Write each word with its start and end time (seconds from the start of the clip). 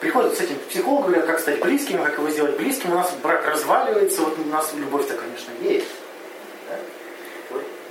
приходят 0.00 0.36
с 0.36 0.40
этим 0.40 0.56
к 0.56 0.84
говорят, 0.84 1.26
как 1.26 1.40
стать 1.40 1.60
близким, 1.60 2.02
как 2.02 2.18
его 2.18 2.28
сделать 2.30 2.56
близким, 2.56 2.92
у 2.92 2.94
нас 2.94 3.12
брак 3.22 3.46
разваливается, 3.46 4.22
вот 4.22 4.38
у 4.38 4.48
нас 4.48 4.72
любовь-то, 4.74 5.14
конечно, 5.14 5.52
есть. 5.62 5.88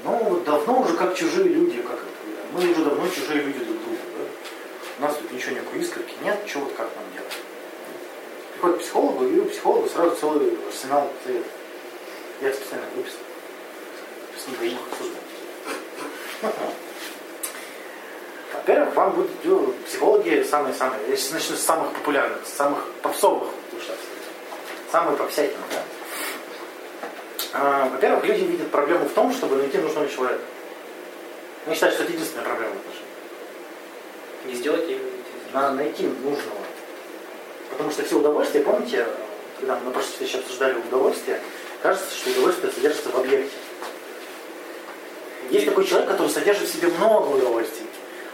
Но 0.03 0.17
вот 0.17 0.43
давно 0.43 0.81
уже 0.81 0.95
как 0.95 1.15
чужие 1.15 1.49
люди, 1.49 1.81
как 1.81 1.99
мы 2.53 2.71
уже 2.71 2.83
давно 2.83 3.07
чужие 3.09 3.43
люди 3.43 3.59
друг 3.59 3.77
другу. 3.83 3.97
Да? 4.17 4.23
У 4.99 5.01
нас 5.01 5.17
тут 5.17 5.31
ничего 5.31 5.51
никакой 5.51 5.79
искорки 5.81 6.13
нет, 6.23 6.39
что 6.47 6.59
вот 6.59 6.73
как 6.73 6.89
нам 6.95 7.05
делать. 7.13 7.33
Приходит 8.53 8.77
к 8.77 8.81
психологу, 8.81 9.25
и 9.25 9.39
у 9.39 9.45
психолога 9.45 9.89
сразу 9.89 10.15
целый 10.15 10.57
арсенал 10.67 11.11
советов. 11.23 11.51
Я 12.41 12.53
специально 12.53 12.85
выписал. 12.95 13.19
С 14.37 14.47
ним. 14.61 14.77
Во-первых, 18.67 18.95
вам 18.95 19.11
будут 19.11 19.31
ну, 19.45 19.73
психологи 19.87 20.43
самые-самые, 20.43 20.99
я 21.07 21.15
сейчас 21.15 21.31
начну 21.31 21.55
с 21.55 21.61
самых 21.61 21.93
популярных, 21.93 22.45
с 22.45 22.51
самых 22.51 22.83
попсовых 23.01 23.47
самые 24.91 25.17
попсятины, 25.17 25.63
да? 25.71 25.83
А, 27.53 27.89
во-первых, 27.89 28.25
люди 28.25 28.43
видят 28.43 28.69
проблему 28.69 29.05
в 29.05 29.13
том, 29.13 29.33
чтобы 29.33 29.55
найти 29.55 29.77
нужного 29.77 30.09
человека. 30.09 30.41
Они 31.65 31.75
считают, 31.75 31.95
что 31.95 32.03
это 32.03 32.13
единственная 32.13 32.45
проблема 32.45 32.73
в 32.73 32.77
отношениях. 32.77 33.07
Не 34.45 34.53
сделать 34.55 34.89
им. 34.89 34.99
Надо 35.53 35.75
найти 35.75 36.03
нужного. 36.03 36.59
Потому 37.71 37.91
что 37.91 38.03
все 38.03 38.17
удовольствия, 38.17 38.61
помните, 38.61 39.07
когда 39.59 39.75
мы 39.77 39.85
на 39.85 39.91
прошлой 39.91 40.11
встрече 40.11 40.39
обсуждали 40.39 40.77
удовольствие, 40.77 41.41
кажется, 41.81 42.13
что 42.15 42.31
удовольствие 42.31 42.71
содержится 42.71 43.09
в 43.09 43.15
объекте. 43.17 43.55
Есть 45.51 45.65
такой 45.65 45.85
человек, 45.85 46.09
который 46.09 46.29
содержит 46.29 46.67
в 46.67 46.73
себе 46.73 46.89
много 46.89 47.27
удовольствий. 47.27 47.87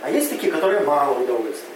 А 0.03 0.11
есть 0.11 0.29
такие, 0.29 0.51
которые 0.51 0.81
мало 0.81 1.17
удовольствия. 1.17 1.69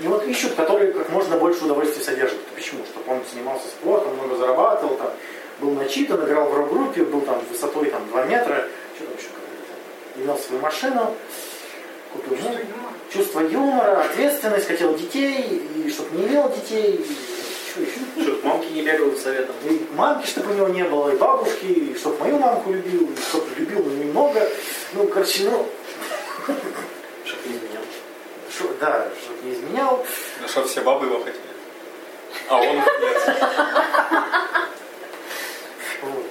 И 0.00 0.06
вот 0.06 0.24
ищут, 0.24 0.54
которые 0.54 0.92
как 0.92 1.08
можно 1.08 1.36
больше 1.36 1.64
удовольствия 1.64 2.04
содержат. 2.04 2.38
Почему? 2.54 2.84
Чтобы 2.84 3.16
он 3.16 3.22
занимался 3.28 3.66
спортом, 3.66 4.14
много 4.14 4.36
зарабатывал, 4.36 4.94
там, 4.94 5.10
был 5.58 5.72
начитан, 5.72 6.24
играл 6.24 6.48
в 6.48 6.56
рок-группе, 6.56 7.02
был 7.02 7.22
там 7.22 7.42
высотой 7.50 7.90
там, 7.90 8.06
2 8.10 8.24
метра, 8.26 8.68
что 8.94 9.06
там 9.06 9.14
еще 9.18 9.28
имел 10.22 10.38
свою 10.38 10.62
машину, 10.62 11.16
купил 12.12 12.36
чувство, 12.36 12.52
ну, 12.52 12.60
юмора. 12.60 12.92
чувство 13.12 13.40
юмора, 13.40 14.02
ответственность, 14.02 14.68
хотел 14.68 14.94
детей, 14.94 15.60
и 15.84 15.90
чтобы 15.90 16.16
не 16.16 16.28
имел 16.28 16.48
детей, 16.48 17.04
что 17.72 17.80
еще? 17.80 18.22
Чтобы 18.22 18.46
мамки 18.46 18.72
не 18.72 18.82
бегал 18.82 19.12
советом. 19.16 19.56
И 19.68 19.84
мамки, 19.96 20.28
чтобы 20.28 20.52
у 20.52 20.54
него 20.54 20.68
не 20.68 20.84
было, 20.84 21.12
и 21.12 21.16
бабушки, 21.16 21.64
и 21.64 21.96
чтобы 21.96 22.18
мою 22.18 22.38
мамку 22.38 22.72
любил, 22.72 23.02
и 23.02 23.20
чтобы 23.20 23.46
любил, 23.56 23.82
но 23.82 23.92
немного. 23.94 24.48
Ну, 24.92 25.08
короче, 25.08 25.50
ну, 25.50 25.66
Чтоб 27.24 27.46
не 27.46 27.56
изменял. 27.56 27.82
Шо, 28.56 28.64
да, 28.80 29.08
чтоб 29.22 29.44
не 29.44 29.52
изменял. 29.52 30.04
Ну, 30.40 30.48
чтобы 30.48 30.68
все 30.68 30.80
бабы 30.80 31.06
его 31.06 31.18
хотели. 31.18 31.36
А 32.48 32.56
он 32.56 32.76
нет. 32.76 32.88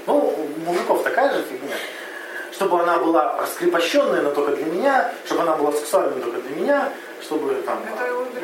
Ну, 0.06 0.16
у 0.16 0.66
мужиков 0.66 1.04
такая 1.04 1.34
же 1.34 1.44
фигня. 1.44 1.76
Чтобы 2.52 2.82
она 2.82 2.98
была 2.98 3.38
раскрепощенная, 3.40 4.22
но 4.22 4.32
только 4.32 4.56
для 4.56 4.66
меня, 4.66 5.12
чтобы 5.26 5.42
она 5.42 5.56
была 5.56 5.72
сексуальной, 5.72 6.16
но 6.16 6.22
только 6.22 6.40
для 6.40 6.56
меня, 6.56 6.90
чтобы 7.22 7.54
там 7.66 7.84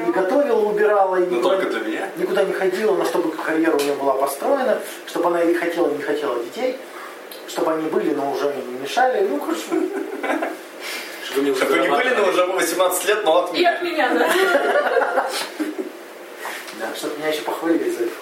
и 0.07 0.11
готовила, 0.11 0.59
убирала, 0.59 1.15
и 1.15 1.25
никуда, 1.25 1.55
только 1.55 1.71
для 1.71 1.79
меня? 1.79 2.09
никуда 2.17 2.43
не 2.43 2.53
ходила, 2.53 2.95
но 2.95 3.05
чтобы 3.05 3.31
карьера 3.31 3.75
у 3.75 3.79
нее 3.79 3.95
была 3.95 4.13
построена, 4.13 4.79
чтобы 5.07 5.27
она 5.27 5.41
и 5.41 5.53
хотела, 5.55 5.89
и 5.89 5.95
не 5.95 6.03
хотела 6.03 6.43
детей, 6.43 6.77
чтобы 7.47 7.73
они 7.73 7.89
были, 7.89 8.13
но 8.13 8.31
уже 8.31 8.53
не 8.53 8.79
мешали. 8.79 9.27
Ну, 9.27 9.39
короче, 11.33 11.33
чтобы 11.33 11.49
не, 11.49 11.55
Чтобы 11.55 11.79
не 11.79 11.89
были, 11.89 12.15
но 12.15 12.29
уже 12.29 12.45
18 12.45 13.05
лет, 13.05 13.25
но 13.25 13.43
от 13.43 13.53
меня. 13.53 13.61
И 13.61 13.75
от 13.75 13.83
меня, 13.83 14.09
да. 14.13 15.29
Да, 16.79 16.95
чтобы 16.95 17.17
меня 17.17 17.29
еще 17.29 17.41
похвалили 17.41 17.89
за 17.91 18.03
это. 18.05 18.13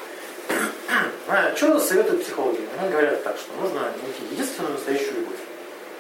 А, 1.28 1.56
что 1.56 1.80
советуют 1.80 2.24
психологи? 2.24 2.60
Они 2.80 2.92
говорят 2.92 3.24
так, 3.24 3.38
что 3.38 3.54
нужно 3.62 3.82
найти 3.82 4.24
единственную 4.32 4.74
настоящую 4.74 5.22
любовь. 5.22 5.38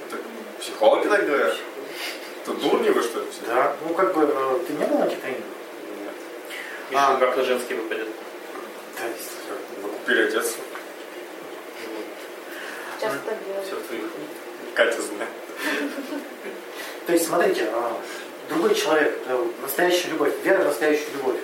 Так, 0.09 0.19
психологи 0.59 1.07
так 1.07 1.25
говорят? 1.25 1.55
Это 2.44 2.53
дурни 2.55 2.89
вы 2.89 3.01
что 3.01 3.19
ли? 3.19 3.25
Да, 3.47 3.75
ну 3.88 3.93
как 3.93 4.13
бы, 4.13 4.23
э, 4.23 4.59
ты 4.67 4.73
не 4.73 4.85
был 4.85 4.97
на 4.97 5.05
тренингах? 5.05 5.45
Нет. 5.99 6.13
Еще 6.89 6.99
а, 6.99 7.16
как-то 7.17 7.43
женские 7.43 7.79
выходят. 7.79 8.07
Да, 8.99 9.07
действительно. 9.07 9.57
Вы 9.83 9.89
купили 9.89 10.22
одеться. 10.23 10.57
Часто 12.99 13.19
так 13.25 13.38
делают. 13.45 13.66
Все 13.66 13.75
твоих. 13.75 14.03
Катя 14.75 15.01
знает. 15.01 15.29
То 17.11 17.16
есть, 17.16 17.27
смотрите, 17.27 17.67
а, 17.73 17.97
другой 18.47 18.73
человек, 18.73 19.19
настоящая 19.61 20.11
любовь, 20.11 20.31
вера 20.45 20.61
в 20.61 20.67
настоящую 20.67 21.11
любовь. 21.17 21.35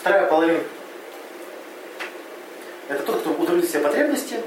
Вторая 0.00 0.26
половина. 0.26 0.60
Это 2.88 3.04
тот, 3.04 3.20
кто 3.20 3.30
удовлетворит 3.30 3.68
все 3.68 3.78
потребности, 3.78 4.40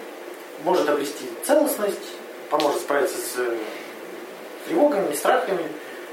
может 0.66 0.90
обрести 0.90 1.24
целостность, 1.46 2.18
поможет 2.50 2.82
справиться 2.82 3.18
с 3.18 3.38
э, 3.38 3.58
тревогами, 4.68 5.16
страхами 5.16 5.64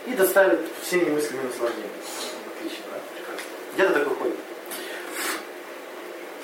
и 0.07 0.13
доставит 0.13 0.61
все 0.85 1.01
немыслимые 1.01 1.49
наслаждения. 1.49 1.91
Отлично, 2.57 2.85
да? 2.93 3.35
Где-то 3.75 3.93
так 3.95 4.07
выходит. 4.07 4.37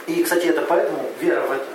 И, 0.08 0.24
кстати, 0.24 0.46
это 0.46 0.62
поэтому 0.62 1.08
вера 1.20 1.42
в, 1.42 1.52
это, 1.52 1.66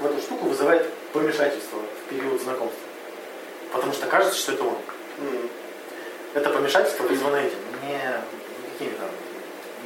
в 0.00 0.04
эту 0.04 0.20
штуку 0.20 0.44
вызывает 0.48 0.90
помешательство 1.14 1.78
в 1.78 2.10
период 2.10 2.42
знакомства. 2.42 2.82
Потому 3.72 3.94
что 3.94 4.06
кажется, 4.08 4.38
что 4.38 4.52
это 4.52 4.64
он. 4.64 4.76
Это 6.34 6.50
помешательство 6.50 7.04
вызвано 7.04 7.36
этим, 7.36 7.58
не 7.82 8.00
какими 8.72 8.94
там 8.96 9.08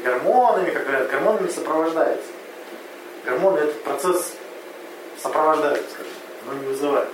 гормонами, 0.03 0.71
как 0.71 0.87
говорят, 0.87 1.11
гормонами 1.11 1.49
сопровождается. 1.49 2.29
Гормоны 3.25 3.59
этот 3.59 3.83
процесс 3.83 4.33
сопровождают, 5.23 5.85
скажем, 5.91 6.13
но 6.47 6.55
не 6.55 6.67
вызывают. 6.67 7.11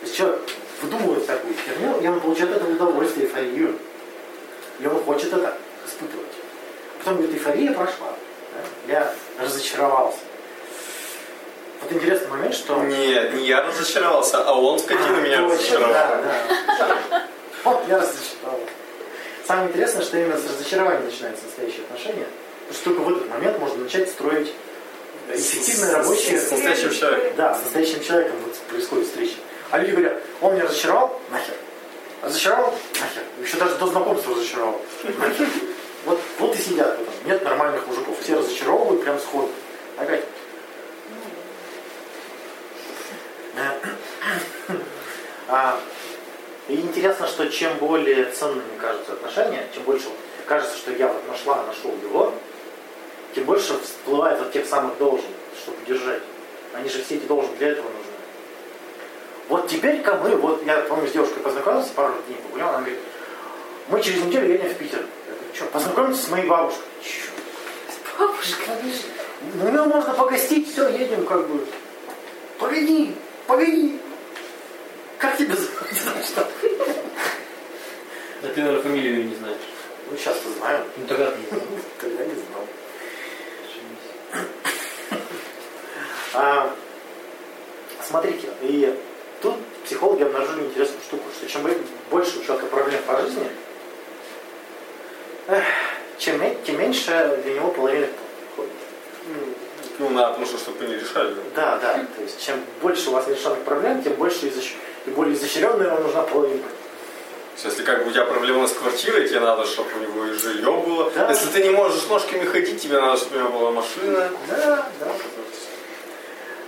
То 0.00 0.06
есть 0.06 0.16
человек 0.16 0.40
выдумывает 0.82 1.26
такую 1.26 1.54
херню, 1.54 2.00
и 2.00 2.08
он 2.08 2.20
получает 2.20 2.56
это 2.56 2.64
удовольствие, 2.64 3.26
эйфорию. 3.26 3.78
И 4.80 4.86
он 4.86 5.02
хочет 5.04 5.32
это 5.32 5.54
испытывать. 5.86 6.26
А 6.94 6.98
потом 6.98 7.16
говорит, 7.18 7.34
эйфория 7.34 7.72
прошла. 7.72 8.08
Да? 8.88 8.92
Я 8.92 9.14
разочаровался. 9.40 10.18
Вот 11.82 11.92
интересный 11.92 12.28
момент, 12.28 12.54
что... 12.54 12.82
Нет, 12.82 13.34
не 13.34 13.46
я 13.46 13.62
разочаровался, 13.62 14.42
а 14.42 14.52
он, 14.58 14.78
скотина, 14.78 15.18
а, 15.18 15.20
меня 15.20 15.38
точно, 15.38 15.54
разочаровал. 15.54 15.92
Да, 15.92 16.22
да. 17.10 17.26
Вот 17.66 17.82
я 17.88 17.98
разочаровался. 17.98 18.70
Самое 19.44 19.68
интересное, 19.70 20.04
что 20.04 20.16
именно 20.18 20.38
с 20.38 20.44
разочарования 20.44 21.00
начинаются 21.00 21.46
настоящие 21.46 21.82
отношения. 21.82 22.26
Потому 22.68 22.74
что 22.74 22.84
только 22.84 23.00
в 23.00 23.16
этот 23.16 23.28
момент 23.28 23.58
можно 23.58 23.78
начать 23.78 24.08
строить 24.08 24.52
эффективное 25.32 25.94
рабочее... 25.94 26.38
С 26.38 26.50
настоящим 26.52 26.90
человеком. 26.92 27.32
Да, 27.36 27.54
с 27.54 27.62
настоящим 27.64 28.04
человеком 28.04 28.36
вот 28.46 28.54
происходит 28.54 29.08
встреча. 29.08 29.34
А 29.72 29.78
люди 29.78 29.90
говорят, 29.90 30.22
он 30.40 30.54
меня 30.54 30.64
разочаровал, 30.64 31.20
нахер. 31.32 31.54
Разочаровал, 32.22 32.74
нахер. 33.00 33.22
Еще 33.42 33.56
даже 33.56 33.74
до 33.74 33.86
знакомства 33.88 34.36
разочаровал. 34.36 34.80
Нахер. 35.02 35.48
Вот, 36.04 36.20
вот 36.38 36.54
и 36.54 36.58
сидят 36.58 36.96
потом. 36.98 37.14
Нет 37.24 37.42
нормальных 37.42 37.84
мужиков. 37.88 38.16
Все 38.22 38.36
разочаровывают 38.36 39.02
прям 39.02 39.18
сходу. 39.18 39.50
Опять. 39.98 40.22
А, 45.48 45.80
и 46.68 46.74
интересно, 46.74 47.26
что 47.26 47.48
чем 47.48 47.76
более 47.78 48.24
ценными 48.32 48.76
кажутся 48.80 49.12
отношения, 49.12 49.66
чем 49.72 49.84
больше 49.84 50.06
кажется, 50.46 50.76
что 50.76 50.92
я 50.92 51.08
вот 51.08 51.28
нашла, 51.28 51.62
нашел 51.62 51.92
его, 52.02 52.34
тем 53.34 53.44
больше 53.44 53.78
всплывает 53.80 54.40
от 54.40 54.52
тех 54.52 54.66
самых 54.66 54.98
должен, 54.98 55.26
чтобы 55.62 55.78
держать. 55.86 56.22
Они 56.72 56.88
же 56.88 57.02
все 57.02 57.16
эти 57.16 57.26
должны 57.26 57.54
для 57.56 57.68
этого 57.68 57.86
нужны. 57.86 58.12
Вот 59.48 59.68
теперь-ка 59.68 60.16
мы, 60.16 60.30
вот 60.36 60.64
я, 60.66 60.78
помню, 60.80 61.08
с 61.08 61.12
девушкой 61.12 61.40
познакомился, 61.40 61.92
пару 61.94 62.14
дней 62.26 62.36
погулял, 62.42 62.70
она 62.70 62.78
говорит, 62.78 62.98
мы 63.88 64.02
через 64.02 64.24
неделю 64.24 64.52
едем 64.52 64.68
в 64.68 64.74
Питер. 64.74 64.98
Я 65.28 65.34
говорю, 65.34 65.54
что, 65.54 65.64
познакомиться 65.66 66.26
с 66.26 66.28
моей 66.30 66.48
бабушкой? 66.48 66.82
Че? 67.02 67.30
С 67.88 68.18
бабушкой? 68.18 68.74
Ну, 69.54 69.70
ну, 69.70 69.84
можно 69.84 70.14
погостить, 70.14 70.72
все, 70.72 70.88
едем 70.88 71.24
как 71.26 71.46
бы. 71.46 71.64
Погоди, 72.58 73.14
погоди. 73.46 74.00
Как 75.18 75.36
тебя 75.36 75.54
ты, 78.56 78.62
наверное, 78.62 78.82
фамилию 78.82 79.28
не 79.28 79.34
знаешь. 79.34 79.60
Ну, 80.10 80.16
сейчас-то 80.16 80.48
знаю. 80.58 80.82
Ну, 80.96 81.06
тогда 81.06 81.30
ты 81.30 81.38
не 81.38 81.46
знал. 81.46 81.60
Тогда 82.00 82.24
не 82.24 82.34
знал. 86.32 86.70
Смотрите, 88.02 88.48
и 88.62 88.98
тут 89.42 89.56
психологи 89.84 90.22
обнаружили 90.22 90.64
интересную 90.64 91.02
штуку, 91.02 91.24
что 91.36 91.46
чем 91.46 91.68
больше 92.10 92.38
у 92.38 92.44
человека 92.44 92.66
проблем 92.68 93.02
по 93.06 93.20
жизни, 93.20 93.46
чем, 96.16 96.40
тем 96.64 96.78
меньше 96.78 97.40
для 97.44 97.54
него 97.54 97.70
половина 97.72 98.06
ходит. 98.56 98.72
Ну, 99.98 100.08
надо 100.10 100.34
просто, 100.34 100.56
чтобы 100.56 100.86
не 100.86 100.94
решали. 100.94 101.34
Да, 101.54 101.76
да. 101.78 102.06
То 102.16 102.22
есть, 102.22 102.42
чем 102.42 102.56
больше 102.80 103.10
у 103.10 103.12
вас 103.12 103.26
нерешенных 103.26 103.64
проблем, 103.64 104.02
тем 104.02 104.14
больше 104.14 104.48
изощ... 104.48 104.72
и 105.04 105.10
более 105.10 105.34
изощренная 105.34 105.90
вам 105.90 106.02
нужна 106.04 106.22
половина. 107.56 107.70
Если 107.70 107.82
как 107.82 108.04
бы 108.04 108.10
у 108.10 108.12
тебя 108.12 108.24
проблема 108.24 108.66
с 108.66 108.72
квартирой, 108.72 109.28
тебе 109.28 109.40
надо, 109.40 109.66
чтобы 109.66 109.90
у 109.98 110.02
него 110.02 110.26
и 110.26 110.32
жилье 110.32 110.70
было. 110.70 111.10
Да. 111.10 111.30
Если 111.30 111.48
ты 111.48 111.62
не 111.62 111.70
можешь 111.70 112.06
ножками 112.08 112.44
ходить, 112.44 112.80
тебе 112.80 113.00
надо, 113.00 113.16
чтобы 113.16 113.36
у 113.36 113.40
него 113.40 113.58
была 113.58 113.70
машина. 113.72 114.30
Да, 114.48 114.88
да. 115.00 115.12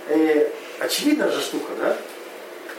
Э, 0.09 0.49
очевидная 0.79 1.31
же 1.31 1.41
штука, 1.41 1.71
да? 1.79 1.97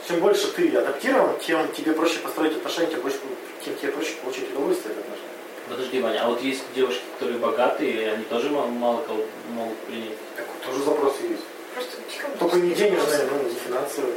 Чем 0.07 0.19
больше 0.19 0.47
ты 0.47 0.75
адаптирован, 0.75 1.37
тем 1.39 1.71
тебе 1.71 1.93
проще 1.93 2.19
построить 2.19 2.57
отношения, 2.57 2.91
тем, 2.91 3.01
больше, 3.01 3.17
тем 3.63 3.75
тебе 3.75 3.91
проще 3.91 4.15
получить 4.23 4.49
удовольствие 4.51 4.93
от 4.93 4.99
отношений. 4.99 5.27
Подожди, 5.69 6.01
Ваня, 6.01 6.23
а 6.25 6.29
вот 6.29 6.41
есть 6.41 6.63
девушки, 6.75 7.01
которые 7.13 7.39
богатые, 7.39 7.91
и 7.91 8.05
они 8.05 8.23
тоже 8.25 8.49
мало, 8.49 8.67
мало 8.67 9.01
кого 9.03 9.23
могут 9.51 9.77
принять. 9.83 10.17
Так 10.35 10.45
вот, 10.47 10.65
тоже 10.65 10.83
запросы 10.83 11.23
есть. 11.29 11.43
Просто. 11.73 11.97
Только 12.39 12.57
не 12.57 12.73
денежные, 12.73 13.27
но 13.31 13.47
и 13.47 13.53
финансовые. 13.53 14.15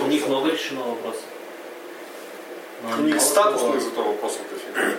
У 0.00 0.06
них 0.06 0.28
много 0.28 0.50
решено 0.50 0.82
вопросов. 0.84 1.24
Них 2.84 3.14
мало 3.16 3.18
статусный 3.20 3.80
зато 3.80 4.02
вопрос 4.02 4.38
кофе. 4.50 4.96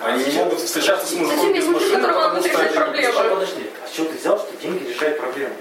Они 0.00 0.24
не 0.24 0.38
могут 0.38 0.58
встречаться 0.60 1.06
с 1.06 1.12
мужиком 1.12 1.52
без 1.52 1.66
машины, 1.66 2.02
потому 2.02 2.42
что 2.42 2.58
они- 2.60 2.74
проблемы? 2.74 3.14
А, 3.18 3.34
Подожди. 3.34 3.70
А 3.84 3.88
с 3.88 3.92
чего 3.92 4.06
ты 4.06 4.18
взял, 4.18 4.38
что 4.38 4.48
деньги 4.60 4.88
решают 4.88 5.18
проблемы? 5.18 5.54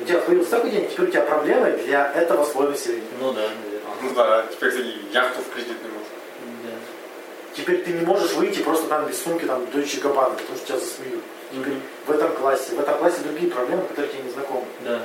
У 0.00 0.04
тебя 0.04 0.18
появился 0.18 0.50
такой 0.50 0.70
день, 0.70 0.88
теперь 0.90 1.08
у 1.08 1.10
тебя 1.10 1.22
проблемы 1.22 1.70
для 1.84 2.12
этого 2.12 2.44
слоя 2.44 2.68
населения. 2.70 3.04
Ну 3.20 3.32
да, 3.32 3.42
наверное. 3.42 3.80
Ну 4.02 4.10
да, 4.14 4.44
теперь 4.52 4.72
ты 4.72 4.84
яхту 5.12 5.40
в 5.40 5.54
кредит 5.54 5.76
не 5.82 5.88
можешь. 5.88 6.08
Да. 6.64 6.70
Теперь 7.56 7.82
ты 7.84 7.92
не 7.92 8.04
можешь 8.04 8.32
выйти 8.32 8.58
просто 8.58 8.86
там 8.88 9.06
без 9.06 9.22
сумки, 9.22 9.44
там, 9.44 9.64
Дойче 9.70 10.00
Габбана, 10.00 10.34
потому 10.34 10.58
что 10.58 10.66
тебя 10.66 10.78
засмеют. 10.78 11.22
Теперь 11.52 11.74
в 12.06 12.10
этом 12.10 12.32
классе. 12.34 12.74
В 12.74 12.80
этом 12.80 12.98
классе 12.98 13.18
другие 13.24 13.50
проблемы, 13.50 13.82
которые 13.84 14.12
тебе 14.12 14.24
не 14.24 14.30
знакомы. 14.30 14.64
Да. 14.80 15.00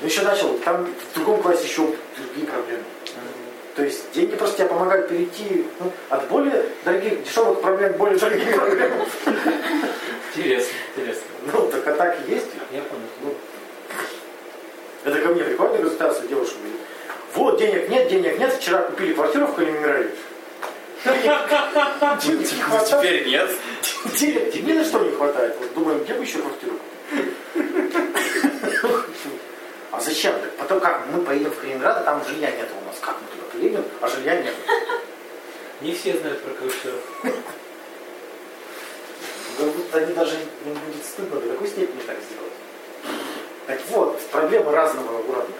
Ну 0.00 0.06
еще 0.08 0.22
начал, 0.22 0.54
там 0.64 0.86
в 0.86 1.14
другом 1.14 1.42
классе 1.42 1.64
еще 1.64 1.82
другие 2.16 2.46
проблемы. 2.46 2.82
То 3.80 3.86
есть 3.86 4.12
деньги 4.12 4.36
просто 4.36 4.58
тебе 4.58 4.68
помогают 4.68 5.08
перейти 5.08 5.64
ну, 5.78 5.90
от 6.10 6.28
более 6.28 6.66
дорогих, 6.84 7.24
дешевых 7.24 7.62
проблем 7.62 7.94
к 7.94 7.96
более 7.96 8.18
дорогим 8.18 8.52
проблемам. 8.52 9.06
Интересно, 10.36 10.74
интересно. 10.94 11.22
Ну, 11.50 11.66
так 11.70 11.86
а 11.86 11.92
так 11.94 12.18
и 12.20 12.30
есть. 12.30 12.48
Я 12.72 12.82
понял. 12.82 13.04
Ну, 13.22 13.34
Это 15.02 15.18
ко 15.18 15.28
мне 15.30 15.44
приходит 15.44 15.72
на 15.72 15.78
консультацию 15.78 16.28
девушка 16.28 16.56
говорит, 16.58 16.80
вот, 17.34 17.58
денег 17.58 17.88
нет, 17.88 18.08
денег 18.10 18.38
нет, 18.38 18.52
вчера 18.52 18.82
купили 18.82 19.14
квартиру 19.14 19.46
в 19.46 19.54
Калининграде. 19.54 20.10
Теперь 22.86 23.28
нет. 23.28 23.50
Денег 24.14 24.54
ни 24.62 24.72
на 24.74 24.84
что 24.84 24.98
не 24.98 25.10
хватает. 25.12 25.56
Вот 25.58 25.72
думаем, 25.72 26.04
где 26.04 26.12
бы 26.12 26.22
еще 26.22 26.40
квартиру? 26.40 26.74
А 29.90 30.00
зачем? 30.00 30.34
Так 30.58 30.59
Потом 30.70 30.82
как? 30.84 31.04
Мы 31.12 31.20
поедем 31.22 31.50
в 31.50 31.58
Калининград, 31.58 31.96
а 31.98 32.02
там 32.04 32.24
жилья 32.24 32.48
нет 32.52 32.68
у 32.80 32.86
нас. 32.86 32.94
Как 33.00 33.16
мы 33.20 33.26
туда 33.26 33.50
приедем, 33.50 33.84
а 34.00 34.06
жилья 34.06 34.40
нет? 34.40 34.54
Не 35.80 35.92
все 35.92 36.16
знают 36.16 36.40
про 36.44 36.54
вот 39.58 39.94
они 39.94 40.14
даже 40.14 40.36
не 40.64 40.72
будет 40.72 41.04
стыдно 41.04 41.40
до 41.40 41.48
какой 41.48 41.66
степени 41.66 42.00
так 42.06 42.16
сделать. 42.18 42.52
Так 43.66 43.80
вот, 43.88 44.20
проблемы 44.28 44.70
разного 44.70 45.18
уровня. 45.18 45.56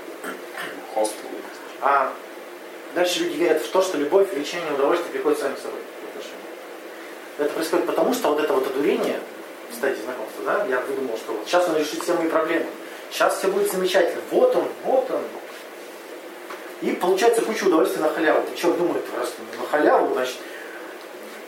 Хостел. 0.94 1.28
А 1.80 2.12
дальше 2.94 3.24
люди 3.24 3.36
верят 3.36 3.62
в 3.62 3.68
то, 3.68 3.82
что 3.82 3.98
любовь, 3.98 4.32
влечение, 4.32 4.72
удовольствие 4.72 5.10
приходят 5.12 5.40
сами 5.40 5.56
собой. 5.56 5.80
Это 7.36 7.52
происходит 7.52 7.86
потому, 7.86 8.14
что 8.14 8.28
вот 8.28 8.40
это 8.40 8.52
вот 8.52 8.64
одурение, 8.68 9.18
кстати, 9.72 9.98
знакомство, 10.02 10.44
да, 10.44 10.66
я 10.66 10.80
выдумал, 10.80 11.16
что 11.16 11.32
вот 11.32 11.46
сейчас 11.46 11.68
он 11.68 11.76
решит 11.76 12.00
все 12.00 12.14
мои 12.14 12.28
проблемы. 12.28 12.66
Сейчас 13.10 13.38
все 13.38 13.48
будет 13.48 13.70
замечательно. 13.70 14.20
Вот 14.30 14.54
он, 14.54 14.64
вот 14.84 15.10
он. 15.10 15.22
И 16.82 16.92
получается 16.92 17.42
куча 17.42 17.64
удовольствия 17.64 18.02
на 18.02 18.08
халяву. 18.08 18.42
И 18.52 18.56
человек 18.56 18.80
думает, 18.80 19.04
раз 19.16 19.32
на 19.58 19.66
халяву, 19.66 20.14
значит, 20.14 20.36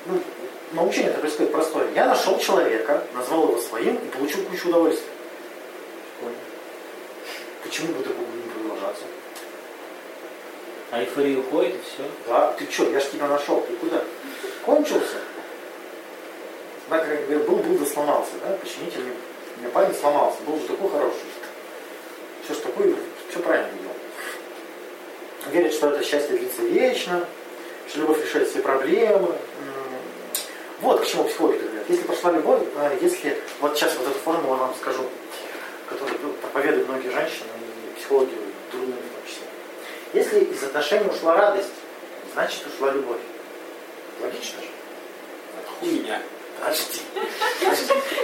ну, 0.07 0.21
научение 0.73 1.11
это 1.11 1.21
происходит 1.21 1.53
простое. 1.53 1.89
Я 1.95 2.07
нашел 2.07 2.39
человека, 2.39 3.03
назвал 3.15 3.49
его 3.49 3.61
своим 3.61 3.97
и 3.97 4.09
получил 4.09 4.45
кучу 4.45 4.69
удовольствия. 4.69 5.09
Почему 7.63 7.95
бы 7.95 8.03
такого 8.03 8.27
не 8.27 8.51
продолжаться? 8.53 9.05
А 10.91 11.01
эйфория 11.01 11.39
уходит 11.39 11.77
и 11.77 11.81
все. 11.81 12.05
Да, 12.27 12.53
ты 12.53 12.71
что, 12.71 12.91
я 12.91 13.01
ж 13.01 13.05
тебя 13.05 13.29
нашел, 13.29 13.63
ты 13.63 13.75
куда? 13.77 14.03
Кончился. 14.67 15.17
Да, 16.91 16.99
как 16.99 17.27
был, 17.29 17.57
был 17.57 17.79
да 17.79 17.87
сломался, 17.87 18.33
да, 18.45 18.55
почините 18.57 18.99
мне. 18.99 19.13
Меня 19.59 19.71
парень 19.71 19.95
сломался, 19.95 20.43
был 20.43 20.57
же 20.57 20.67
такой 20.67 20.91
хороший. 20.91 21.21
Все 22.45 22.55
ж 22.55 22.57
такое, 22.59 22.95
все 23.31 23.39
правильно 23.41 23.71
делал. 23.81 23.97
Верит, 25.53 25.75
что 25.75 25.91
это 25.91 26.05
счастье 26.05 26.37
длится 26.37 26.63
вечно, 26.63 27.27
что 27.89 28.01
любовь 28.01 28.23
решает 28.25 28.49
все 28.49 28.61
проблемы. 28.61 29.35
Вот 30.81 31.01
к 31.01 31.07
чему 31.07 31.25
психологи 31.25 31.59
говорят. 31.59 31.85
Если 31.89 32.03
пошла 32.03 32.33
любовь, 32.33 32.63
э, 32.77 32.99
если 33.01 33.39
вот 33.61 33.77
сейчас 33.77 33.95
вот 33.97 34.09
эту 34.09 34.19
формулу 34.19 34.57
вам 34.57 34.75
скажу, 34.75 35.05
которую 35.89 36.19
ну, 36.23 36.33
проповедуют 36.33 36.89
многие 36.89 37.11
женщины 37.11 37.47
и 37.87 38.01
психологи 38.01 38.33
дурные 38.73 38.97
в 38.97 39.15
том 39.15 39.27
числе. 39.27 39.47
Если 40.13 40.41
из 40.41 40.63
отношений 40.65 41.09
ушла 41.09 41.37
радость, 41.37 41.71
значит 42.35 42.63
ушла 42.67 42.91
любовь. 42.91 43.21
Логично 44.21 44.61
же? 44.61 44.69
Хуйня. 45.79 46.21
Подожди. 46.59 47.01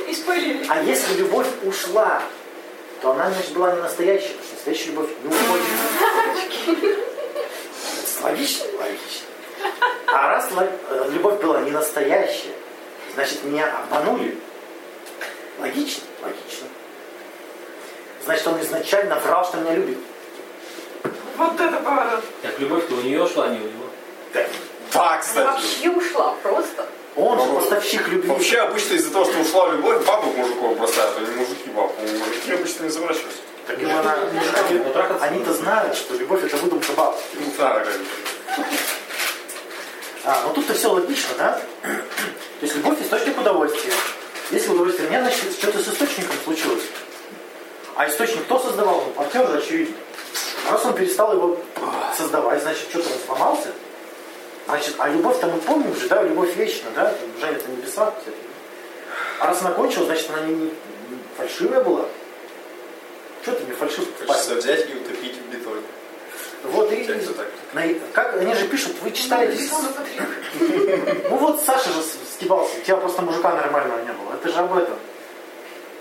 И 0.09 0.15
спойлерили. 0.15 0.67
А 0.69 0.82
если 0.82 1.15
любовь 1.15 1.47
ушла, 1.65 2.23
то 3.00 3.12
она, 3.12 3.30
значит, 3.30 3.52
была 3.52 3.72
не 3.74 3.80
настоящая, 3.82 4.28
потому 4.28 4.44
что 4.46 4.54
настоящая 4.56 4.86
любовь 4.90 5.08
не 5.22 5.28
уходит. 5.28 6.98
Логично? 8.22 8.66
Логично. 8.78 9.26
А 10.06 10.28
раз 10.28 10.48
э, 10.56 11.10
любовь 11.12 11.40
была 11.40 11.60
не 11.60 11.70
настоящая, 11.70 12.54
значит, 13.14 13.44
меня 13.44 13.72
обманули. 13.76 14.38
Логично? 15.58 16.02
Логично. 16.22 16.66
Значит, 18.24 18.46
он 18.46 18.60
изначально 18.62 19.16
врал, 19.20 19.44
что 19.44 19.58
меня 19.58 19.74
любит. 19.74 19.98
Вот 21.36 21.60
это 21.60 21.76
поворот. 21.78 22.24
Так 22.42 22.58
любовь-то 22.58 22.94
у 22.94 23.00
нее 23.00 23.22
ушла, 23.22 23.44
а 23.44 23.48
не 23.48 23.58
у 23.58 23.62
него. 23.62 23.84
Так, 24.32 24.48
Да, 24.92 25.10
Она 25.10 25.18
кстати. 25.18 25.46
вообще 25.46 25.90
ушла 25.90 26.34
просто. 26.42 26.86
Он 27.19 27.38
же 27.41 27.53
поставщик 27.53 28.06
любви. 28.09 28.29
Вообще 28.29 28.59
обычно 28.59 28.94
из-за 28.94 29.11
того, 29.11 29.25
что 29.25 29.41
ушла 29.41 29.70
любовь, 29.73 30.06
бабы 30.06 30.26
мужиков 30.32 30.79
бросают, 30.79 31.17
а 31.17 31.20
не 31.20 31.35
мужики 31.35 31.69
баб. 31.70 31.93
Мужики 32.00 32.53
обычно 32.53 32.85
не 32.85 32.91
заморачиваются. 32.91 33.41
Так 33.67 33.81
им 33.82 33.91
она- 33.91 34.17
Они-то 35.20 35.53
знают, 35.53 35.97
что 35.97 36.15
любовь 36.15 36.44
это 36.44 36.56
выдумка 36.59 36.93
баб. 36.93 37.20
Ну, 37.35 37.53
да, 37.59 37.85
да. 37.85 38.65
А, 40.25 40.43
ну 40.47 40.53
тут-то 40.55 40.75
все 40.75 40.93
логично, 40.93 41.35
да? 41.38 41.61
То 41.82 42.62
есть 42.62 42.76
любовь 42.76 43.00
источник 43.03 43.38
удовольствия. 43.38 43.93
Если 44.50 44.70
удовольствия 44.70 45.09
нет, 45.11 45.23
значит 45.23 45.53
что-то 45.58 45.79
с 45.79 45.89
источником 45.89 46.37
случилось. 46.44 46.84
А 47.96 48.08
источник 48.08 48.44
кто 48.44 48.58
создавал? 48.58 49.03
Ну, 49.06 49.10
партнер 49.13 49.46
же 49.48 49.58
очевидно. 49.58 49.96
Раз 50.70 50.84
он 50.84 50.94
перестал 50.94 51.32
его 51.32 51.58
создавать, 52.17 52.63
значит 52.63 52.89
что-то 52.91 53.08
он 53.08 53.19
сломался. 53.27 53.69
Значит, 54.69 54.96
а 54.98 55.08
любовь-то 55.08 55.46
мы 55.46 55.58
помним 55.60 55.96
же, 55.96 56.08
да, 56.08 56.22
любовь 56.22 56.55
вечна, 56.56 56.91
да, 56.94 57.15
женят 57.41 57.67
на 57.67 57.87
кстати. 57.87 58.37
А 59.41 59.46
раз 59.46 59.63
она 59.63 59.70
кончилась, 59.70 60.06
значит 60.06 60.29
она 60.29 60.41
не, 60.43 60.53
не- 60.55 60.65
не 60.65 61.19
фальшивая 61.39 61.82
была. 61.82 62.05
Что 63.43 63.53
ты 63.53 63.65
мне 63.65 63.75
фальшивку 63.75 64.27
Хочется 64.27 64.56
взять 64.56 64.91
и 64.91 64.94
утопить 64.94 65.37
в 65.39 65.51
бетоне. 65.51 65.81
Вот 66.65 66.93
и, 66.93 67.03
Как-то 67.05 67.32
так. 67.32 67.46
на- 67.72 67.94
как 68.13 68.34
они 68.43 68.55
же 68.55 68.69
пишут, 68.69 68.93
вы 69.03 69.10
читаете 69.13 69.70
ну 71.31 71.37
вот 71.37 71.63
Саша 71.63 71.89
же 71.91 72.03
скибался, 72.34 72.77
у 72.79 72.82
тебя 72.82 72.98
просто 72.98 73.22
мужика 73.22 73.55
нормального 73.55 74.01
не 74.05 74.13
было. 74.13 74.34
Это 74.34 74.48
же 74.53 74.58
об 74.58 74.77
этом. 74.77 74.96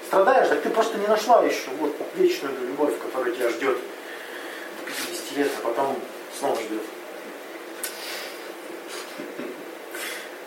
Страдаешь, 0.07 0.49
так 0.49 0.61
ты 0.61 0.69
просто 0.71 0.97
не 0.97 1.07
нашла 1.07 1.41
еще 1.43 1.69
вот 1.79 1.95
вечную 2.15 2.53
любовь, 2.67 2.93
которая 3.01 3.33
тебя 3.33 3.49
ждет 3.49 3.77
до 3.77 4.85
50 4.91 5.37
лет, 5.37 5.51
а 5.63 5.67
потом 5.67 5.99
снова 6.37 6.55
ждет. 6.55 6.81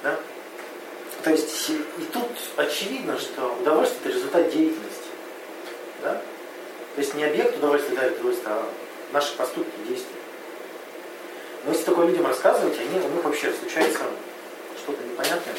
Да? 0.03 0.19
То 1.23 1.31
есть 1.31 1.71
и 1.71 2.05
тут 2.13 2.29
очевидно, 2.57 3.19
что 3.19 3.57
удовольствие 3.61 4.01
это 4.05 4.09
результат 4.17 4.51
деятельности. 4.51 5.09
Да? 6.03 6.15
То 6.95 7.01
есть 7.01 7.15
не 7.15 7.25
объект 7.25 7.57
удовольствия 7.59 7.97
дарит 7.97 8.19
удовольствие, 8.19 8.55
а 8.55 8.65
наши 9.13 9.37
поступки, 9.37 9.71
действия. 9.87 10.17
Но 11.65 11.73
если 11.73 11.85
такое 11.85 12.07
людям 12.07 12.27
рассказывать, 12.27 12.79
они, 12.79 13.01
у 13.01 13.09
них 13.09 13.23
вообще 13.23 13.53
случается 13.53 14.05
что-то 14.83 15.03
непонятное. 15.05 15.55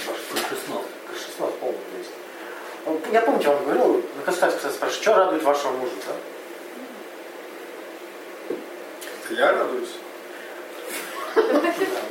Крышеснов. 0.49 0.85
Крышеснов 1.07 1.53
полный. 1.55 1.77
То 1.77 1.97
есть. 1.99 2.11
Ну, 2.85 2.99
Я 3.11 3.21
помню, 3.21 3.41
я 3.43 3.51
вам 3.51 3.63
говорил, 3.63 4.03
на 4.17 4.23
консультации, 4.23 4.57
кстати, 4.57 4.73
спрашиваю, 4.73 5.01
что 5.03 5.15
радует 5.15 5.43
вашего 5.43 5.71
мужа, 5.73 5.91
да? 6.07 6.15
Я 9.35 9.51
радуюсь. 9.53 9.91
Да, 11.35 11.41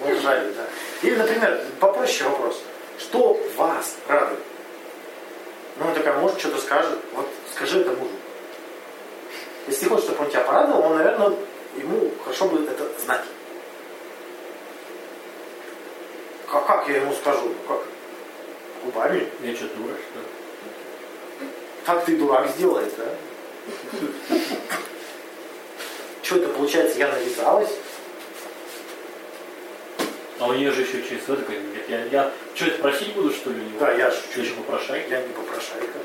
вы 0.04 0.14
ржали, 0.14 0.52
да. 0.52 0.66
Или, 1.02 1.16
например, 1.16 1.64
попроще 1.80 2.28
вопрос. 2.28 2.62
Что 2.98 3.40
вас 3.56 3.96
радует? 4.06 4.40
Ну, 5.78 5.86
он 5.86 5.94
такая, 5.94 6.18
может, 6.18 6.38
что-то 6.38 6.58
скажет. 6.58 6.98
Вот 7.14 7.26
скажи 7.54 7.80
это 7.80 7.90
мужу. 7.90 8.10
Если 9.66 9.88
хочешь, 9.88 10.04
чтобы 10.04 10.24
он 10.24 10.30
тебя 10.30 10.44
порадовал, 10.44 10.90
он, 10.90 10.98
наверное, 10.98 11.32
ему 11.76 12.10
хорошо 12.24 12.48
бы 12.48 12.64
это 12.64 12.86
знать. 13.02 13.22
я 16.90 17.02
ему 17.02 17.12
скажу? 17.14 17.48
Ну 17.48 17.54
как? 17.68 17.82
Губами? 18.84 19.28
Я 19.42 19.54
что, 19.54 19.66
дура, 19.66 19.94
что 19.94 20.18
ли? 20.18 21.48
Так 21.84 22.04
ты 22.04 22.16
дурак 22.16 22.48
сделает, 22.50 22.92
да? 22.96 23.04
Что 26.22 26.36
это 26.36 26.48
получается, 26.48 26.98
я 26.98 27.08
навязалась? 27.08 27.70
А 30.40 30.46
у 30.46 30.54
нее 30.54 30.70
же 30.72 30.80
еще 30.80 31.02
через 31.02 31.24
это 31.24 31.36
говорит, 31.36 31.62
я, 31.88 32.04
я 32.06 32.32
что, 32.54 32.64
это 32.64 32.80
просить 32.80 33.14
буду, 33.14 33.30
что 33.30 33.50
ли? 33.50 33.60
Да, 33.78 33.92
я 33.92 34.10
Ты 34.10 34.16
шучу. 34.16 34.40
еще 34.40 34.54
попрошай? 34.54 35.04
Я 35.10 35.20
не 35.20 35.32
попрошайка. 35.34 35.98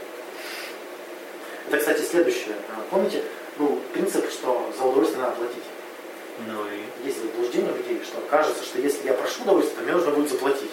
Это, 1.67 1.77
кстати, 1.77 2.01
следующее. 2.01 2.55
А, 2.69 2.81
Помните, 2.89 3.23
был 3.57 3.79
принцип, 3.93 4.29
что 4.29 4.69
за 4.77 4.83
удовольствие 4.83 5.21
надо 5.21 5.37
платить. 5.37 5.63
Ну 6.47 6.65
и... 6.65 7.07
Есть 7.07 7.21
заблуждение 7.21 7.71
у 7.71 7.77
людей, 7.77 8.01
что 8.03 8.19
кажется, 8.29 8.63
что 8.63 8.79
если 8.79 9.07
я 9.07 9.13
прошу 9.13 9.43
удовольствие, 9.43 9.77
то 9.77 9.83
мне 9.83 9.93
нужно 9.93 10.11
будет 10.11 10.29
заплатить. 10.29 10.71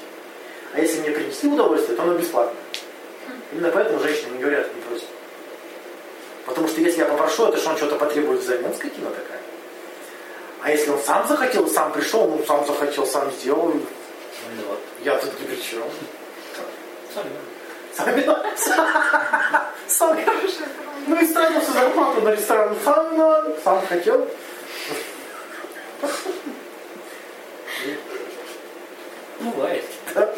А 0.73 0.81
если 0.81 1.01
мне 1.01 1.11
принесли 1.11 1.49
удовольствие, 1.51 1.97
то 1.97 2.03
оно 2.03 2.15
бесплатно. 2.15 2.59
Именно 3.53 3.71
поэтому 3.71 4.01
женщины 4.01 4.33
не 4.33 4.39
говорят, 4.41 4.75
не 4.75 4.81
просят. 4.83 5.07
Потому 6.47 6.67
что 6.67 6.81
если 6.81 7.01
я 7.01 7.07
попрошу, 7.07 7.47
это 7.47 7.59
что 7.59 7.71
он 7.71 7.77
что-то 7.77 7.97
потребует 7.97 8.41
взамен, 8.41 8.75
скотина 8.75 9.11
такая. 9.11 9.41
А 10.63 10.71
если 10.71 10.91
он 10.91 10.99
сам 11.01 11.27
захотел, 11.27 11.69
сам 11.69 11.93
пришел, 11.93 12.29
ну 12.29 12.45
сам 12.47 12.65
захотел, 12.65 13.05
сам 13.05 13.31
сделал, 13.33 13.71
и 13.71 13.81
Виноват. 14.51 14.79
я 15.05 15.19
тут 15.19 15.41
ни 15.41 15.45
при 15.47 15.61
чем. 15.61 15.83
Сам. 17.13 17.25
Сам 19.89 20.19
Ну 21.09 21.21
и 21.21 21.27
ставил 21.27 21.61
всю 21.61 21.73
зарплату 21.73 22.21
на 22.23 22.31
ресторан 22.31 22.77
сам, 22.85 23.17
но 23.17 23.57
сам 23.65 23.85
хотел. 23.87 24.29
Бывает. 29.41 29.85
Да. 30.15 30.33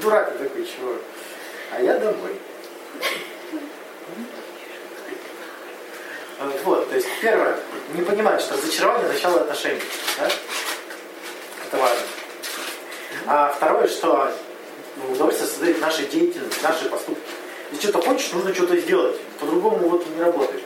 Дурак 0.00 0.36
такой, 0.36 0.66
чего? 0.66 0.96
А 1.70 1.80
я 1.80 1.94
домой. 1.98 2.40
Вот, 6.64 6.88
то 6.88 6.96
есть 6.96 7.08
первое, 7.20 7.58
не 7.94 8.02
понимать, 8.02 8.40
что 8.40 8.54
разочарование 8.54 9.12
начало 9.12 9.40
отношений. 9.40 9.80
Да? 10.18 10.30
Это 11.66 11.76
важно. 11.76 12.02
А 13.26 13.48
второе, 13.56 13.88
что 13.88 14.32
удовольствие 15.10 15.48
создает 15.48 15.80
нашей 15.80 16.06
деятельность, 16.06 16.62
наши 16.62 16.88
поступки. 16.88 17.22
Если 17.70 17.88
что-то 17.88 18.06
хочешь, 18.06 18.32
нужно 18.32 18.54
что-то 18.54 18.76
сделать. 18.76 19.20
По-другому 19.40 19.88
вот 19.88 20.06
не 20.06 20.22
работает. 20.22 20.62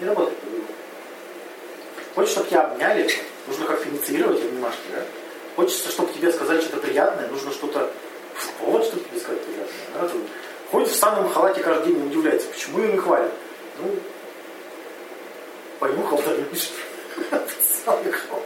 Не 0.00 0.08
работает 0.08 0.38
по-другому. 0.38 0.68
Хочешь, 2.14 2.32
чтобы 2.32 2.48
тебя 2.48 2.62
обняли, 2.62 3.08
нужно 3.46 3.66
как-то 3.66 3.88
инициировать 3.88 4.40
обнимашки, 4.40 4.82
да? 4.92 5.04
Хочется, 5.56 5.90
чтобы 5.90 6.12
тебе 6.12 6.32
сказали 6.32 6.60
что-то 6.60 6.78
приятное, 6.78 7.28
нужно 7.28 7.52
что-то 7.52 7.90
повод, 8.58 8.84
чтобы 8.84 9.04
тебе 9.04 9.20
сказать 9.20 9.42
приятное. 9.42 9.74
Да? 9.94 10.10
Ходит 10.70 10.88
в 10.88 10.96
самом 10.96 11.30
халате 11.30 11.62
каждый 11.62 11.88
день 11.92 12.02
и 12.02 12.06
удивляется, 12.06 12.48
почему 12.48 12.80
ее 12.80 12.92
не 12.92 12.98
хвалят. 12.98 13.32
Ну, 13.82 13.96
понюхал, 15.80 16.22
да, 16.24 16.32
видишь. 16.34 16.70
Самый 17.84 18.12
халат. 18.12 18.44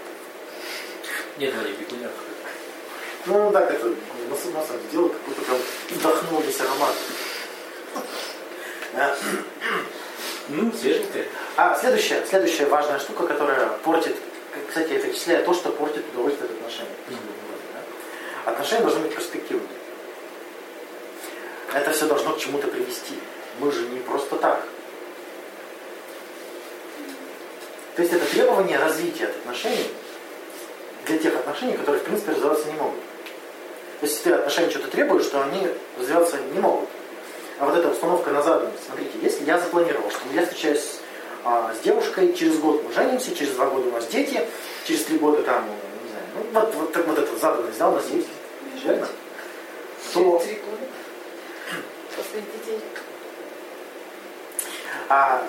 Нет, 1.38 1.54
Ваня, 1.54 1.72
бегуня. 1.72 2.08
Ну, 3.26 3.52
так 3.52 3.70
это, 3.70 3.92
носом 4.30 4.52
носом 4.54 4.76
сделал, 4.88 5.10
как 5.10 5.20
будто 5.22 5.42
прям 5.42 5.58
вдохнул 5.90 6.40
весь 6.40 6.60
аромат. 6.60 6.94
Ну, 10.48 10.72
свеженькая. 10.72 11.26
А 11.56 11.76
следующая, 11.78 12.24
следующая 12.24 12.66
важная 12.66 12.98
штука, 12.98 13.26
которая 13.26 13.68
портит, 13.84 14.16
кстати, 14.68 14.92
я 14.92 15.00
перечисляю 15.00 15.44
то, 15.44 15.52
что 15.52 15.70
портит 15.70 16.04
удовольствие 16.12 16.48
от 16.48 16.56
отношений. 16.56 16.88
Отношения 18.46 18.82
должны 18.82 19.00
быть 19.00 19.14
перспективными. 19.14 19.68
Это 21.74 21.90
все 21.90 22.06
должно 22.06 22.32
к 22.32 22.38
чему-то 22.38 22.68
привести. 22.68 23.18
Мы 23.58 23.70
же 23.72 23.82
не 23.88 23.98
просто 23.98 24.36
так. 24.36 24.62
То 27.96 28.02
есть 28.02 28.12
это 28.12 28.26
требование 28.26 28.78
развития 28.78 29.24
от 29.24 29.36
отношений 29.36 29.90
для 31.06 31.18
тех 31.18 31.34
отношений, 31.34 31.76
которые 31.78 32.02
в 32.02 32.04
принципе 32.04 32.32
развиваться 32.32 32.66
не 32.66 32.74
могут. 32.74 33.00
То 34.00 34.06
есть 34.06 34.16
если 34.16 34.30
ты 34.30 34.34
от 34.34 34.40
отношений 34.40 34.70
что-то 34.70 34.88
требуешь, 34.88 35.26
то 35.26 35.42
они 35.42 35.66
развиваться 35.98 36.36
не 36.52 36.60
могут. 36.60 36.90
А 37.58 37.64
вот 37.64 37.78
эта 37.78 37.88
установка 37.88 38.30
на 38.30 38.42
заданность, 38.42 38.84
смотрите, 38.84 39.12
если 39.22 39.44
я 39.46 39.58
запланировал, 39.58 40.10
что 40.10 40.20
я 40.34 40.42
встречаюсь 40.42 41.00
а, 41.42 41.72
с 41.74 41.82
девушкой, 41.82 42.34
через 42.34 42.58
год 42.58 42.84
мы 42.84 42.92
женимся, 42.92 43.34
через 43.34 43.54
два 43.54 43.66
года 43.70 43.88
у 43.88 43.92
нас 43.92 44.06
дети, 44.08 44.46
через 44.84 45.04
три 45.04 45.16
года 45.16 45.42
там, 45.42 45.64
не 45.64 46.10
знаю, 46.10 46.26
ну 46.34 46.60
вот, 46.60 46.74
вот, 46.74 46.92
так 46.92 47.06
вот 47.06 47.18
эта 47.18 47.34
заданность, 47.38 47.78
да, 47.78 47.88
у 47.88 47.94
нас 47.94 48.04
есть, 48.10 48.28
верно? 48.84 49.08
То. 50.12 50.42
После 52.14 52.40
детей. 52.40 52.80
а, 55.08 55.46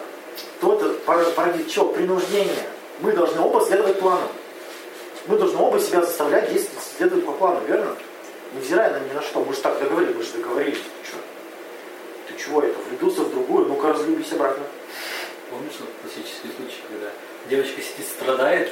то 0.62 0.74
это 0.74 0.90
пор- 1.06 1.32
породит 1.36 1.70
что? 1.72 1.86
Принуждение. 1.90 2.68
Мы 3.00 3.12
должны 3.12 3.42
оба 3.42 3.62
следовать 3.66 4.00
плану. 4.00 4.28
Мы 5.28 5.38
должны 5.38 5.60
оба 5.60 5.80
себя 5.80 6.02
заставлять 6.02 6.52
действовать, 6.52 6.84
следовать 6.98 7.26
по 7.26 7.34
плану, 7.34 7.62
верно? 7.68 7.96
Невзирая 8.54 8.92
на 8.92 9.04
ни 9.04 9.14
на 9.14 9.22
что. 9.22 9.44
Мы 9.44 9.54
же 9.54 9.60
так 9.60 9.78
договорились, 9.80 10.16
мы 10.16 10.24
же 10.24 10.32
договорились. 10.32 10.78
Ты 10.78 11.08
что? 11.10 11.18
Ты 12.28 12.44
чего 12.44 12.62
это? 12.62 12.78
Влюбился 12.90 13.22
в 13.22 13.30
другую? 13.32 13.66
Ну-ка 13.68 13.90
разлюбись 13.90 14.32
обратно. 14.32 14.64
Помнишь 15.52 15.74
вот 15.80 15.90
классический 16.02 16.50
случай, 16.56 16.82
когда 16.90 17.10
девочка 17.50 17.82
сидит, 17.82 18.08
страдает, 18.08 18.72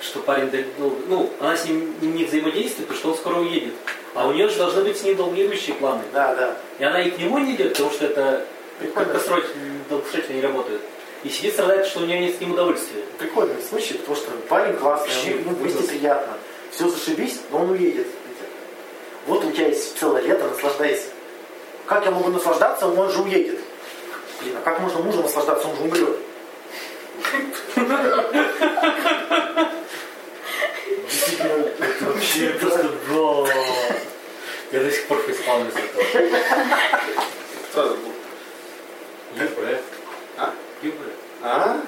что 0.00 0.20
парень 0.20 0.50
долго... 0.78 0.96
Ну, 1.08 1.30
она 1.40 1.56
с 1.56 1.64
ним 1.64 1.94
не 2.00 2.24
взаимодействует, 2.24 2.88
потому 2.88 2.98
что 2.98 3.10
он 3.10 3.16
скоро 3.16 3.36
уедет. 3.40 3.74
А 4.14 4.26
у 4.28 4.32
нее 4.32 4.48
же 4.48 4.58
должны 4.58 4.82
быть 4.82 4.96
с 4.98 5.02
ним 5.02 5.16
долгоидущие 5.16 5.76
планы. 5.76 6.02
Да, 6.12 6.34
да. 6.34 6.56
И 6.78 6.84
она 6.84 7.00
и 7.02 7.10
к 7.10 7.18
нему 7.18 7.38
не 7.38 7.54
идет, 7.54 7.72
потому 7.72 7.90
что 7.90 8.06
это 8.06 8.44
Прикольно. 8.78 9.10
краткосрочно, 9.10 9.50
долгосрочно 9.88 10.32
не 10.32 10.40
работает. 10.40 10.80
И 11.24 11.28
сидит, 11.28 11.54
страдает, 11.54 11.86
что 11.86 12.00
у 12.00 12.04
нее 12.04 12.20
нет 12.20 12.36
с 12.36 12.40
ним 12.40 12.52
удовольствия. 12.52 13.02
Прикольный 13.18 13.60
случай, 13.62 13.94
потому 13.94 14.16
что 14.16 14.30
парень 14.48 14.76
классный, 14.76 15.08
Вообще 15.08 15.30
ему 15.30 15.50
вместе 15.50 15.78
ужас. 15.78 15.90
приятно. 15.90 16.34
Все 16.70 16.88
зашибись, 16.88 17.40
но 17.50 17.62
он 17.62 17.70
уедет. 17.70 18.06
Вот 19.26 19.44
у 19.44 19.50
тебя 19.50 19.66
есть 19.68 19.98
целое 19.98 20.22
лето, 20.22 20.46
наслаждайся. 20.46 21.08
Как 21.86 22.04
я 22.04 22.10
могу 22.10 22.30
наслаждаться, 22.30 22.86
он 22.86 23.10
же 23.10 23.20
уедет. 23.20 23.58
Блин, 24.40 24.56
а 24.56 24.60
как 24.60 24.80
можно 24.80 25.00
мужу 25.00 25.22
наслаждаться, 25.22 25.66
он 25.68 25.76
же 25.76 25.82
умрет. 25.82 26.16
Действительно, 31.10 31.64
вообще 32.00 32.50
просто... 32.60 32.82
Да. 33.08 33.96
Я 34.70 34.80
до 34.84 34.90
сих 34.90 35.06
пор 35.06 35.18
исполнюсь 35.28 35.72
этого. 35.74 36.04
Кто 37.70 37.82
это 37.84 37.94
был? 37.94 38.12
ЮБ. 39.42 39.58
А? 39.58 39.97
А? 41.42 41.80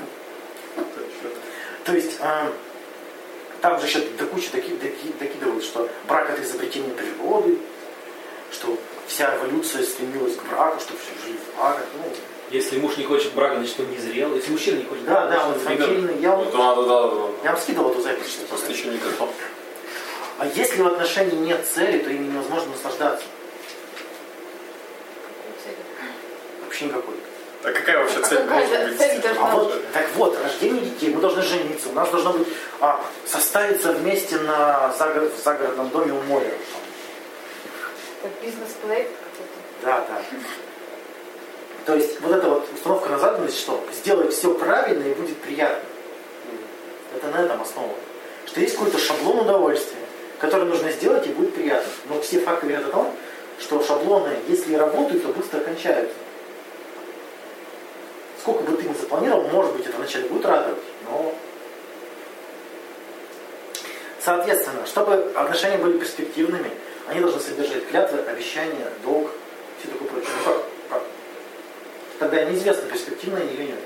То 1.85 1.93
есть, 1.95 2.19
а, 2.21 2.53
там 3.61 3.81
же 3.81 3.87
еще 3.87 4.01
до 4.19 4.27
кучи 4.27 4.51
доки- 4.53 4.75
доки- 4.75 5.13
докидывают, 5.19 5.65
что 5.65 5.89
брак 6.07 6.31
это 6.31 6.43
изобретение 6.43 6.93
природы, 6.95 7.59
что 8.53 8.77
вся 9.07 9.37
эволюция 9.37 9.83
стремилась 9.83 10.37
к 10.37 10.43
браку, 10.45 10.81
чтобы 10.81 10.99
все 11.01 11.27
жили 11.27 11.37
в 11.39 11.57
парах. 11.59 11.85
Ну, 11.97 12.13
Если 12.51 12.79
муж 12.81 12.97
не 12.97 13.05
хочет 13.05 13.33
брака, 13.33 13.57
значит 13.57 13.79
он 13.79 13.91
не 13.91 13.99
зрел. 13.99 14.35
Если 14.35 14.51
мужчина 14.51 14.77
не 14.79 14.85
хочет 14.85 15.05
да, 15.05 15.13
брака, 15.27 15.29
да, 15.31 15.45
вот 15.47 15.57
он 15.57 15.63
инфантильный. 15.63 16.19
Я, 16.21 16.31
Ну, 16.37 16.45
вот- 16.45 16.53
Да, 16.53 16.75
да, 16.75 16.83
да, 16.83 17.09
да. 17.09 17.27
я 17.45 17.53
вам 17.53 17.61
скидывал 17.61 17.91
эту 17.93 18.01
запись. 18.01 18.29
что 18.29 18.47
Просто 18.47 18.73
еще 18.73 18.89
не 18.89 18.99
готов. 18.99 19.31
А 20.39 20.47
если 20.47 20.83
в 20.83 20.87
отношении 20.89 21.37
нет 21.37 21.65
цели, 21.67 21.99
то 21.99 22.11
ими 22.11 22.27
невозможно 22.27 22.73
наслаждаться. 22.73 23.25
Вообще 26.65 26.85
никакой. 26.87 27.15
Так 27.63 27.75
какая 27.75 27.99
вообще 27.99 28.21
А 28.21 28.23
цель 28.23 28.45
может 28.45 28.69
же 28.69 28.87
быть? 28.87 29.27
А 29.39 29.55
вот, 29.55 29.93
так 29.93 30.07
вот, 30.15 30.39
рождение 30.43 30.81
детей, 30.83 31.11
мы 31.11 31.21
должны 31.21 31.43
жениться, 31.43 31.91
у 31.91 31.93
нас 31.93 32.09
должно 32.11 32.33
быть 32.33 32.49
а, 32.81 33.05
составиться 33.27 33.93
вместе 33.93 34.39
на 34.39 34.93
загород, 34.99 35.33
в 35.35 35.43
загородном 35.43 35.91
доме 35.91 36.13
у 36.13 36.23
моря. 36.23 36.53
Как 38.23 38.31
бизнес-проект 38.43 39.11
какой-то. 39.11 39.61
Да, 39.83 40.07
да. 40.09 40.23
То 41.85 41.95
есть 41.95 42.21
вот 42.21 42.33
эта 42.33 42.49
вот 42.49 42.67
установка 42.73 43.11
на 43.11 43.19
заданность, 43.19 43.59
что 43.59 43.85
сделай 43.93 44.29
все 44.31 44.55
правильно 44.55 45.07
и 45.07 45.15
будет 45.15 45.37
приятно. 45.39 45.83
Это 47.15 47.27
на 47.29 47.45
этом 47.45 47.61
основано. 47.61 47.95
Что 48.47 48.61
есть 48.61 48.75
какой-то 48.75 48.99
шаблон 48.99 49.41
удовольствия, 49.41 50.01
который 50.39 50.65
нужно 50.65 50.91
сделать 50.93 51.27
и 51.27 51.31
будет 51.31 51.55
приятно. 51.55 51.91
Но 52.09 52.21
все 52.23 52.41
факты 52.41 52.67
говорят 52.67 52.89
о 52.89 52.93
том, 52.93 53.15
что 53.59 53.83
шаблоны, 53.83 54.33
если 54.49 54.75
работают, 54.75 55.23
то 55.23 55.29
быстро 55.29 55.61
кончаются. 55.61 56.15
Сколько 58.41 58.63
бы 58.63 58.77
ты 58.77 58.89
ни 58.89 58.95
запланировал, 58.95 59.43
может 59.49 59.77
быть, 59.77 59.87
это 59.87 59.97
вначале 59.99 60.27
будет 60.29 60.47
радовать, 60.47 60.83
но... 61.05 61.35
Соответственно, 64.19 64.87
чтобы 64.87 65.33
отношения 65.35 65.77
были 65.77 65.99
перспективными, 65.99 66.71
они 67.07 67.21
должны 67.21 67.41
содержать 67.41 67.87
клятвы, 67.89 68.21
обещания, 68.21 68.87
долг, 69.05 69.31
все 69.79 69.89
такое 69.89 70.09
прочее. 70.09 70.31
Ну 70.39 70.45
как? 70.45 70.63
как? 70.89 71.03
Тогда 72.19 72.45
неизвестно, 72.45 72.89
перспективно 72.89 73.39
или 73.39 73.65
нет. 73.65 73.79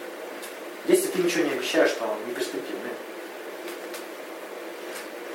Если 0.87 1.08
ты 1.08 1.18
ничего 1.20 1.44
не 1.44 1.52
обещаешь, 1.52 1.92
то 1.92 2.16
не 2.26 2.34
перспективно. 2.34 2.90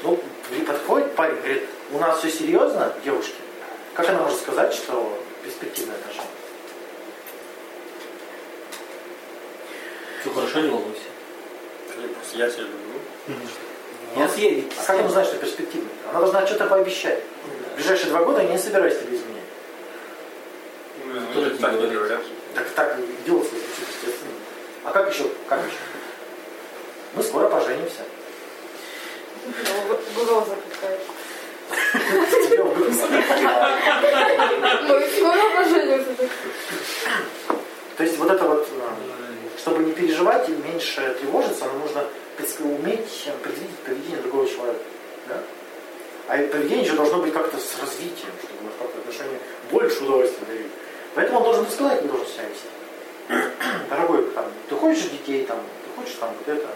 Ну, 0.04 0.20
подходит 0.66 1.14
парень, 1.16 1.36
говорит, 1.38 1.64
у 1.92 1.98
нас 1.98 2.20
все 2.20 2.30
серьезно, 2.30 2.94
девушки. 3.04 3.36
Как 3.96 4.08
она 4.10 4.20
может 4.22 4.40
сказать, 4.40 4.74
что 4.74 5.22
перспективные 5.44 5.98
отношения? 5.98 6.29
Все 10.22 10.30
хорошо, 10.34 10.60
не 10.60 10.70
волнуйся. 10.70 11.02
Просто 12.14 12.38
я 12.38 12.50
тебя 12.50 12.64
люблю. 12.64 13.40
Я 14.18 14.28
съедет. 14.28 14.74
А 14.78 14.84
как 14.86 15.00
она 15.00 15.10
знает, 15.10 15.28
что 15.28 15.38
перспективные? 15.38 15.92
Она 16.10 16.20
должна 16.20 16.46
что-то 16.46 16.66
пообещать. 16.66 17.24
В 17.74 17.76
ближайшие 17.76 18.10
два 18.10 18.24
года 18.24 18.42
я 18.42 18.50
не 18.50 18.58
собираюсь 18.58 18.98
тебе 18.98 19.16
изменять. 19.16 19.44
Ну, 21.06 21.34
Тоже 21.34 21.58
так 21.58 21.74
не 21.74 21.88
говорят. 21.88 22.22
Так 22.54 22.70
так 22.72 22.98
звучит, 23.26 23.54
естественно. 23.54 24.34
А 24.84 24.92
как 24.92 25.14
еще? 25.14 25.26
Как 25.48 25.60
еще? 25.60 25.78
Мы 27.16 27.24
скоро 27.24 27.48
поженимся. 27.48 28.02
Тебя 32.48 32.64
в 32.64 32.76
грудь. 32.76 32.94
Мы 34.88 35.08
скоро 35.18 35.50
поженимся. 35.56 36.30
То 37.98 38.04
есть 38.04 38.18
вот 38.18 38.32
это 38.32 38.46
вот, 38.46 38.68
э, 38.72 39.29
чтобы 39.62 39.84
не 39.84 39.92
переживать 39.92 40.48
и 40.50 40.54
меньше 40.54 41.18
тревожиться, 41.20 41.66
нам 41.66 41.80
нужно 41.80 42.06
уметь 42.60 43.30
предвидеть 43.44 43.76
поведение 43.86 44.18
другого 44.22 44.48
человека. 44.48 44.80
Да? 45.28 45.42
А 46.28 46.38
и 46.38 46.48
поведение 46.48 46.86
еще 46.86 46.94
должно 46.94 47.18
быть 47.18 47.34
как-то 47.34 47.58
с 47.58 47.80
развитием, 47.82 48.32
чтобы 48.42 48.64
мы 48.64 48.70
как-то 48.80 49.00
отношения 49.00 49.40
больше 49.72 50.04
удовольствия 50.04 50.46
дарили. 50.46 50.70
Поэтому 51.16 51.40
он 51.40 51.44
должен 51.44 51.68
сказать, 51.68 52.00
как 52.00 52.08
должен 52.08 52.28
себя 52.28 52.44
вести. 52.48 52.68
Дорогой, 53.90 54.26
там, 54.32 54.46
ты 54.70 54.76
хочешь 54.76 55.04
детей, 55.04 55.46
там, 55.46 55.60
ты 55.84 56.02
хочешь 56.02 56.18
там 56.20 56.30
вот 56.38 56.56
это, 56.56 56.68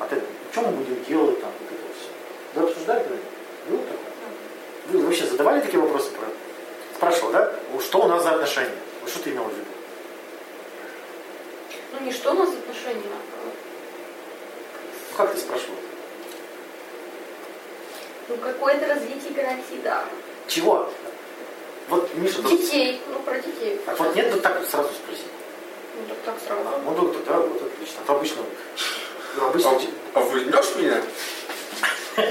а 0.00 0.06
ты, 0.06 0.20
что 0.52 0.62
мы 0.62 0.72
будем 0.72 1.04
делать, 1.04 1.40
там, 1.40 1.50
вот 1.60 1.70
это 1.72 1.98
все. 1.98 2.60
Вы 2.60 2.68
обсуждали 2.68 3.04
Было 3.68 3.78
такое? 3.78 3.98
Вы 4.90 5.06
вообще 5.06 5.26
задавали 5.26 5.60
такие 5.60 5.80
вопросы? 5.80 6.10
Про... 6.10 6.26
Спрашивал, 6.96 7.32
да? 7.32 7.52
Что 7.80 8.04
у 8.04 8.08
нас 8.08 8.22
за 8.22 8.32
отношения? 8.32 8.74
Что 9.06 9.20
ты 9.20 9.30
имел 9.30 9.44
в 9.44 9.52
виду? 9.52 9.67
Ну 11.92 12.00
не 12.04 12.12
что 12.12 12.32
у 12.32 12.34
нас 12.34 12.48
отношения, 12.50 13.02
а 13.12 13.44
Ну, 13.44 13.50
как 15.16 15.32
ты 15.34 15.38
спрашивал? 15.40 15.74
ну 18.28 18.36
какое-то 18.36 18.86
развитие 18.86 19.32
гарантии, 19.32 19.80
да. 19.82 20.04
Чего? 20.46 20.90
Вот, 21.88 22.14
Миша, 22.16 22.42
тут- 22.42 22.50
Детей, 22.60 23.00
ну 23.08 23.18
про 23.20 23.38
детей. 23.38 23.80
так 23.86 23.98
вот 23.98 24.14
нет, 24.14 24.30
вот 24.32 24.42
так 24.42 24.58
вот 24.60 24.68
сразу 24.68 24.90
спросить. 24.90 25.24
Ну 25.96 26.02
так, 26.08 26.18
так 26.24 26.34
А, 26.36 26.46
сразу. 26.46 26.82
ну, 26.84 26.94
доктор, 26.94 27.22
да, 27.26 27.38
вот 27.40 27.62
отлично. 27.62 28.00
А 28.02 28.06
то 28.06 28.14
обычно, 28.16 28.42
ну, 29.36 29.46
обычно, 29.46 29.70
А, 29.70 30.18
а 30.18 30.20
выгнешь 30.20 30.76
меня? 30.76 31.02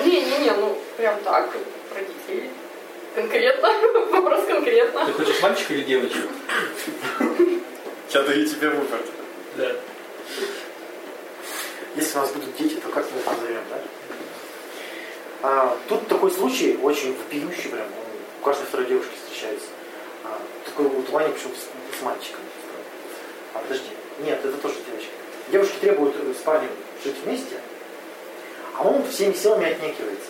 Не-не-не, 0.05 0.51
ну 0.51 0.77
прям 0.97 1.19
так, 1.21 1.49
про 1.91 2.01
детей. 2.01 2.49
Конкретно, 3.15 3.69
вопрос 4.11 4.45
конкретно. 4.45 5.05
Ты 5.07 5.13
хочешь 5.13 5.41
мальчика 5.41 5.73
или 5.73 5.81
девочку? 5.83 6.19
Я 8.11 8.21
даю 8.23 8.45
тебе 8.45 8.69
выбор. 8.69 8.99
Если 11.95 12.17
у 12.17 12.21
нас 12.21 12.31
будут 12.31 12.55
дети, 12.57 12.75
то 12.75 12.89
как 12.89 13.05
мы 13.11 13.19
их 13.19 13.25
назовем, 13.25 13.63
да? 13.69 13.79
А, 15.41 15.77
тут 15.87 16.07
такой 16.07 16.31
случай 16.31 16.77
очень 16.81 17.17
вопиющий 17.17 17.69
прям, 17.69 17.87
у 18.39 18.45
каждой 18.45 18.65
второй 18.65 18.87
девушки 18.87 19.13
встречается. 19.15 19.67
А, 20.23 20.39
такой 20.65 20.87
вот 20.87 21.09
Ваня 21.09 21.29
почему 21.29 21.53
с, 21.53 21.99
с 21.99 22.01
мальчиком. 22.03 22.41
А 23.53 23.59
подожди, 23.59 23.89
нет, 24.19 24.39
это 24.43 24.57
тоже 24.57 24.75
девочка. 24.87 25.11
Девушки 25.51 25.75
требуют 25.79 26.15
с 26.37 26.41
парнем 26.41 26.69
жить 27.03 27.15
вместе, 27.23 27.55
а 28.77 28.83
он 28.83 29.07
всеми 29.07 29.33
силами 29.33 29.71
отнекивается. 29.71 30.27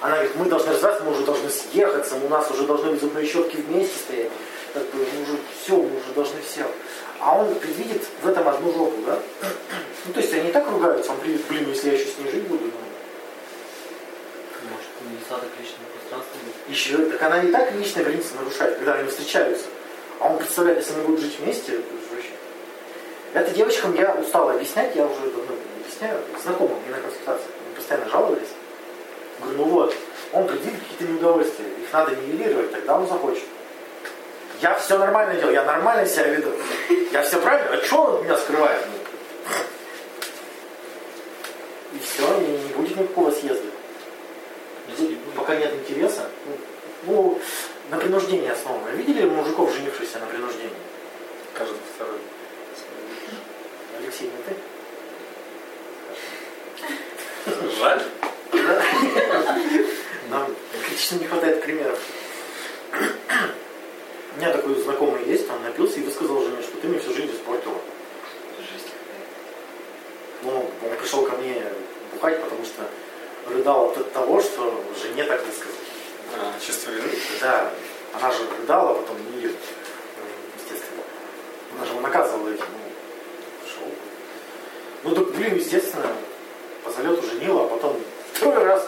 Она 0.00 0.16
говорит, 0.16 0.36
мы 0.36 0.44
должны 0.44 0.72
развиваться, 0.72 1.04
мы 1.04 1.12
уже 1.12 1.24
должны 1.24 1.48
съехаться, 1.48 2.16
у 2.16 2.28
нас 2.28 2.50
уже 2.50 2.64
должны 2.64 2.90
быть 2.90 3.00
зубные 3.00 3.26
щетки 3.26 3.56
вместе 3.56 3.96
стоять. 3.98 4.30
Как 4.76 4.84
бы, 4.90 4.98
мы 4.98 5.22
уже 5.22 5.38
все, 5.58 5.74
мы 5.74 5.96
уже 5.96 6.12
должны 6.14 6.38
все. 6.42 6.66
А 7.18 7.38
он 7.38 7.54
предвидит 7.54 8.02
в 8.20 8.28
этом 8.28 8.46
одну 8.46 8.70
жопу, 8.74 9.00
да? 9.06 9.18
Ну, 10.04 10.12
то 10.12 10.20
есть 10.20 10.34
они 10.34 10.50
и 10.50 10.52
так 10.52 10.70
ругаются, 10.70 11.12
он 11.12 11.18
предвидит, 11.18 11.46
блин, 11.46 11.70
если 11.70 11.88
я 11.88 11.94
еще 11.94 12.04
с 12.04 12.18
ней 12.18 12.30
жить 12.30 12.42
буду, 12.42 12.64
ну, 12.66 12.70
Может, 14.70 14.86
недостаток 15.10 15.48
личного 15.58 15.88
пространства 15.96 16.38
будет? 16.44 16.68
еще, 16.68 16.98
так 17.10 17.22
она 17.22 17.42
и 17.42 17.50
так 17.50 17.72
личные 17.72 18.04
границы 18.04 18.34
нарушает, 18.38 18.76
когда 18.76 18.94
они 18.96 19.08
встречаются. 19.08 19.64
А 20.20 20.28
он 20.28 20.38
представляет, 20.38 20.78
если 20.80 20.92
они 20.92 21.06
будут 21.06 21.20
жить 21.22 21.38
вместе, 21.40 21.72
это 21.72 21.82
вообще. 22.12 22.30
Это 23.32 23.50
девочкам 23.52 23.94
я 23.94 24.14
устал 24.14 24.50
объяснять, 24.50 24.94
я 24.94 25.06
уже 25.06 25.20
давно 25.22 25.56
объясняю, 25.80 26.20
знакомым, 26.42 26.78
не 26.84 26.90
на 26.90 27.00
консультациях, 27.00 27.50
они 27.64 27.74
постоянно 27.76 28.10
жаловались. 28.10 28.52
Говорю, 29.40 29.58
ну 29.58 29.64
вот, 29.64 29.94
он 30.32 30.46
предвидит 30.46 30.80
какие-то 30.80 31.12
неудовольствия, 31.14 31.66
их 31.66 31.92
надо 31.92 32.14
нивелировать, 32.14 32.72
тогда 32.72 32.98
он 32.98 33.08
захочет. 33.08 33.44
Я 34.62 34.74
все 34.74 34.98
нормально 34.98 35.34
делаю, 35.34 35.54
я 35.54 35.64
нормально 35.64 36.06
себя 36.06 36.28
веду. 36.28 36.52
Я 37.12 37.22
все 37.22 37.40
правильно, 37.40 37.76
а 37.76 37.84
что 37.84 38.02
он 38.02 38.14
от 38.14 38.22
меня 38.24 38.36
скрывает? 38.36 38.86
Ну, 38.86 39.58
И 41.94 41.98
все, 41.98 42.40
и 42.40 42.46
не 42.46 42.72
будет 42.74 42.96
никакого 42.96 43.30
съезда. 43.30 43.68
Будет. 44.98 45.18
Пока 45.34 45.56
нет 45.56 45.74
интереса. 45.74 46.28
Ну, 46.46 46.56
ну, 47.06 47.40
на 47.90 47.98
принуждении 47.98 48.48
основано. 48.48 48.88
Видели 48.90 49.26
мужиков, 49.26 49.72
женившихся 49.74 50.18
на 50.18 50.26
принуждении? 50.26 50.72
Каждый 51.54 51.76
второй. 51.94 52.18
Алексей, 53.98 54.30
не 54.30 54.42
ты? 54.42 54.56
Жаль. 57.78 58.02
Да? 58.52 58.82
Нам 60.30 60.54
критично 60.82 61.16
не 61.16 61.26
хватает 61.26 61.62
примеров. 61.62 61.98
У 64.36 64.38
меня 64.38 64.52
такой 64.52 64.74
знакомый 64.74 65.24
есть, 65.24 65.48
он 65.48 65.62
напился 65.62 65.98
и 65.98 66.02
высказал 66.02 66.42
жене, 66.42 66.60
что 66.60 66.76
ты 66.76 66.88
мне 66.88 66.98
всю 66.98 67.14
жизнь 67.14 67.34
испортила. 67.34 67.78
Ну, 70.42 70.70
он 70.82 70.96
пришел 71.00 71.24
ко 71.24 71.36
мне 71.36 71.62
бухать, 72.12 72.42
потому 72.42 72.62
что 72.66 72.82
рыдал 73.48 73.94
от 73.96 74.12
того, 74.12 74.42
что 74.42 74.84
жене 75.02 75.24
так 75.24 75.40
высказал. 75.42 75.72
А, 76.38 76.60
чувство 76.60 76.90
вины? 76.90 77.08
Да, 77.40 77.72
она 78.12 78.30
же 78.30 78.40
рыдала, 78.60 78.90
а 78.90 78.94
потом 78.96 79.16
не 79.30 79.38
ее, 79.38 79.54
естественно. 80.58 81.02
Она 81.74 81.86
же 81.86 81.92
его 81.92 82.00
наказывала 82.02 82.48
этим. 82.50 82.64
Ну, 82.64 83.66
шел. 83.66 83.88
Ну, 85.04 85.14
так, 85.14 85.34
блин, 85.34 85.56
естественно, 85.56 86.12
по 86.84 86.90
залету 86.90 87.22
женила, 87.22 87.64
а 87.64 87.68
потом 87.68 88.02
второй 88.34 88.64
раз 88.64 88.86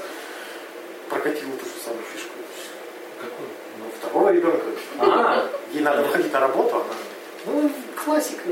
прокатила 1.08 1.56
ту 1.56 1.64
же 1.64 1.72
самую 1.82 2.04
фишку. 2.12 2.34
Какой? 3.18 3.46
Ну, 3.78 3.84
второго 3.98 4.30
ребенка. 4.30 4.66
А, 4.98 5.07
Ей 5.72 5.82
надо 5.82 6.02
выходить 6.02 6.32
на 6.32 6.40
работу, 6.40 6.76
она... 6.76 6.94
Ну, 7.46 7.70
классика. 8.04 8.42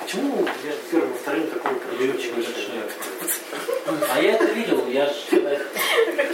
Почему 0.00 0.46
между 0.64 0.80
первым 0.90 1.12
и 1.12 1.18
вторым 1.18 1.46
такой 1.48 1.72
большой. 1.72 2.44
а 4.14 4.20
я 4.20 4.32
это 4.32 4.44
видел, 4.44 4.86
я 4.88 5.06
же... 5.06 5.14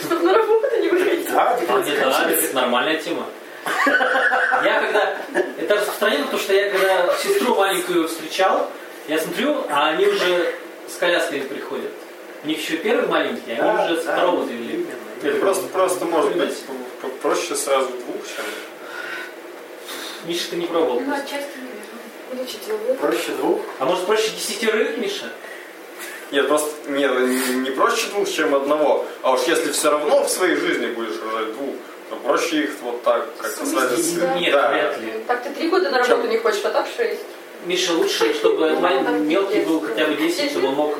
Чтобы 0.03 0.23
на 0.23 0.35
работу 0.35 0.77
не 0.81 0.89
выходить. 0.89 1.31
Да, 1.31 1.59
А 1.69 1.83
да, 1.83 2.31
это 2.31 2.55
нормальная 2.55 2.99
тема. 2.99 3.27
Я 3.87 4.81
когда... 4.81 5.17
Это 5.59 5.75
распространено, 5.75 6.25
потому 6.25 6.43
что 6.43 6.55
я 6.55 6.71
когда 6.71 7.15
сестру 7.17 7.55
маленькую 7.55 8.09
встречал, 8.09 8.71
я 9.09 9.19
смотрю, 9.19 9.65
а 9.71 9.89
они 9.89 10.07
уже 10.07 10.55
с 10.89 10.97
колясками 10.97 11.41
приходят. 11.41 11.91
У 12.45 12.47
них 12.47 12.59
еще 12.59 12.77
первый 12.77 13.07
маленький, 13.07 13.53
а 13.53 13.53
они 13.53 13.79
Да, 13.79 13.85
уже 13.85 14.03
с 14.03 14.05
да, 14.05 14.17
второго 14.17 14.45
завели. 14.45 14.87
просто, 15.41 15.67
просто 15.69 16.05
может 16.05 16.37
быть 16.37 16.55
проще 17.23 17.55
сразу 17.55 17.89
двух, 17.89 18.27
чем... 18.27 18.45
Миша, 20.27 20.51
ты 20.51 20.57
не 20.57 20.67
пробовал. 20.67 21.01
Ну, 21.01 21.13
отчасти, 21.15 21.59
наверное. 21.59 22.47
Его. 22.67 22.95
Проще 22.95 23.33
двух. 23.33 23.61
А 23.79 23.85
может 23.85 24.07
проще 24.07 24.31
десятерых, 24.31 24.97
Миша? 24.99 25.31
Нет, 26.33 26.49
просто 26.49 26.73
не, 26.91 27.07
не 27.61 27.71
проще 27.71 28.09
двух, 28.09 28.29
чем 28.29 28.55
одного. 28.55 29.05
А 29.23 29.33
уж 29.33 29.43
если 29.43 29.71
все 29.71 29.91
равно 29.91 30.25
в 30.25 30.29
своей 30.29 30.57
жизни 30.57 30.87
будешь 30.87 31.21
рожать 31.23 31.53
двух, 31.55 31.75
то 32.11 32.17
проще 32.17 32.65
их 32.65 32.71
вот 32.83 33.03
так 33.05 33.29
как-то 33.37 33.65
да. 33.67 34.35
Нет, 34.39 34.53
Да. 34.53 34.71
вряд 34.71 35.01
ли. 35.01 35.13
Так 35.27 35.45
ты 35.45 35.51
три 35.51 35.69
года 35.69 35.91
на 35.91 35.99
работу 35.99 36.23
Чем? 36.23 36.31
не 36.31 36.39
хочешь, 36.39 36.65
а 36.65 36.71
так 36.71 36.87
шесть. 36.97 37.21
Миша, 37.67 37.93
лучше, 37.93 38.35
чтобы 38.35 38.71
Ну, 38.71 39.19
мелкий 39.21 39.61
был 39.61 39.81
хотя 39.81 40.07
бы 40.07 40.15
10, 40.15 40.51
чтобы 40.51 40.69
он 40.69 40.75
мог 40.75 40.99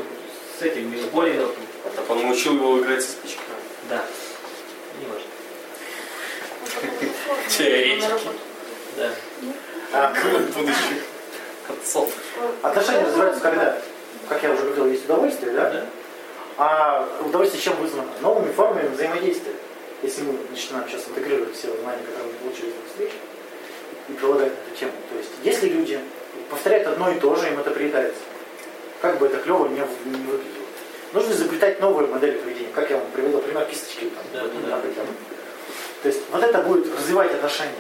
с 0.59 0.63
этим, 0.63 0.91
более 1.13 1.35
мелким. 1.35 1.63
Так 1.97 2.09
он 2.11 2.23
научил 2.23 2.55
его 2.55 2.79
играть 2.81 3.03
со 3.03 3.11
спичками. 3.13 3.49
Да. 3.91 4.05
Не 5.01 5.07
важно. 5.07 5.29
Теоретики. 7.49 8.29
Да. 8.97 9.11
А, 9.93 10.15
Будущих 10.55 11.05
отцов. 11.69 12.11
Отношения 12.63 13.05
развиваются 13.05 13.41
когда? 13.41 13.79
Как 14.29 14.43
я 14.43 14.53
уже 14.53 14.63
говорил, 14.63 14.87
есть 14.87 15.05
удовольствие, 15.05 15.53
да? 15.53 15.71
Да? 15.71 15.87
А 16.57 17.09
удовольствие 17.25 17.63
чем 17.63 17.77
вызвано? 17.77 18.09
Новыми 18.21 18.53
формами 18.53 18.89
взаимодействия. 18.89 19.53
Если 20.03 20.23
мы 20.23 20.39
начинаем 20.51 20.89
сейчас 20.89 21.09
интегрировать 21.09 21.57
все 21.57 21.69
знания, 21.81 22.03
которые 22.07 22.33
мы 22.33 22.39
получили 22.41 22.69
из 22.69 22.75
этих 22.75 22.87
встреч, 22.91 23.11
и 24.09 24.13
прилагать 24.13 24.53
на 24.53 24.69
эту 24.69 24.79
тему. 24.79 24.93
То 25.11 25.19
есть, 25.19 25.31
если 25.43 25.69
люди 25.69 25.99
повторяют 26.51 26.87
одно 26.89 27.11
и 27.11 27.19
то 27.19 27.35
же, 27.37 27.49
им 27.49 27.59
это 27.59 27.71
приедается. 27.71 28.21
Как 29.01 29.19
бы 29.19 29.27
это 29.27 29.39
клево 29.39 29.67
не, 29.69 29.77
не 29.77 30.27
выглядело. 30.27 30.67
нужно 31.13 31.33
изобретать 31.33 31.81
новые 31.81 32.07
модели 32.09 32.39
поведения. 32.39 32.71
Как 32.75 32.91
я 32.91 32.99
вам 32.99 33.07
приводил 33.13 33.41
пример 33.41 33.65
кисточки. 33.67 34.11
Там, 34.11 34.25
Да, 34.33 34.41
да, 34.43 34.79
да. 34.79 35.03
То 36.03 36.09
есть 36.09 36.21
вот 36.31 36.43
это 36.43 36.59
будет 36.61 36.95
развивать 36.95 37.33
отношения. 37.33 37.73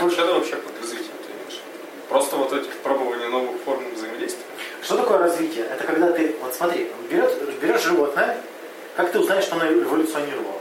Ну, 0.00 0.10
что 0.10 0.22
это 0.22 0.34
вообще 0.34 0.56
под 0.56 0.80
развитием 0.80 1.12
ты 1.26 1.32
имеешь? 1.32 1.60
Просто 2.08 2.36
вот 2.36 2.52
эти 2.52 2.68
пробования 2.82 3.28
новых 3.28 3.60
форм 3.62 3.84
взаимодействия? 3.94 4.44
Что 4.82 4.96
такое 4.96 5.18
развитие? 5.18 5.66
Это 5.66 5.84
когда 5.84 6.10
ты, 6.12 6.34
вот 6.40 6.54
смотри, 6.54 6.90
берешь, 7.10 7.32
берешь 7.60 7.82
животное, 7.82 8.38
как 8.96 9.12
ты 9.12 9.18
узнаешь, 9.20 9.44
что 9.44 9.56
оно 9.56 9.66
эволюционировало? 9.70 10.58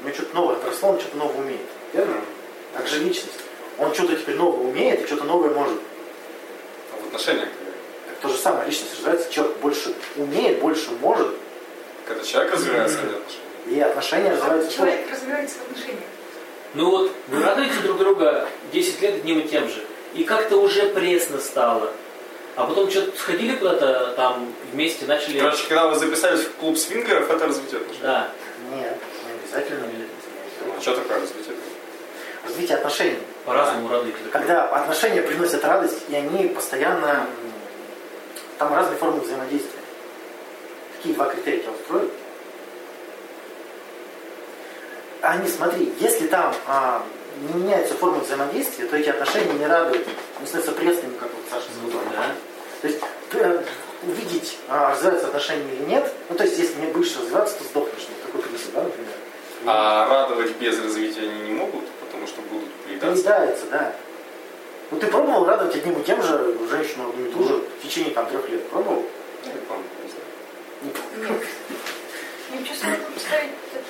У 0.00 0.04
него 0.04 0.14
что-то 0.14 0.34
новое 0.34 0.56
отросло, 0.56 0.90
он 0.90 1.00
что-то 1.00 1.16
новое 1.16 1.36
умеет. 1.38 1.66
Верно? 1.92 2.16
Так 2.74 2.86
же 2.88 2.98
личность. 2.98 3.40
Он 3.78 3.94
что-то 3.94 4.16
теперь 4.16 4.36
новое 4.36 4.68
умеет 4.68 5.02
и 5.02 5.06
что-то 5.06 5.24
новое 5.24 5.50
может. 5.50 5.78
А 6.92 7.00
в 7.02 7.06
отношениях 7.06 7.48
Так 8.08 8.16
то 8.20 8.28
же 8.28 8.38
самое, 8.38 8.66
личность 8.66 8.92
развивается, 8.94 9.32
человек 9.32 9.56
больше 9.58 9.94
умеет, 10.16 10.60
больше 10.60 10.90
может, 11.00 11.28
Когда 12.06 12.24
человек 12.24 12.52
развивается, 12.54 12.98
отношения. 12.98 13.20
и 13.68 13.80
отношения 13.80 14.30
развиваются 14.32 14.66
тоже. 14.66 14.76
Человек 14.76 15.10
развивается 15.12 15.56
в 15.58 15.70
отношениях. 15.70 16.04
Ну 16.74 16.90
вот, 16.90 17.12
вы 17.28 17.40
радуете 17.40 17.78
друг 17.84 17.98
друга 17.98 18.48
10 18.72 19.00
лет 19.00 19.14
одним 19.14 19.38
и 19.40 19.48
тем 19.48 19.68
же. 19.68 19.84
И 20.14 20.24
как-то 20.24 20.56
уже 20.56 20.86
пресно 20.86 21.38
стало. 21.38 21.92
А 22.56 22.66
потом 22.66 22.90
что-то 22.90 23.16
сходили 23.16 23.56
куда-то 23.56 24.12
там 24.16 24.52
вместе, 24.72 25.06
начали... 25.06 25.38
Короче, 25.38 25.66
когда 25.68 25.88
вы 25.88 25.98
записались 25.98 26.40
в 26.40 26.52
клуб 26.54 26.76
свингеров, 26.76 27.30
это 27.30 27.46
развитие 27.46 27.80
отношений. 27.80 28.02
Да. 28.02 28.28
Нет, 28.72 28.96
не 29.26 29.58
обязательно. 29.58 29.86
А 30.76 30.80
что 30.80 30.96
такое 30.96 31.20
развитие? 31.20 31.56
Развитие 32.44 32.78
отношений. 32.78 33.18
По-разному 33.44 33.88
радуете 33.88 34.18
друг 34.18 34.32
друга. 34.32 34.38
Когда 34.38 34.64
отношения 34.68 35.22
приносят 35.22 35.64
радость, 35.64 35.98
и 36.08 36.14
они 36.14 36.48
постоянно... 36.48 37.26
Там 38.58 38.72
разные 38.72 38.96
формы 38.96 39.20
взаимодействия. 39.20 39.80
Какие 40.96 41.12
два 41.14 41.26
критерия 41.26 41.60
тебя 41.60 41.72
устроят? 41.72 42.10
Они, 45.24 45.48
смотри, 45.48 45.92
если 46.00 46.26
там 46.26 46.54
а, 46.66 47.02
не 47.40 47.62
меняются 47.62 47.94
формы 47.94 48.20
взаимодействия, 48.20 48.86
то 48.86 48.96
эти 48.96 49.08
отношения 49.08 49.54
не 49.54 49.66
радуют. 49.66 50.06
Они 50.36 50.46
становятся 50.46 50.72
пресными, 50.72 51.14
как 51.18 51.30
вот 51.32 51.42
Саша 51.50 51.66
Ну, 51.82 51.88
сказал. 51.88 52.06
да. 52.12 52.26
То 52.82 52.88
есть 52.88 53.00
э, 53.32 53.62
увидеть, 54.06 54.58
а, 54.68 54.90
развиваются 54.92 55.28
отношения 55.28 55.64
или 55.74 55.84
нет, 55.84 56.12
ну 56.28 56.36
то 56.36 56.44
есть 56.44 56.58
если 56.58 56.78
не 56.80 56.88
будешь 56.92 57.16
развиваться, 57.16 57.56
то 57.56 57.64
сдохнешь. 57.64 58.06
Вот 58.08 58.22
такой 58.22 58.42
принцип, 58.42 58.74
да, 58.74 58.82
например? 58.82 59.12
А 59.66 60.08
радовать 60.08 60.52
без 60.56 60.78
развития 60.82 61.22
они 61.22 61.40
не 61.48 61.52
могут, 61.54 61.88
потому 62.00 62.26
что 62.26 62.42
будут 62.42 62.70
приедаться. 62.84 63.22
Приедается, 63.22 63.64
да. 63.70 63.92
Ну 64.90 64.98
ты 64.98 65.06
пробовал 65.06 65.46
радовать 65.46 65.74
одним 65.74 65.98
и 66.00 66.04
тем 66.04 66.22
же 66.22 66.54
женщину 66.70 67.08
одну 67.08 67.26
и 67.26 67.30
ту 67.32 67.44
же 67.48 67.54
в 67.54 67.82
течение 67.82 68.12
там 68.12 68.26
трех 68.26 68.46
лет? 68.50 68.68
Пробовал? 68.68 69.02
Я 69.46 69.52
не 69.54 69.60
помню, 69.60 69.84
не 70.02 70.10
знаю. 71.22 71.32
Нет. 71.32 71.42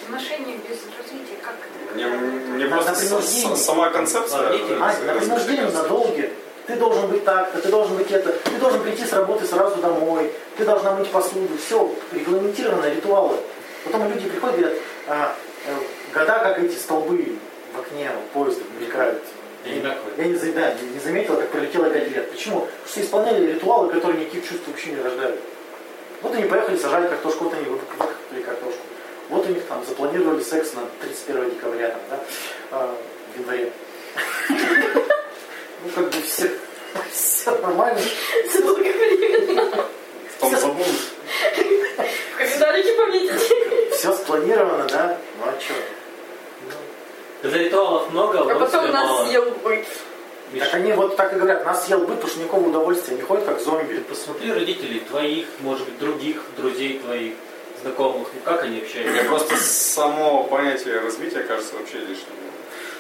Отношения 0.07 0.57
без 0.68 0.79
развития. 0.98 1.37
Как 1.42 1.55
это? 1.55 1.94
Мне, 1.94 2.07
мне 2.07 2.66
просто 2.66 2.94
с- 2.94 3.64
сама 3.64 3.90
концепция... 3.90 4.40
А, 4.40 4.92
э, 4.92 5.05
на 5.05 5.14
принуждение, 5.14 5.66
на 5.66 5.83
долге. 5.85 6.31
Ты 6.66 6.77
должен 6.77 7.09
быть 7.09 7.24
так-то, 7.24 7.61
ты 7.61 7.68
должен 7.68 7.94
быть 7.96 8.11
это, 8.11 8.33
ты 8.33 8.53
должен 8.53 8.83
прийти 8.83 9.05
с 9.05 9.12
работы 9.12 9.44
сразу 9.46 9.77
домой, 9.77 10.33
ты 10.57 10.64
должна 10.64 10.92
мыть 10.92 11.11
посуду, 11.11 11.50
все 11.59 11.94
регламентировано, 12.12 12.87
ритуалы. 12.87 13.37
Потом 13.85 14.09
люди 14.09 14.29
приходят 14.31 14.57
и 14.57 14.61
говорят, 14.62 14.79
а, 15.07 15.37
э, 15.66 15.74
года 16.18 16.38
как 16.38 16.59
эти 16.61 16.77
столбы 16.77 17.37
в 17.74 17.81
окне 17.81 18.11
поезда 18.33 18.62
мелькают. 18.81 19.22
Я 19.66 19.74
не 19.74 19.81
да, 20.53 20.74
не- 20.74 21.00
заметила, 21.00 21.37
как 21.37 21.48
пролетело 21.50 21.88
5 21.90 22.11
лет. 22.11 22.31
Почему? 22.31 22.61
Потому 22.61 22.88
что 22.88 23.00
исполняли 23.03 23.53
ритуалы, 23.53 23.92
которые 23.92 24.20
никаких 24.20 24.48
чувств 24.48 24.66
вообще 24.66 24.92
не 24.92 25.03
рождают. 25.03 25.38
Вот 26.25 26.35
они 26.35 26.47
поехали 26.47 26.77
сажать 26.77 27.11
картошку, 27.11 27.45
вот 27.45 27.53
они 27.55 27.67
выкопали 27.67 28.43
картошку. 28.43 28.81
Вот 29.29 29.47
у 29.47 29.49
них 29.51 29.63
там 29.67 29.85
запланировали 29.85 30.43
секс 30.43 30.73
на 30.73 30.83
31 31.07 31.51
декабря, 31.51 31.91
там, 31.91 32.01
да, 32.11 32.25
а, 32.73 32.97
в 33.35 33.39
январе. 33.39 33.71
Ну, 35.87 35.91
как 35.95 36.11
бы 36.11 36.23
все, 36.23 36.51
все 37.13 37.51
нормально. 37.59 38.01
Заблаговременно. 38.51 39.85
В 40.31 40.41
том 40.41 40.57
забудут. 40.57 40.87
В 40.97 42.39
календарике 42.39 42.93
пометить. 42.95 43.93
Все 43.93 44.15
спланировано, 44.15 44.87
да? 44.89 45.19
Ну 45.39 45.45
а 45.45 45.61
что? 45.61 45.75
Ритуалов 47.55 48.11
много, 48.13 48.39
А 48.39 48.45
потом 48.45 48.57
удовольствия 48.57 48.93
нас 48.93 49.11
мало. 49.11 49.27
съел 49.27 49.51
бык. 49.63 49.85
Миша, 50.52 50.66
Так 50.66 50.74
они 50.74 50.92
вот 50.92 51.16
так 51.16 51.33
и 51.33 51.37
говорят, 51.37 51.64
нас 51.64 51.87
съел 51.87 52.00
быт, 52.00 52.16
потому 52.16 52.28
что 52.30 52.40
никакого 52.40 52.68
удовольствия 52.68 53.16
не 53.16 53.22
ходит, 53.22 53.44
как 53.44 53.61
зомби. 53.61 53.98
Посмотри 54.09 54.52
родителей 54.52 55.00
твоих, 55.00 55.46
может 55.61 55.85
быть, 55.87 55.98
других 55.98 56.42
друзей 56.57 56.98
твоих, 57.00 57.35
знакомых. 57.83 58.28
Ну 58.33 58.40
как 58.44 58.62
они 58.64 58.78
общаются? 58.78 59.12
Мне 59.12 59.24
просто 59.24 59.57
само 59.57 60.44
понятие 60.44 61.00
развития 61.00 61.42
кажется 61.42 61.74
вообще 61.76 61.98
лишним. 61.98 62.35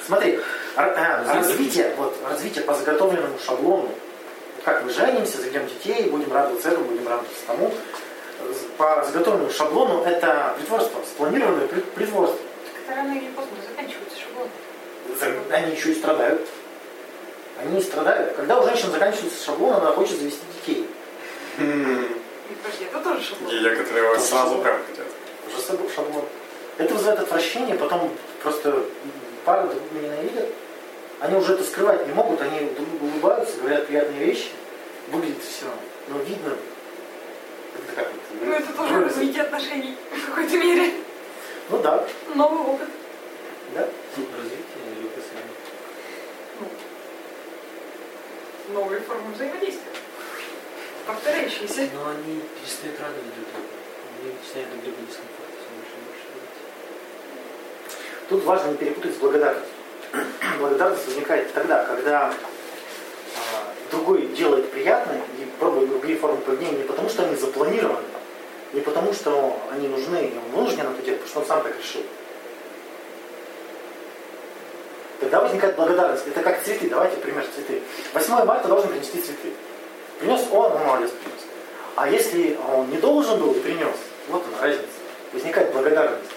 Смотри, 0.06 0.32
э, 0.32 0.40
Развитие. 0.76 1.34
развитие, 1.34 1.94
вот, 1.96 2.14
развитие 2.28 2.64
по 2.64 2.74
заготовленному 2.74 3.38
шаблону. 3.44 3.88
Как 4.64 4.82
мы 4.84 4.92
женимся, 4.92 5.38
заведем 5.38 5.66
детей, 5.66 6.08
будем 6.10 6.32
радоваться 6.32 6.68
этому, 6.70 6.86
будем 6.86 7.06
радоваться 7.06 7.36
тому. 7.46 7.72
По 8.76 9.02
заготовленному 9.04 9.50
шаблону 9.50 10.02
это 10.04 10.54
притворство, 10.58 11.00
спланированное 11.14 11.66
при- 11.68 11.80
притворство. 11.80 12.38
Это 12.86 12.96
рано 12.96 13.12
или 13.12 13.28
поздно 13.30 13.52
заканчивается 13.66 14.16
шаблон. 14.20 15.44
Они 15.50 15.74
еще 15.74 15.92
и 15.92 15.94
страдают. 15.94 16.46
Они 17.64 17.80
страдают. 17.80 18.36
Когда 18.36 18.60
у 18.60 18.64
женщин 18.64 18.90
заканчивается 18.90 19.44
шаблон, 19.44 19.74
она 19.74 19.92
хочет 19.92 20.18
завести 20.18 20.42
детей. 20.60 20.88
И 21.58 22.54
подожди, 22.62 22.84
это 22.84 23.00
тоже 23.00 23.22
шаблон. 23.24 23.50
И 23.54 23.60
некоторые 23.60 24.08
вот 24.08 24.20
сразу 24.20 24.58
прям 24.58 24.76
хотят. 24.86 25.06
Уже 25.46 25.94
шаблон. 25.94 26.24
Это 26.76 26.92
вызывает 26.94 27.20
отвращение, 27.20 27.76
потом 27.76 28.10
просто 28.42 28.84
пары 29.44 29.68
друг 29.68 29.80
друга 29.90 30.06
ненавидят. 30.06 30.48
Они 31.20 31.36
уже 31.36 31.54
это 31.54 31.62
скрывать 31.62 32.06
не 32.06 32.12
могут, 32.12 32.42
они 32.42 32.58
друг 32.70 32.88
другу 32.90 33.06
улыбаются, 33.06 33.56
говорят 33.58 33.86
приятные 33.86 34.26
вещи. 34.26 34.48
Выглядит 35.10 35.42
все, 35.42 35.66
но 36.08 36.18
видно. 36.18 36.54
Это 37.76 37.94
как 37.94 38.06
вот, 38.12 38.20
Ну 38.42 38.52
это 38.52 38.72
тоже 38.72 38.94
вроде- 38.94 39.06
развитие 39.06 39.42
отношений 39.42 39.96
в 40.10 40.26
какой-то 40.30 40.56
мере. 40.56 40.90
Ну 41.70 41.78
да, 41.78 42.04
Новый 42.34 42.74
опыт. 42.74 42.88
да. 43.74 43.80
Развитие 43.82 44.64
или? 44.98 45.08
Ну, 46.60 46.66
новые 48.68 49.00
формы 49.00 49.32
взаимодействия. 49.34 49.92
Повторяющиеся. 51.06 51.88
Но 51.94 52.08
они 52.08 52.40
перестают 52.60 52.98
радовать 52.98 53.34
друг 53.34 53.48
друга. 53.52 53.68
Они 54.20 54.32
начинают 54.32 54.70
друг 54.70 54.84
друга 54.84 54.98
дискомфорт 55.02 55.50
все 55.60 55.68
больше 55.76 55.94
и 55.94 56.04
больше 56.08 56.26
делать. 56.32 56.54
Тут 58.28 58.44
важно 58.44 58.70
не 58.70 58.76
перепутать 58.76 59.14
с 59.14 59.18
благодарностью. 59.18 59.74
Благодарность 60.58 61.06
возникает 61.06 61.52
тогда, 61.52 61.84
когда 61.84 62.26
а, 62.28 63.74
другой 63.90 64.28
делает 64.28 64.70
приятное 64.70 65.20
и 65.38 65.44
пробует 65.58 65.90
другие 65.90 66.16
формы 66.16 66.40
поведения 66.40 66.78
не 66.78 66.84
потому, 66.84 67.08
что 67.08 67.24
они 67.24 67.36
запланированы, 67.36 68.06
не 68.72 68.80
потому, 68.80 69.12
что 69.12 69.60
они 69.72 69.88
нужны, 69.88 70.26
и 70.26 70.38
он 70.38 70.56
вынужден 70.56 70.86
это 70.86 71.02
делать, 71.02 71.20
потому 71.20 71.28
что 71.28 71.40
он 71.40 71.46
сам 71.46 71.62
так 71.62 71.78
решил. 71.78 72.02
Тогда 75.24 75.40
возникает 75.40 75.74
благодарность. 75.74 76.26
Это 76.26 76.42
как 76.42 76.62
цветы. 76.62 76.86
Давайте 76.90 77.16
пример 77.16 77.46
цветы. 77.54 77.80
8 78.12 78.44
марта 78.44 78.68
должен 78.68 78.90
принести 78.90 79.22
цветы. 79.22 79.54
Принес 80.20 80.42
он, 80.52 80.70
он 80.70 80.84
молодец 80.84 81.10
принес. 81.12 81.40
А 81.96 82.10
если 82.10 82.58
он 82.70 82.90
не 82.90 82.98
должен 82.98 83.40
был 83.40 83.54
принес, 83.54 83.96
вот 84.28 84.44
она 84.46 84.60
разница. 84.60 84.86
Возникает 85.32 85.72
благодарность. 85.72 86.30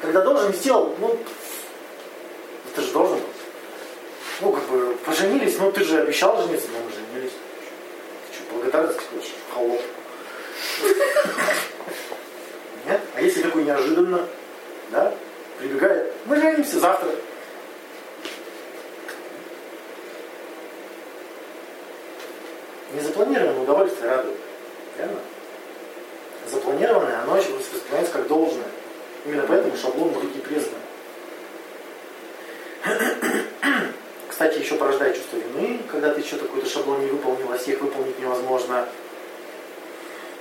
Когда 0.00 0.20
должен 0.20 0.52
сделал, 0.52 0.94
ну, 1.00 1.18
ты 2.76 2.80
же 2.80 2.92
должен 2.92 3.16
был. 3.18 3.26
Ну, 4.40 4.52
как 4.52 4.64
бы, 4.68 4.96
поженились, 5.04 5.58
ну, 5.58 5.72
ты 5.72 5.82
же 5.82 6.02
обещал 6.02 6.40
жениться, 6.42 6.68
но 6.72 6.78
мы 6.84 6.92
женились. 6.92 7.32
Ты 8.30 8.36
что, 8.36 8.54
благодарность 8.54 9.00
хочешь? 9.00 9.32
Холоп. 9.52 9.82
Нет? 12.86 13.00
А 13.16 13.20
если 13.20 13.42
такой 13.42 13.64
неожиданно, 13.64 14.28
да, 14.92 15.12
прибегает, 15.58 16.12
мы 16.24 16.36
женимся 16.36 16.78
завтра. 16.78 17.10
Незапланированное 22.94 23.62
удовольствие 23.62 24.10
радует. 24.10 24.36
Верно? 24.98 25.18
Запланированное, 26.50 27.22
оно 27.22 27.38
еще 27.38 27.52
воспринимается 27.52 28.12
как 28.12 28.26
должное. 28.26 28.66
Именно 29.24 29.44
поэтому 29.46 29.76
шаблон 29.76 30.08
многие 30.08 30.40
признаны. 30.40 30.76
Кстати, 34.28 34.58
еще 34.58 34.74
порождает 34.74 35.16
чувство 35.16 35.36
вины, 35.36 35.80
когда 35.90 36.12
ты 36.12 36.22
что-то 36.22 36.46
какой-то 36.46 36.68
шаблон 36.68 37.00
не 37.00 37.06
выполнил, 37.06 37.52
а 37.52 37.58
всех 37.58 37.80
выполнить 37.80 38.18
невозможно. 38.18 38.88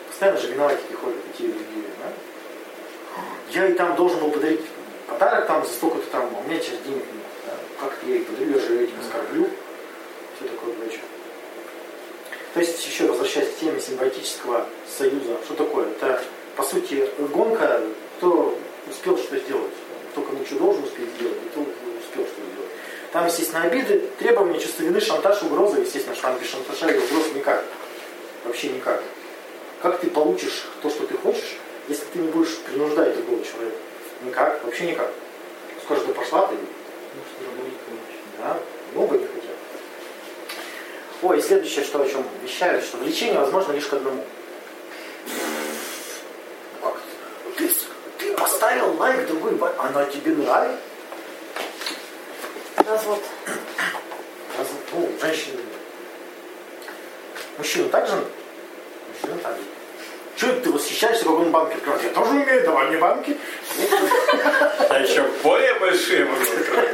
Постоянно 0.10 0.40
же 0.40 0.52
виноватики 0.52 0.94
ходят 0.94 1.24
такие 1.32 1.50
другие, 1.50 1.86
да? 2.04 2.12
Я 3.52 3.68
и 3.68 3.74
там 3.74 3.96
должен 3.96 4.20
был 4.20 4.32
подарить 4.32 4.62
подарок 5.08 5.46
там 5.46 5.66
за 5.66 5.72
столько-то 5.72 6.10
там, 6.10 6.34
а 6.36 6.40
у 6.40 6.50
меня 6.50 6.60
сейчас 6.60 6.80
денег 6.86 7.04
нет. 7.04 7.26
Да? 7.46 7.54
Как 7.80 7.98
я 8.06 8.16
ей 8.16 8.24
подарю, 8.26 8.52
я 8.52 8.60
же 8.60 8.84
этим 8.84 9.00
оскорблю. 9.00 9.50
Все 10.36 10.50
такое 10.50 10.74
прочее. 10.74 11.02
То 12.54 12.60
есть, 12.60 12.86
еще 12.86 13.08
возвращаясь 13.08 13.50
к 13.50 13.60
теме 13.60 13.80
симбиотического 13.80 14.66
союза, 14.98 15.38
что 15.46 15.54
такое? 15.54 15.88
Это, 15.88 16.22
по 16.56 16.64
сути, 16.64 17.08
гонка, 17.34 17.82
кто 18.18 18.58
успел 18.90 19.18
что 19.18 19.38
сделать. 19.38 19.72
Кто 20.12 20.22
кому 20.22 20.46
что 20.46 20.56
должен 20.56 20.84
успеть 20.84 21.08
сделать, 21.18 21.38
и 21.46 21.50
кто 21.50 21.62
успел 21.62 22.26
что 22.26 22.42
сделать. 22.42 22.72
Там, 23.14 23.26
естественно, 23.26 23.64
обиды, 23.64 24.10
требования, 24.20 24.60
чувство 24.60 24.84
вины, 24.84 25.00
шантаж, 25.00 25.42
угрозы. 25.44 25.82
Естественно, 25.82 26.16
что 26.16 26.28
там 26.28 26.38
без 26.40 26.50
шантажа 26.50 26.90
и 26.90 26.98
угроз 26.98 27.28
никак. 27.34 27.64
Вообще 28.44 28.70
никак. 28.70 29.02
Как 29.82 30.00
ты 30.00 30.10
получишь 30.10 30.66
то, 30.82 30.90
что 30.90 31.06
ты 31.08 31.16
хочешь, 31.16 31.58
если 31.88 32.06
ты 32.14 32.20
не 32.20 32.28
будешь 32.28 32.58
принуждать 32.60 33.16
другого 33.16 33.44
человека? 33.46 33.78
Никак, 34.26 34.64
вообще 34.64 34.92
никак. 34.92 35.10
Скажешь, 35.84 36.04
да 36.06 36.14
пошла 36.14 36.48
ты. 36.48 36.56
Ну, 36.56 37.22
что 37.28 37.64
не. 37.64 37.72
Да, 38.38 38.60
много 38.94 39.18
не 39.18 39.26
хотят. 39.26 39.41
Ой, 41.22 41.42
следующее, 41.42 41.86
что 41.86 42.02
о 42.02 42.08
чем 42.10 42.26
вещают, 42.44 42.84
что 42.84 42.98
влечение 42.98 43.40
возможно 43.40 43.74
лишь 43.74 43.86
к 43.86 43.94
одному. 43.94 44.24
Как? 46.82 46.94
Ты, 47.58 47.70
ты 48.18 48.34
поставил 48.34 48.96
лайк 48.98 49.28
другой, 49.28 49.56
она 49.78 50.06
тебе 50.06 50.32
нравится? 50.34 50.78
Развод. 52.78 53.24
Раз- 54.58 54.68
Ну, 54.94 55.10
женщины. 55.22 55.60
Мужчина 57.58 57.90
так 57.90 58.08
же? 58.08 58.16
Мужчина 58.16 59.38
так 59.44 59.56
же. 59.58 59.64
Чего 60.38 60.54
ты 60.60 60.72
восхищаешься, 60.72 61.24
как 61.26 61.34
он 61.34 61.52
банки 61.52 61.76
открывает? 61.76 62.04
Я 62.04 62.10
тоже 62.10 62.32
умею, 62.32 62.64
давай 62.66 62.88
мне 62.88 62.98
банки. 62.98 63.38
А 64.90 65.00
еще 65.00 65.22
более 65.44 65.76
большие 65.76 66.26
могу 66.26 66.42
открыть. 66.42 66.90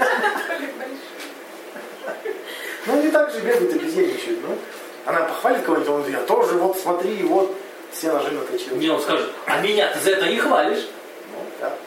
Ну, 2.88 3.04
не 3.04 3.12
так 3.12 3.32
же 3.32 3.42
бегают 3.42 3.76
и 3.76 3.80
бездельничают. 3.80 4.40
Ну, 4.48 4.58
она 5.06 5.22
похвалит 5.22 5.64
кого-нибудь, 5.64 5.90
он 5.90 5.96
говорит, 5.98 6.20
я 6.20 6.26
тоже, 6.26 6.54
вот 6.54 6.80
смотри, 6.80 7.22
вот, 7.24 7.56
все 7.92 8.12
ножи 8.12 8.32
наточил. 8.32 8.76
Не, 8.78 8.90
он 8.90 9.02
скажет, 9.02 9.30
а 9.46 9.62
меня 9.62 9.94
ты 9.94 10.00
за 10.00 10.12
это 10.12 10.28
не 10.28 10.38
хвалишь. 10.38 10.88
Ну, 11.32 11.44
да. 11.62 11.78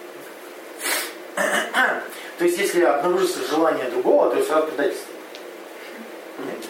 То 2.38 2.44
есть, 2.44 2.58
если 2.58 2.82
обнаружится 2.82 3.38
желание 3.48 3.90
другого, 3.90 4.30
то 4.30 4.36
есть 4.36 4.48
сразу 4.48 4.68
предательство. 4.68 5.12
Нет. 6.38 6.64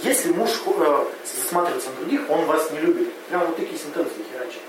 Если 0.00 0.32
муж 0.32 0.50
э, 0.66 1.04
засматривается 1.24 1.90
на 1.90 1.96
других, 1.96 2.28
он 2.28 2.44
вас 2.44 2.70
не 2.72 2.80
любит. 2.80 3.12
Прям 3.28 3.46
вот 3.46 3.56
такие 3.56 3.78
сентенции 3.78 4.24
херачат. 4.32 4.62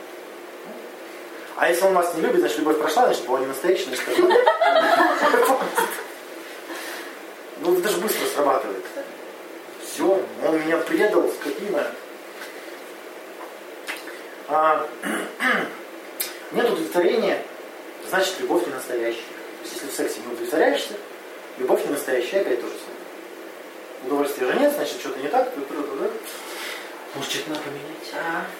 А 1.56 1.70
если 1.70 1.86
он 1.86 1.94
вас 1.94 2.14
не 2.14 2.22
любит, 2.22 2.40
значит 2.40 2.60
любовь 2.60 2.78
прошла, 2.78 3.06
значит 3.06 3.26
была 3.26 3.40
не 3.40 3.48
настоящая, 3.48 3.86
значит. 3.86 4.04
Ну 7.60 7.78
это 7.78 7.90
же 7.90 7.98
быстро 7.98 8.26
срабатывает. 8.28 8.86
Все, 9.98 10.24
он 10.46 10.60
меня 10.60 10.78
предал, 10.78 11.28
скотина. 11.28 11.88
А, 14.48 14.88
нет 16.52 16.70
удовлетворения, 16.70 17.42
значит 18.08 18.40
любовь 18.40 18.68
не 18.68 18.74
настоящая. 18.74 19.22
То 19.22 19.64
есть 19.64 19.74
если 19.74 19.88
в 19.88 19.96
сексе 19.96 20.20
не 20.20 20.32
удовлетворяешься, 20.34 20.94
любовь 21.58 21.84
не 21.84 21.94
настоящая, 21.94 22.42
опять 22.42 22.62
то 22.62 22.68
же 22.68 22.74
самое. 22.74 24.06
Удовольствия 24.06 24.46
же 24.46 24.60
нет, 24.60 24.74
значит 24.74 25.00
что-то 25.00 25.20
не 25.20 25.30
так. 25.30 25.52
Может, 27.16 27.32
что-то 27.32 27.50
надо 27.50 27.62
поменять? 27.64 28.54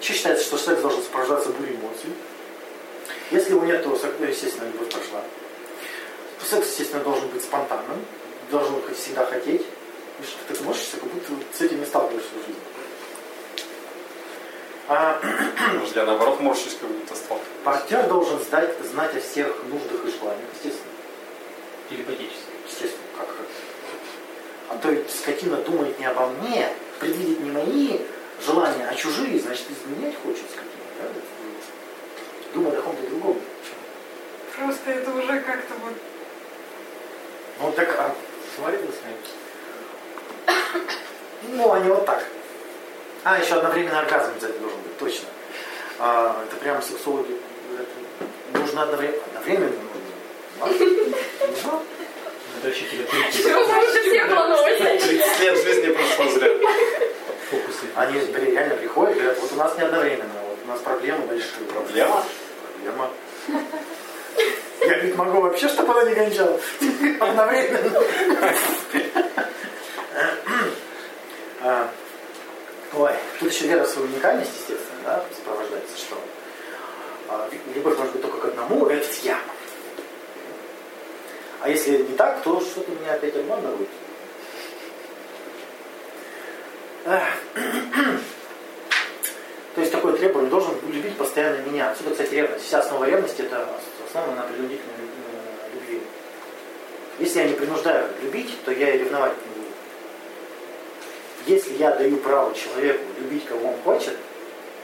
Еще 0.00 0.12
считается, 0.12 0.44
что 0.44 0.58
секс 0.58 0.80
должен 0.80 1.02
сопровождаться 1.02 1.48
бурей 1.48 1.74
эмоций. 1.74 2.10
Если 3.32 3.50
его 3.50 3.64
нет, 3.64 3.82
то, 3.82 3.98
сек- 3.98 4.14
естественно, 4.20 4.68
любовь 4.68 4.90
прошла. 4.90 5.22
Секс, 6.48 6.68
естественно, 6.68 7.02
должен 7.02 7.26
быть 7.30 7.42
спонтанным, 7.42 8.04
должен 8.52 8.76
всегда 8.94 9.26
хотеть. 9.26 9.66
Ты 10.48 10.62
морщишься, 10.64 10.96
как 10.96 11.08
будто 11.08 11.32
с 11.52 11.60
этим 11.60 11.80
не 11.80 11.86
сталкиваешься 11.86 12.30
в 12.32 12.46
жизни. 12.46 12.62
А, 14.88 15.20
Может, 15.78 15.96
я 15.96 16.04
наоборот 16.04 16.40
морщусь, 16.40 16.76
как 16.80 16.90
будто 16.90 17.14
сталкиваюсь. 17.14 17.52
партнер 17.64 18.06
должен 18.06 18.38
знать, 18.40 18.70
знать 18.84 19.16
о 19.16 19.20
всех 19.20 19.56
нуждах 19.64 20.04
и 20.04 20.10
желаниях, 20.10 20.48
естественно. 20.54 20.92
Телепатически. 21.88 22.38
Естественно, 22.66 23.06
как, 23.16 23.28
как. 23.28 23.46
А 24.70 24.76
то 24.76 24.90
ведь 24.90 25.10
скотина 25.10 25.56
думает 25.58 25.98
не 25.98 26.06
обо 26.06 26.26
мне, 26.26 26.68
предвидит 27.00 27.40
не 27.40 27.50
мои 27.50 28.00
желания, 28.44 28.86
а 28.88 28.94
чужие, 28.94 29.40
значит, 29.40 29.66
изменять 29.70 30.14
хочет 30.22 30.44
скотина. 30.50 30.84
Да? 31.00 31.08
Думает 32.52 32.78
о 32.78 32.82
ком-то 32.82 33.08
другом. 33.08 33.40
Просто 34.56 34.90
это 34.90 35.10
уже 35.10 35.40
как-то 35.40 35.74
вот... 35.82 35.94
Ну 37.60 37.72
так, 37.72 37.88
а, 37.98 38.14
Смотри, 38.54 38.76
вы 38.78 38.92
с 38.92 39.02
ним. 39.02 39.16
Ну 41.42 41.72
они 41.72 41.88
вот 41.88 42.06
так. 42.06 42.24
А, 43.24 43.38
еще 43.38 43.54
одновременный 43.54 43.98
оргазм 43.98 44.32
обязательно 44.32 44.60
должен 44.60 44.80
быть, 44.82 44.98
точно. 44.98 45.28
А, 45.98 46.44
это 46.46 46.56
прям 46.56 46.82
сексологи 46.82 47.36
говорят, 47.68 47.88
нужно 48.52 48.82
одновременно. 48.82 49.22
Одновременно 49.34 49.76
нужно. 50.58 50.76
Нужно? 51.46 51.80
Это 52.58 52.68
вообще 52.68 52.84
планировать 54.64 55.02
30 55.02 55.40
лет 55.40 55.64
жизни 55.64 55.92
прошло 55.92 56.30
зря. 56.32 56.48
Фокусы. 57.50 57.86
Они 57.94 58.18
реально 58.18 58.74
приходят 58.76 59.16
и 59.16 59.20
говорят, 59.20 59.38
вот 59.40 59.52
у 59.52 59.56
нас 59.56 59.76
не 59.76 59.84
одновременно, 59.84 60.40
вот 60.48 60.58
у 60.64 60.68
нас 60.68 60.80
проблемы 60.80 61.26
большие. 61.26 61.66
Проблема? 61.72 62.24
Проблема. 62.72 63.10
Я 64.80 64.98
ведь 64.98 65.16
могу 65.16 65.40
вообще, 65.40 65.68
чтобы 65.68 65.92
она 65.92 66.10
не 66.10 66.14
кончала. 66.14 66.60
Одновременно. 67.20 68.02
А, 71.66 71.88
Ой, 72.92 73.12
тут 73.40 73.50
еще 73.50 73.66
вера 73.66 73.84
в 73.84 73.88
свою 73.88 74.06
уникальность, 74.06 74.52
естественно, 74.52 75.00
да, 75.02 75.24
сопровождается, 75.34 75.96
что 75.96 76.20
а, 77.30 77.48
любовь 77.74 77.96
может 77.96 78.12
быть 78.12 78.20
только 78.20 78.36
к 78.36 78.44
одному, 78.44 78.86
это 78.86 79.08
я. 79.22 79.38
А 81.62 81.70
если 81.70 81.96
не 82.02 82.14
так, 82.16 82.42
то 82.42 82.60
что-то 82.60 82.90
меня 82.92 83.14
опять 83.14 83.34
обманывают. 83.34 83.88
То 89.74 89.80
есть 89.80 89.90
такое 89.90 90.12
требование 90.12 90.50
должен 90.50 90.74
любить 90.86 91.16
постоянно 91.16 91.62
меня. 91.62 91.90
Отсюда, 91.90 92.10
кстати, 92.10 92.34
ревность. 92.34 92.66
Вся 92.66 92.80
основа 92.80 93.04
ревности 93.06 93.40
это 93.40 93.66
основа 94.06 94.34
на 94.34 94.42
принудительной 94.42 94.94
э, 94.98 95.74
любви. 95.74 96.02
Если 97.18 97.38
я 97.40 97.48
не 97.48 97.54
принуждаю 97.54 98.10
любить, 98.22 98.54
то 98.64 98.70
я 98.70 98.94
и 98.94 98.98
ревновать 98.98 99.32
не. 99.46 99.53
Если 101.46 101.74
я 101.74 101.94
даю 101.94 102.16
право 102.18 102.54
человеку 102.54 103.04
любить, 103.18 103.44
кого 103.46 103.68
он 103.68 103.76
хочет, 103.82 104.16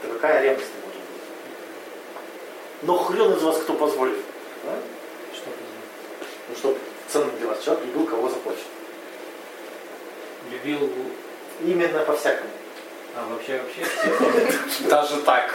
то 0.01 0.07
какая 0.13 0.43
ревность 0.43 0.69
может 0.83 0.99
быть? 0.99 1.09
Но 2.83 2.97
хрен 2.97 3.33
из 3.33 3.41
вас 3.41 3.57
кто 3.59 3.73
позволит. 3.73 4.17
да? 4.63 4.73
Что 5.33 5.49
за- 5.49 5.55
Ну, 6.49 6.55
чтобы 6.55 6.77
ценный 7.07 7.31
для 7.39 7.47
вас 7.47 7.63
человек 7.63 7.85
любил, 7.85 8.05
кого 8.05 8.29
захочет. 8.29 8.65
Любил... 10.51 10.89
Именно 11.63 11.99
по-всякому. 12.05 12.49
А 13.15 13.27
вообще, 13.29 13.61
вообще? 13.61 14.87
Даже 14.89 15.21
так. 15.21 15.53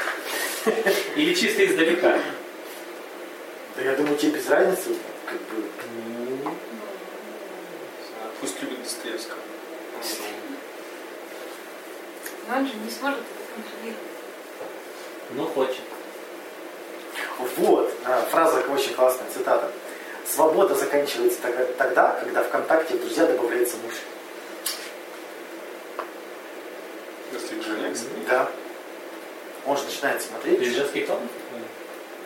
Или 1.17 1.35
чисто 1.35 1.67
издалека? 1.67 2.19
Да 3.77 3.83
я 3.83 3.97
думаю, 3.97 4.17
тебе 4.17 4.33
без 4.33 4.49
разницы, 4.49 4.91
как 5.25 5.39
бы, 5.41 5.65
Ну, 6.45 6.55
Пусть 8.41 8.63
любит 8.63 8.83
Достоевского. 8.83 9.39
Но 12.49 12.57
он 12.57 12.67
же 12.67 12.75
не 12.75 12.91
сможет 12.91 13.19
это 13.19 13.55
контролировать. 13.55 14.03
ну 15.31 15.47
хочет. 15.47 15.83
Вот, 17.57 17.93
а, 18.05 18.23
фраза 18.31 18.61
очень 18.71 18.95
классная, 18.95 19.29
цитата. 19.33 19.71
Свобода 20.29 20.75
заканчивается 20.75 21.39
тогда, 21.79 22.19
когда 22.21 22.43
ВКонтакте 22.43 22.95
в 22.95 23.01
друзья 23.01 23.27
добавляется 23.27 23.77
муж. 23.79 23.95
К 27.33 27.63
жене, 27.63 27.93
кстати. 27.93 28.11
Да. 28.29 28.51
Он 29.67 29.77
же 29.77 29.85
начинает 29.85 30.23
смотреть. 30.23 30.63
Женский 30.63 31.03
клуб? 31.03 31.21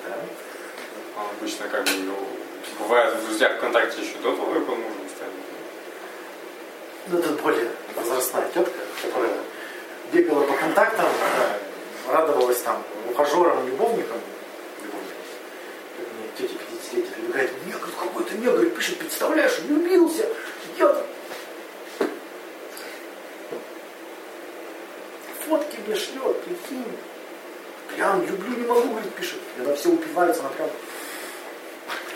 Да. 0.07 0.15
Он 1.17 1.27
обычно 1.39 1.69
как 1.69 1.85
бы, 1.85 1.91
ну, 1.91 2.17
бывает 2.79 3.15
в 3.15 3.27
друзьях 3.27 3.57
ВКонтакте 3.59 4.03
еще 4.03 4.17
до 4.19 4.33
того, 4.33 4.53
как 4.53 4.69
он 4.69 4.81
мужем 4.81 5.09
станет. 5.15 5.35
Ну, 7.09 7.19
это 7.19 7.43
более 7.43 7.71
возрастная 7.95 8.49
тетка, 8.53 8.81
которая 9.03 9.33
бегала 10.13 10.45
по 10.45 10.55
контактам, 10.55 11.07
да, 12.07 12.13
радовалась 12.13 12.61
там 12.63 12.83
ухажерам, 13.11 13.67
любовникам. 13.67 14.19
Любовникам. 14.83 15.17
Как 15.97 16.07
мне 16.15 16.29
тетя 16.37 16.59
50 16.93 17.15
прибегает, 17.15 17.51
мне 17.65 17.75
какой-то 17.75 18.35
негр 18.37 18.67
пишет, 18.71 18.99
представляешь, 18.99 19.59
влюбился. 19.61 20.27
Я 20.79 20.95
фотки 25.51 25.79
мне 25.87 25.97
шлет, 25.97 26.43
прикинь. 26.43 26.85
Прям 27.95 28.23
люблю, 28.23 28.57
не 28.57 28.67
могу, 28.67 28.89
говорит, 28.89 29.13
пишет. 29.15 29.39
Когда 29.57 29.75
все 29.75 29.91
упиваются, 29.91 30.43
она 30.43 30.51
прям 30.51 30.71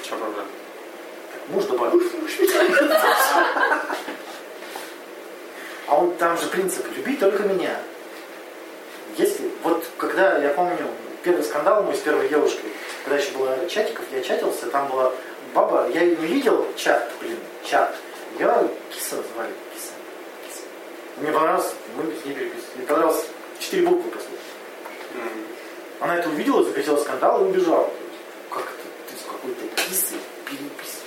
Что 0.02 0.16
проблема? 0.16 0.46
Муж 1.48 1.64
добавил. 1.64 2.00
А 5.86 5.96
он 5.96 6.14
там 6.16 6.36
же 6.38 6.46
принцип 6.46 6.86
«люби 6.96 7.16
только 7.16 7.42
меня». 7.42 7.76
Если, 9.16 9.50
вот 9.62 9.84
когда, 9.96 10.38
я 10.38 10.50
помню, 10.50 10.88
первый 11.22 11.44
скандал 11.44 11.82
мой 11.82 11.94
с 11.94 12.00
первой 12.00 12.28
девушкой, 12.28 12.70
когда 13.04 13.18
еще 13.18 13.30
было 13.32 13.68
чатиков, 13.68 14.04
я 14.12 14.22
чатился, 14.22 14.66
там 14.66 14.88
была 14.88 15.12
баба, 15.54 15.88
я 15.92 16.02
ее 16.02 16.16
не 16.16 16.26
видел, 16.26 16.66
чат, 16.76 17.10
блин, 17.20 17.38
чат. 17.64 17.94
Я 18.38 18.66
киса 18.90 19.16
звали, 19.16 19.52
киса. 19.72 19.92
киса. 20.48 20.62
Мне 21.18 21.30
понравилось, 21.30 21.72
мы 21.96 22.04
с 22.04 22.24
ней 22.24 22.34
переписывались. 22.34 22.74
Мне 22.74 22.86
понравилось 22.86 23.26
четыре 23.60 23.86
буквы 23.86 24.10
просто. 24.10 24.30
Она 26.00 26.16
это 26.16 26.28
увидела, 26.28 26.64
захотела 26.64 26.96
скандал 26.96 27.44
и 27.44 27.48
убежала. 27.48 27.88
Как 28.50 28.64
это? 28.64 28.72
Ты 29.08 29.16
с 29.16 29.24
какой-то 29.24 29.82
кисой 29.82 30.18
переписываешь? 30.44 31.04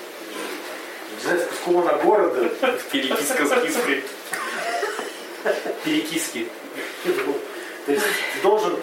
Не 1.16 1.24
знаю, 1.24 1.40
с 1.42 1.46
какого 1.46 1.82
она 1.82 2.04
города. 2.04 2.50
Переписка 2.92 3.46
с 3.46 3.62
киской. 3.62 4.04
Перекиски. 5.84 6.48
То 7.86 7.92
есть 7.92 8.06
должен 8.44 8.76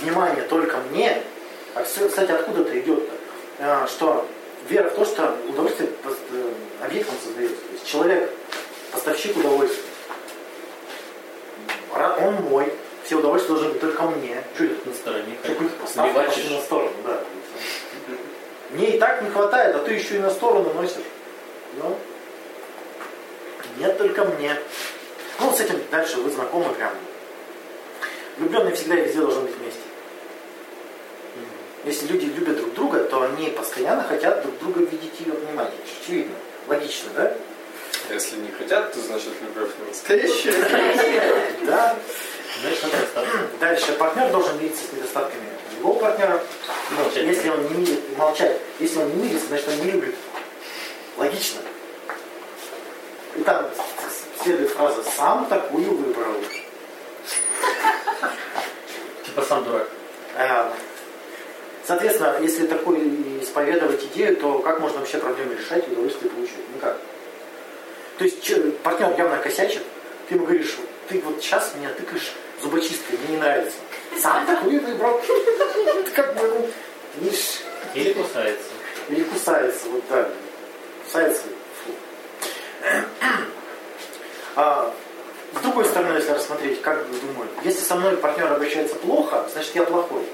внимание 0.00 0.42
только 0.42 0.78
мне. 0.90 1.22
А 1.74 1.84
все, 1.84 2.08
кстати, 2.08 2.32
откуда 2.32 2.62
это 2.62 2.78
идет-то? 2.78 3.12
А, 3.60 3.86
Что 3.86 4.26
вера 4.68 4.90
в 4.90 4.94
то, 4.94 5.04
что 5.04 5.36
удовольствие 5.48 5.90
э, 6.32 6.52
объектом 6.82 7.14
создается. 7.22 7.56
То 7.56 7.72
есть 7.72 7.86
человек, 7.86 8.30
поставщик 8.92 9.36
удовольствия. 9.36 9.84
Он 12.20 12.34
мой. 12.34 12.72
Все 13.04 13.16
удовольствия 13.16 13.54
должны 13.54 13.72
быть 13.72 13.80
только 13.80 14.02
мне. 14.04 14.42
Что 14.54 14.64
это? 14.64 14.88
На 14.88 14.94
стороне. 14.94 15.36
Наливачишь. 15.96 16.34
пошли 16.34 16.56
на 16.56 16.62
сторону, 16.62 16.92
да. 17.04 17.20
Мне 18.70 18.96
и 18.96 18.98
так 18.98 19.22
не 19.22 19.30
хватает, 19.30 19.74
а 19.74 19.80
ты 19.80 19.94
еще 19.94 20.16
и 20.16 20.18
на 20.20 20.30
сторону 20.30 20.72
носишь. 20.74 21.02
Ну, 21.82 21.96
нет, 23.78 23.98
только 23.98 24.24
мне. 24.24 24.56
Ну, 25.40 25.56
с 25.56 25.60
этим 25.60 25.82
дальше 25.90 26.18
вы 26.18 26.30
знакомы 26.30 26.72
прям. 26.74 26.92
Влюбленные 28.36 28.74
всегда 28.74 28.96
и 28.96 29.04
везде 29.04 29.20
должны 29.20 29.42
быть 29.42 29.56
вместе. 29.56 29.80
Если 31.84 32.06
люди 32.08 32.26
любят 32.26 32.58
друг 32.58 32.74
друга, 32.74 33.04
то 33.04 33.22
они 33.22 33.48
постоянно 33.48 34.04
хотят 34.04 34.42
друг 34.42 34.58
друга 34.58 34.80
видеть. 34.80 35.12
Это 35.26 35.32
же 35.34 35.72
очевидно. 36.02 36.34
Логично, 36.68 37.10
да? 37.14 37.34
Если 38.10 38.36
не 38.36 38.50
хотят, 38.50 38.92
то 38.92 39.00
значит 39.00 39.32
любовь 39.40 39.70
не 39.78 39.88
настоящая. 39.88 40.54
Да. 41.66 41.96
Дальше. 43.60 43.92
Партнер 43.92 44.30
должен 44.30 44.58
мириться 44.58 44.84
с 44.84 44.92
недостатками 44.92 45.48
другого 45.72 46.00
партнера. 46.00 46.42
Молчать. 46.90 47.24
Если 47.24 47.48
он 47.48 47.62
не 47.68 47.74
мирит, 47.78 48.18
молчать. 48.18 48.58
Если 48.78 48.98
он 48.98 49.08
не 49.16 49.24
мирится, 49.24 49.46
значит 49.48 49.68
он 49.68 49.86
не 49.86 49.92
любит. 49.92 50.14
Логично. 51.16 51.60
И 53.36 53.42
там 53.42 53.70
следует 54.42 54.70
фраза 54.70 55.02
«сам 55.16 55.46
такую 55.46 55.94
выбрал». 55.94 56.34
Типа 59.24 59.42
сам 59.42 59.64
дурак. 59.64 59.88
Э, 60.36 60.70
Соответственно, 61.86 62.36
если 62.40 62.66
такой 62.68 63.00
исповедовать 63.42 64.04
идею, 64.04 64.36
то 64.36 64.60
как 64.60 64.78
можно 64.78 65.00
вообще 65.00 65.18
проблемы 65.18 65.56
решать 65.56 65.88
и 65.88 65.90
удовольствие 65.90 66.30
получать? 66.30 66.58
Никак. 66.72 66.96
То 68.18 68.24
есть 68.24 68.82
партнер 68.82 69.12
явно 69.18 69.38
косячит, 69.38 69.82
ты 70.28 70.36
ему 70.36 70.44
говоришь, 70.46 70.76
ты 71.08 71.20
вот 71.22 71.42
сейчас 71.42 71.72
меня 71.74 71.88
тыкаешь 71.90 72.32
зубочисткой, 72.62 73.18
мне 73.18 73.36
не 73.36 73.42
нравится. 73.42 73.76
Сам 74.20 74.46
такую 74.46 74.80
выбрал. 74.80 75.20
Ты 75.20 76.10
как 76.14 76.34
бы, 76.36 76.46
ну, 76.46 76.70
видишь, 77.16 77.62
Или 77.94 78.12
кусается. 78.12 78.68
или 79.08 79.24
кусается, 79.24 79.88
вот 79.88 80.04
да. 80.10 80.28
Кусается. 81.04 81.42
фу. 81.84 81.92
А, 84.56 84.92
с 85.54 85.62
другой 85.62 85.84
стороны, 85.84 86.16
если 86.16 86.32
рассмотреть, 86.32 86.80
как 86.82 87.06
вы 87.06 87.18
думаете, 87.18 87.54
если 87.64 87.80
со 87.80 87.96
мной 87.96 88.16
партнер 88.16 88.52
обращается 88.52 88.96
плохо, 88.96 89.48
значит 89.52 89.74
я 89.74 89.82
плохой. 89.84 90.24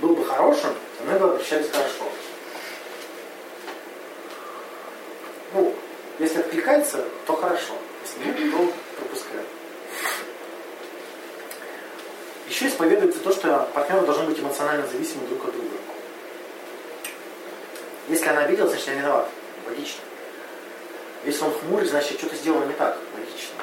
Был 0.00 0.14
бы 0.14 0.24
хорошим, 0.24 0.70
со 0.96 1.04
мной 1.04 1.18
бы 1.18 1.26
обращались 1.30 1.70
хорошо. 1.70 2.04
Ну, 5.54 5.74
если 6.18 6.40
откликается, 6.40 7.04
то 7.26 7.36
хорошо. 7.36 7.74
Если 8.04 8.24
нет, 8.24 8.52
то 8.52 8.72
пропускаю. 8.98 9.42
Еще 12.48 12.68
исповедуется 12.68 13.20
то, 13.20 13.32
что 13.32 13.68
партнеры 13.74 14.06
должны 14.06 14.24
быть 14.24 14.38
эмоционально 14.40 14.86
зависимы 14.86 15.26
друг 15.26 15.44
от 15.44 15.52
друга. 15.52 15.76
Если 18.08 18.26
она 18.26 18.42
обиделась, 18.42 18.70
значит 18.70 18.88
я 18.88 18.94
виноват. 18.94 19.28
Логично. 19.68 20.00
Если 21.24 21.44
он 21.44 21.52
хмурый, 21.52 21.86
значит 21.86 22.12
я 22.12 22.18
что-то 22.18 22.36
сделал 22.36 22.64
не 22.64 22.72
так. 22.74 22.96
Логично. 23.14 23.54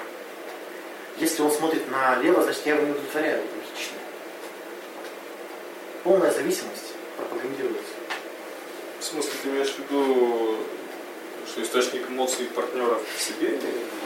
Если 1.17 1.41
он 1.41 1.51
смотрит 1.51 1.89
налево, 1.89 2.43
значит 2.43 2.65
я 2.65 2.75
его 2.75 2.85
не 2.85 2.91
удовлетворяю. 2.91 3.37
Логично. 3.41 3.97
Полная 6.03 6.31
зависимость 6.31 6.93
пропагандируется. 7.17 7.93
В 8.99 9.03
смысле, 9.03 9.31
ты 9.41 9.49
имеешь 9.49 9.69
в 9.73 9.79
виду, 9.79 10.57
что 11.47 11.61
источник 11.63 12.07
эмоций 12.09 12.45
партнеров 12.47 13.01
в 13.17 13.21
себе? 13.21 13.59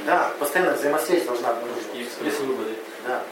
Да, 0.05 0.31
постоянно 0.39 0.73
взаимосвязь 0.73 1.23
должна 1.23 1.49
И 1.49 1.51
обнаруживаться. 1.51 2.01
экспресс-выводы. 2.03 2.73
Да. 3.07 3.23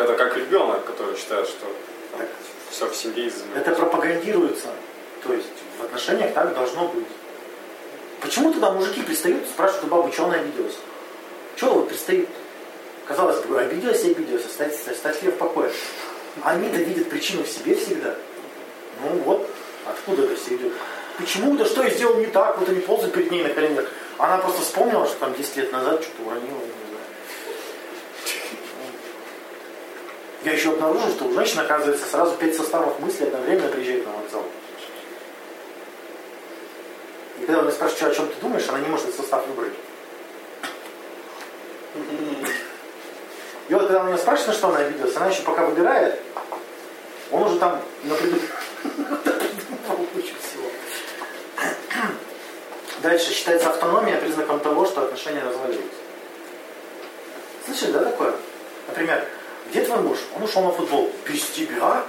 Это 0.00 0.14
как 0.14 0.36
ребенок, 0.36 0.84
который 0.84 1.16
считает, 1.16 1.46
что 1.48 1.66
Так, 2.16 2.28
все 2.70 2.88
в 2.88 2.94
семье 2.94 3.26
из-за. 3.26 3.44
Это 3.56 3.72
пропагандируется. 3.72 4.68
То 5.24 5.32
есть 5.32 5.48
в 5.80 5.84
отношениях 5.84 6.32
так 6.34 6.54
должно 6.54 6.88
быть. 6.88 7.06
Почему 8.20 8.52
тогда 8.52 8.70
мужики 8.70 9.02
пристают, 9.02 9.46
спрашивают 9.46 9.84
у 9.84 9.88
бабы, 9.88 10.12
что 10.12 10.26
она 10.26 10.34
обиделась? 10.34 10.76
Чего 11.56 11.74
вот 11.74 11.88
пристают? 11.88 12.28
Казалось 13.06 13.44
бы, 13.44 13.60
обиделась 13.60 14.04
и 14.04 14.12
обиделась, 14.12 14.46
оставьте, 14.46 14.90
оставьте 14.90 15.26
ее 15.26 15.32
в 15.32 15.36
покое. 15.36 15.70
Они-то 16.42 16.76
видят 16.76 17.08
причину 17.10 17.42
в 17.44 17.48
себе 17.48 17.74
всегда. 17.74 18.14
Ну 19.02 19.10
вот, 19.24 19.48
откуда 19.86 20.24
это 20.24 20.36
все 20.36 20.56
идет? 20.56 20.72
Почему-то, 21.18 21.64
что 21.64 21.82
я 21.82 21.90
сделал 21.90 22.16
не 22.16 22.26
так, 22.26 22.58
вот 22.58 22.68
они 22.68 22.80
ползают 22.80 23.14
перед 23.14 23.30
ней 23.30 23.44
на 23.44 23.50
коленях. 23.50 23.90
Она 24.18 24.38
просто 24.38 24.62
вспомнила, 24.62 25.06
что 25.06 25.16
там 25.20 25.34
10 25.34 25.56
лет 25.56 25.72
назад 25.72 26.02
что-то 26.02 26.22
уронила, 26.22 26.48
не 26.48 26.56
знаю. 26.56 27.04
Я 30.44 30.52
еще 30.52 30.70
обнаружил, 30.72 31.10
что 31.10 31.24
у 31.26 31.34
женщин, 31.34 31.60
оказывается, 31.60 32.06
сразу 32.06 32.36
пять 32.36 32.56
составов 32.56 32.98
мыслей 33.00 33.26
одновременно 33.26 33.68
приезжает 33.68 34.06
на 34.06 34.12
вокзал. 34.12 34.44
И 37.44 37.46
когда 37.46 37.70
спрашивает, 37.70 37.98
«Чё, 38.00 38.06
о 38.06 38.14
чем 38.14 38.28
ты 38.28 38.40
думаешь, 38.40 38.66
она 38.70 38.78
не 38.78 38.86
может 38.86 39.06
этот 39.06 39.20
состав 39.20 39.46
выбрать. 39.46 39.74
И 43.68 43.74
вот 43.74 43.82
когда 43.82 44.00
он 44.00 44.06
меня 44.06 44.16
спрашивает, 44.16 44.48
на 44.48 44.54
что 44.54 44.68
она 44.68 44.78
обиделась, 44.78 45.14
она 45.14 45.26
еще 45.26 45.42
пока 45.42 45.66
выбирает, 45.66 46.18
он 47.30 47.42
уже 47.42 47.58
там 47.58 47.82
кучу 50.14 50.34
всего. 50.40 50.70
Дальше 53.02 53.34
считается 53.34 53.68
автономия 53.68 54.18
признаком 54.18 54.60
того, 54.60 54.86
что 54.86 55.02
отношения 55.02 55.42
разваливаются. 55.42 55.98
Слышали, 57.66 57.92
да, 57.92 58.04
такое? 58.04 58.32
Например, 58.88 59.22
где 59.70 59.84
твой 59.84 59.98
муж? 59.98 60.18
Он 60.34 60.44
ушел 60.44 60.62
на 60.62 60.72
футбол. 60.72 61.12
Без 61.28 61.42
тебя? 61.50 62.04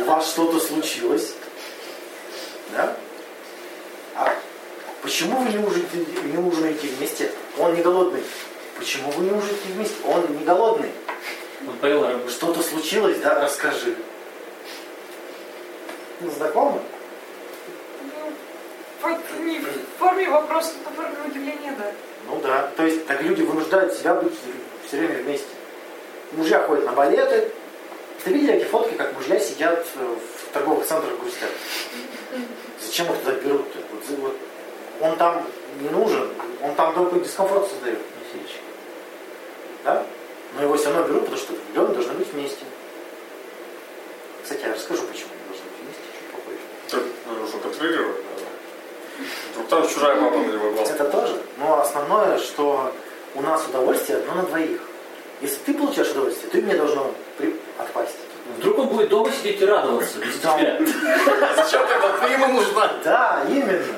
У 0.00 0.04
вас 0.04 0.28
что-то 0.28 0.60
случилось? 0.60 1.32
Да? 2.72 2.94
Почему 5.02 5.38
вы 5.38 5.50
не 5.50 5.58
ужинаете, 5.58 6.06
не 6.24 6.36
ужинаете 6.36 6.86
вместе? 6.88 7.32
Он 7.58 7.74
не 7.74 7.82
голодный. 7.82 8.22
Почему 8.76 9.10
вы 9.12 9.24
не 9.24 9.30
ужинаете 9.30 9.68
вместе? 9.74 9.94
Он 10.04 10.36
не 10.36 10.44
голодный. 10.44 10.90
Он 11.66 11.76
поел 11.78 12.06
рыбу. 12.06 12.28
Что-то 12.28 12.62
случилось, 12.62 13.18
да? 13.18 13.40
Расскажи. 13.40 13.96
Ну, 16.20 16.30
знакомы? 16.30 16.80
Ну, 18.02 18.32
вот 19.00 19.18
не 19.40 19.58
в 19.58 19.98
форме 19.98 20.28
вопроса, 20.28 20.72
в 20.84 20.94
форме 20.94 21.16
удивления, 21.26 21.74
да. 21.78 21.92
Ну 22.26 22.38
да. 22.42 22.70
То 22.76 22.84
есть 22.84 23.06
так 23.06 23.22
люди 23.22 23.40
вынуждают 23.40 23.94
себя 23.94 24.14
быть 24.14 24.34
все 24.86 24.98
время 24.98 25.22
вместе. 25.22 25.48
Мужья 26.32 26.60
ходят 26.60 26.84
на 26.84 26.92
балеты. 26.92 27.50
Ты 28.22 28.34
видели 28.34 28.54
эти 28.54 28.64
фотки, 28.64 28.94
как 28.94 29.14
мужья 29.14 29.40
сидят 29.40 29.86
э, 29.96 30.16
в 30.46 30.52
торговых 30.52 30.86
центрах 30.86 31.18
грустят? 31.18 31.48
Зачем 32.82 33.10
их 33.10 33.18
туда 33.20 33.32
берут-то? 33.32 33.78
Вот, 33.92 34.18
вот 34.18 34.36
он 35.00 35.16
там 35.16 35.42
не 35.80 35.88
нужен, 35.88 36.28
он 36.62 36.74
там 36.74 36.94
только 36.94 37.20
дискомфорт 37.20 37.68
создает. 37.68 37.98
Да? 39.84 40.04
Но 40.56 40.62
его 40.62 40.76
все 40.76 40.90
равно 40.90 41.08
берут, 41.08 41.20
потому 41.24 41.38
что 41.38 41.52
влюбленные 41.52 41.94
должны 41.94 42.12
быть 42.14 42.32
вместе. 42.32 42.64
Кстати, 44.42 44.62
я 44.64 44.74
расскажу, 44.74 45.02
почему 45.04 45.30
они 45.32 45.44
должны 45.48 45.64
быть 45.70 45.80
вместе 45.82 46.02
чуть 46.18 46.30
попозже. 46.30 46.58
Так, 46.90 47.02
ну, 47.26 47.46
что 47.46 47.58
контролировать 47.58 48.16
надо. 48.16 48.46
Вдруг 49.52 49.68
там 49.68 49.88
чужая 49.88 50.20
баба 50.20 50.36
на 50.38 50.52
него 50.52 50.70
глаз. 50.72 50.90
Это 50.90 51.04
тоже. 51.04 51.40
Но 51.58 51.80
основное, 51.80 52.38
что 52.38 52.92
у 53.34 53.42
нас 53.42 53.66
удовольствие 53.66 54.18
одно 54.18 54.34
на 54.34 54.42
двоих. 54.42 54.80
Если 55.40 55.56
ты 55.64 55.74
получаешь 55.74 56.10
удовольствие, 56.10 56.50
и 56.52 56.64
мне 56.64 56.74
должно 56.74 57.14
при- 57.38 57.56
отпасть. 57.78 58.16
Вдруг 58.58 58.78
он 58.80 58.86
будет 58.88 59.08
дома 59.08 59.30
сидеть 59.30 59.62
и 59.62 59.64
радоваться 59.64 60.18
без 60.18 60.36
тебя. 60.38 60.78
А 61.42 61.62
зачем 61.62 61.86
тогда 61.86 62.18
ты 62.18 62.32
ему 62.32 62.48
нужна? 62.48 62.92
Да, 63.04 63.44
именно. 63.48 63.96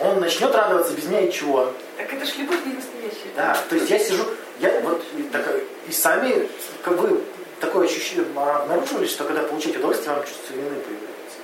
Он 0.00 0.20
начнет 0.20 0.54
радоваться 0.54 0.92
без 0.94 1.04
меня 1.04 1.20
и 1.20 1.32
чего? 1.32 1.72
Так 1.96 2.12
это 2.12 2.24
ж 2.24 2.36
любовь 2.38 2.64
не 2.66 2.74
настоящая. 2.74 3.32
Да, 3.36 3.56
то 3.68 3.76
есть 3.76 3.90
я 3.90 3.98
сижу, 3.98 4.24
я 4.60 4.80
вот 4.80 5.02
и, 5.16 5.22
так, 5.24 5.48
и 5.88 5.92
сами, 5.92 6.48
как 6.82 6.98
вы 6.98 7.20
такое 7.60 7.86
ощущение 7.86 8.26
обнаруживали, 8.36 9.06
что 9.06 9.24
когда 9.24 9.42
получаете 9.42 9.78
удовольствие, 9.78 10.14
вам 10.14 10.24
чувство 10.24 10.52
вины 10.52 10.80
появляется. 10.80 11.38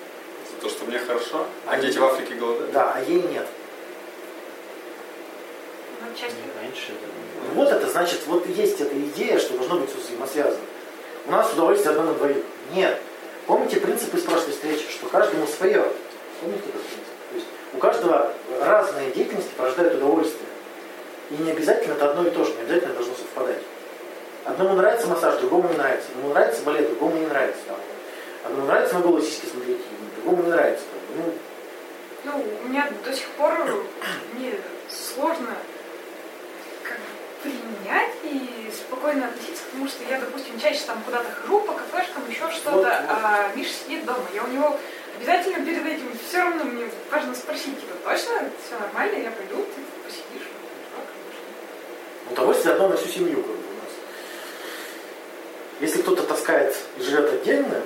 За 0.50 0.62
то, 0.62 0.68
что 0.68 0.84
мне 0.84 0.98
хорошо, 0.98 1.46
а 1.66 1.78
дети 1.78 1.98
в 1.98 2.04
Африке 2.04 2.34
голодают. 2.34 2.72
Да, 2.72 2.92
а 2.94 3.00
ей 3.00 3.22
нет. 3.22 3.46
Ну, 6.00 6.06
Раньше 6.06 6.92
это... 6.92 7.54
Вот 7.54 7.68
это 7.68 7.90
значит, 7.90 8.20
вот 8.26 8.46
и 8.46 8.52
есть 8.52 8.80
эта 8.80 8.96
идея, 8.98 9.38
что 9.38 9.54
должно 9.54 9.78
быть 9.78 9.90
все 9.90 9.98
взаимосвязано. 9.98 10.64
У 11.26 11.30
нас 11.30 11.52
удовольствие 11.52 11.90
одно 11.90 12.04
на 12.04 12.14
двоих. 12.14 12.38
Нет. 12.74 13.00
Помните 13.46 13.80
принцип 13.80 14.14
из 14.14 14.22
прошлой 14.22 14.52
встречи, 14.52 14.88
что 14.90 15.06
каждому 15.06 15.46
свое. 15.46 15.84
Помните 16.40 16.64
этот 16.68 16.82
принцип? 16.82 17.09
У 17.72 17.78
каждого 17.78 18.32
разные 18.60 19.10
деятельности 19.12 19.50
порождают 19.56 19.94
удовольствие. 19.94 20.48
И 21.30 21.34
не 21.34 21.52
обязательно 21.52 21.92
это 21.94 22.10
одно 22.10 22.26
и 22.26 22.30
то 22.30 22.44
же, 22.44 22.52
не 22.54 22.62
обязательно 22.62 22.94
должно 22.94 23.14
совпадать. 23.14 23.62
Одному 24.44 24.74
нравится 24.74 25.06
массаж, 25.06 25.38
другому 25.40 25.68
не 25.68 25.76
нравится. 25.76 26.08
Одному 26.10 26.34
нравится 26.34 26.62
балет, 26.62 26.88
другому 26.88 27.16
не 27.16 27.26
нравится. 27.26 27.60
Там. 27.68 27.76
Одному 28.44 28.66
нравится 28.66 28.94
на 28.94 29.00
голые 29.00 29.22
сиськи 29.24 29.46
смотреть, 29.46 29.78
другому 30.16 30.42
не 30.42 30.50
нравится. 30.50 30.84
Ну, 31.16 31.34
Ну, 32.24 32.44
у 32.64 32.68
меня 32.68 32.90
до 33.04 33.12
сих 33.12 33.28
пор 33.30 33.52
мне 34.34 34.54
сложно 34.88 35.54
как 36.82 36.98
принять 37.42 38.10
и 38.24 38.70
спокойно 38.74 39.26
относиться 39.26 39.62
к 39.64 39.70
тому, 39.72 39.86
что 39.86 40.02
я, 40.08 40.18
допустим, 40.18 40.58
чаще 40.58 40.80
там 40.86 41.02
куда-то 41.04 41.26
хожу 41.40 41.60
по 41.60 41.72
кафешкам, 41.72 42.28
еще 42.28 42.50
что-то, 42.50 42.76
Вот, 42.76 42.84
вот. 42.84 42.86
а 43.08 43.50
Миша 43.54 43.72
сидит 43.84 44.04
дома. 44.04 44.24
Я 44.34 44.42
у 44.42 44.48
него 44.48 44.76
обязательно 45.20 45.64
перед 45.64 45.86
этим 45.86 46.10
все 46.26 46.38
равно 46.38 46.64
мне 46.64 46.86
важно 47.10 47.34
спросить, 47.34 47.78
типа, 47.78 47.94
точно 48.04 48.48
все 48.64 48.78
нормально, 48.78 49.16
я 49.16 49.30
пойду, 49.30 49.64
ты 49.74 49.82
посидишь. 50.04 50.48
Конечно. 50.94 52.32
удовольствие 52.32 52.74
одно 52.74 52.88
на 52.88 52.96
всю 52.96 53.08
семью 53.08 53.36
как 53.36 53.46
бы, 53.46 53.52
у 53.52 53.76
нас. 53.82 53.92
Если 55.80 56.02
кто-то 56.02 56.22
таскает 56.22 56.74
и 56.98 57.02
живет 57.02 57.32
отдельно, 57.32 57.82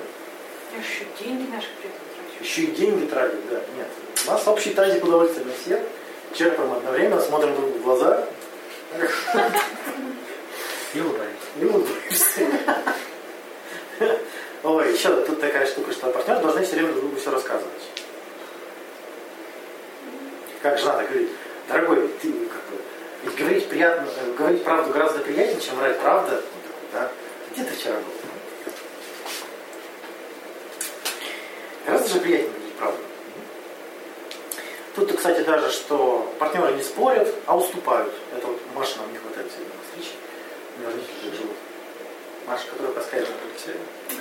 еще 0.77 1.05
деньги 1.19 1.49
наши 1.51 1.67
при 1.81 1.89
этом 1.89 2.01
трачу. 2.15 2.43
еще 2.43 2.61
и 2.63 2.67
деньги 2.67 3.05
тратит, 3.05 3.49
да, 3.49 3.61
нет. 3.77 3.87
У 4.27 4.31
нас 4.31 4.47
общий 4.47 4.73
тазик 4.73 5.03
удовольствия 5.03 5.45
на 5.45 5.53
всех. 5.53 5.79
Черпаем 6.33 6.73
одновременно, 6.73 7.21
смотрим 7.21 7.55
друг 7.55 7.75
в 7.75 7.81
глаза 7.83 8.27
И 10.93 10.99
улыбаюсь. 10.99 11.29
и 11.61 11.65
улыбаемся. 11.65 12.41
Ой, 14.65 14.93
еще 14.93 15.15
тут 15.21 15.39
такая 15.39 15.67
штука, 15.67 15.91
что 15.91 16.09
партнеры 16.09 16.41
должны 16.41 16.65
все 16.65 16.73
время 16.73 16.89
друг 16.89 17.01
другу 17.01 17.17
все 17.17 17.29
рассказывать. 17.29 17.71
Как 20.63 20.79
жена 20.79 20.93
так 20.93 21.07
говорит, 21.07 21.29
дорогой, 21.67 22.07
ты 22.19 22.31
как 22.31 22.63
бы, 22.71 22.81
ведь 23.21 23.35
говорить 23.35 23.69
приятно, 23.69 24.07
э, 24.07 24.33
говорить 24.33 24.63
правду 24.63 24.91
гораздо 24.91 25.19
приятнее, 25.19 25.61
чем 25.61 25.75
врать 25.75 25.99
такой, 25.99 26.41
да? 26.91 27.11
Где 27.51 27.63
ты 27.63 27.75
вчера 27.75 27.93
был? 27.93 28.73
Гораздо 31.85 32.09
же 32.09 32.19
приятнее 32.21 32.49
говорить 32.49 32.73
правду. 32.73 32.99
Тут, 34.95 35.15
кстати, 35.15 35.41
даже, 35.41 35.69
что 35.69 36.33
партнеры 36.39 36.73
не 36.73 36.81
спорят, 36.81 37.31
а 37.45 37.55
уступают. 37.55 38.11
Это 38.35 38.47
вот 38.47 38.59
Маша 38.73 38.97
нам 38.97 39.11
не 39.11 39.19
хватает 39.19 39.51
сегодня 39.51 39.75
на 39.75 39.83
встрече. 39.83 40.17
У 40.75 40.79
нее 40.79 40.89
родители 40.89 41.35
живут. 41.37 41.54
Маша, 42.47 42.67
которая 42.69 42.93
подскажет 42.93 43.29
Алексею. 43.43 43.77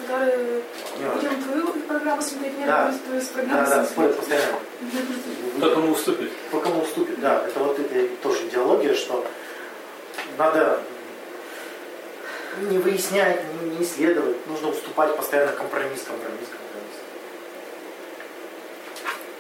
Которые 0.07 0.63
У 0.95 0.99
нее- 0.99 1.11
будем 1.11 1.43
твою 1.43 1.67
программу 1.87 2.23
смотреть, 2.23 2.59
не 2.59 2.65
Да. 2.65 2.95
твою 3.05 3.21
с 3.21 3.29
Да, 3.29 3.67
да, 3.67 3.85
спорят 3.85 4.17
постоянно. 4.17 4.59
Кто 5.59 5.75
кому 5.75 5.93
уступит? 5.93 6.31
По 6.51 6.61
кому 6.61 6.83
уступит, 6.83 7.21
да. 7.21 7.47
Это 7.47 7.61
вот 7.61 7.79
это 7.79 8.09
тоже 8.23 8.47
идеология, 8.49 8.95
что 8.95 9.27
надо 10.39 10.81
не 12.63 12.79
выяснять, 12.79 13.43
не, 13.63 13.71
не 13.77 13.85
исследовать. 13.85 14.47
Нужно 14.47 14.69
уступать 14.69 15.15
постоянно 15.17 15.53
компромисс, 15.53 16.03
компромисс, 16.03 16.49
компромисс. 16.49 16.99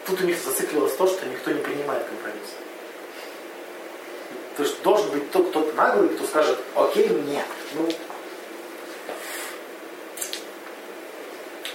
Тут 0.07 0.20
у 0.20 0.24
них 0.24 0.37
зациклилось 0.39 0.95
то, 0.97 1.07
что 1.07 1.24
никто 1.26 1.51
не 1.53 1.61
принимает 1.62 2.05
компромисс. 2.07 2.51
То 4.57 4.62
есть 4.62 4.82
должен 4.82 5.11
быть 5.11 5.30
тот, 5.32 5.49
кто 5.51 5.72
наглый, 5.74 6.11
кто 6.11 6.26
скажет, 6.26 6.59
окей, 6.76 7.09
нет. 7.09 7.47
Ну, 7.74 7.89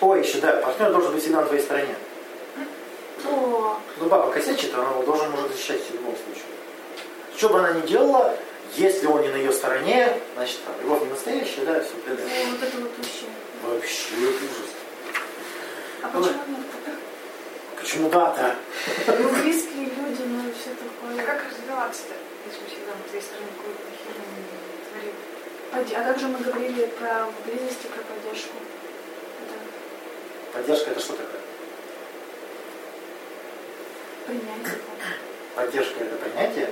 Ой, 0.01 0.21
еще 0.25 0.39
да, 0.39 0.53
партнер 0.57 0.91
должен 0.91 1.11
быть 1.13 1.21
всегда 1.21 1.41
на 1.41 1.47
твоей 1.47 1.61
стороне. 1.63 1.95
О, 3.25 3.77
Ну, 3.97 4.05
баба 4.07 4.31
косячит, 4.31 4.73
она 4.73 4.91
должен 5.03 5.29
мужик 5.31 5.51
защищать 5.51 5.81
в 5.89 5.93
любом 5.95 6.15
случае. 6.15 6.45
Что 7.35 7.49
бы 7.49 7.59
она 7.59 7.71
ни 7.73 7.85
делала, 7.85 8.37
если 8.75 9.07
он 9.07 9.21
не 9.21 9.27
на 9.29 9.35
ее 9.35 9.51
стороне, 9.51 10.13
значит, 10.35 10.59
там, 10.63 10.73
любовь 10.81 11.01
не 11.03 11.09
настоящая, 11.09 11.65
да, 11.65 11.79
все 11.81 11.91
о, 11.95 12.51
вот 12.51 12.63
это 12.63 12.77
вот 12.77 12.91
вообще. 12.97 13.25
Вообще 13.63 14.15
ужас. 14.15 14.71
А 16.01 16.07
почему 16.07 16.57
нет? 16.57 16.95
Почему 17.79 18.09
да-то? 18.09 18.55
Ну, 19.07 19.29
близкие 19.41 19.85
люди, 19.85 20.21
ну 20.27 20.47
и 20.49 20.53
все 20.53 20.69
А 20.71 21.11
такое. 21.11 21.25
как 21.25 21.43
развиваться-то, 21.43 22.13
если 22.45 22.65
всегда 22.67 22.91
на 22.95 23.03
твоей 23.07 23.23
стороне 23.23 23.47
какую-то 23.57 23.83
херню 23.99 24.31
творит? 24.91 25.99
А 25.99 26.03
как 26.03 26.19
же 26.19 26.27
мы 26.27 26.39
говорили 26.39 26.85
про 26.99 27.27
близость 27.45 27.83
и 27.83 27.87
про 27.87 28.01
поддержку? 28.03 28.53
Это 30.49 30.57
Поддержка 30.57 30.91
это 30.91 30.99
что 30.99 31.13
такое? 31.13 31.39
принятие. 34.25 34.79
Поддержка 35.55 36.03
это 36.03 36.15
принятие? 36.17 36.69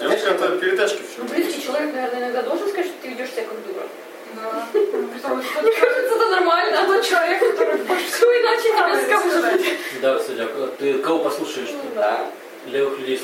Девушка, 0.00 0.30
это 0.30 0.58
передачки 0.58 1.02
все. 1.02 1.22
Ну, 1.22 1.24
близкий 1.28 1.62
человек, 1.62 1.94
наверное, 1.94 2.20
иногда 2.20 2.42
должен 2.42 2.68
сказать, 2.68 2.86
что 2.86 2.96
ты 3.02 3.08
ведешь 3.08 3.30
себя 3.30 3.44
как 3.44 3.64
дура. 3.66 3.86
Да. 4.34 4.66
Вот 4.72 5.62
Мне 5.62 5.72
кажется, 5.72 6.14
это 6.16 6.30
нормально. 6.30 6.82
а 6.82 6.86
тот 6.86 7.04
человек, 7.04 7.38
который 7.38 7.76
больше 7.84 8.08
Что 8.08 8.26
иначе 8.26 8.62
тебе 8.62 9.28
сказать. 9.28 9.60
Да, 10.02 10.18
кстати, 10.18 10.40
а 10.40 10.74
ты 10.78 10.98
кого 10.98 11.20
послушаешь? 11.20 11.68
Ну 11.72 11.82
да. 11.94 12.26
Левых 12.66 12.98
людей. 12.98 13.22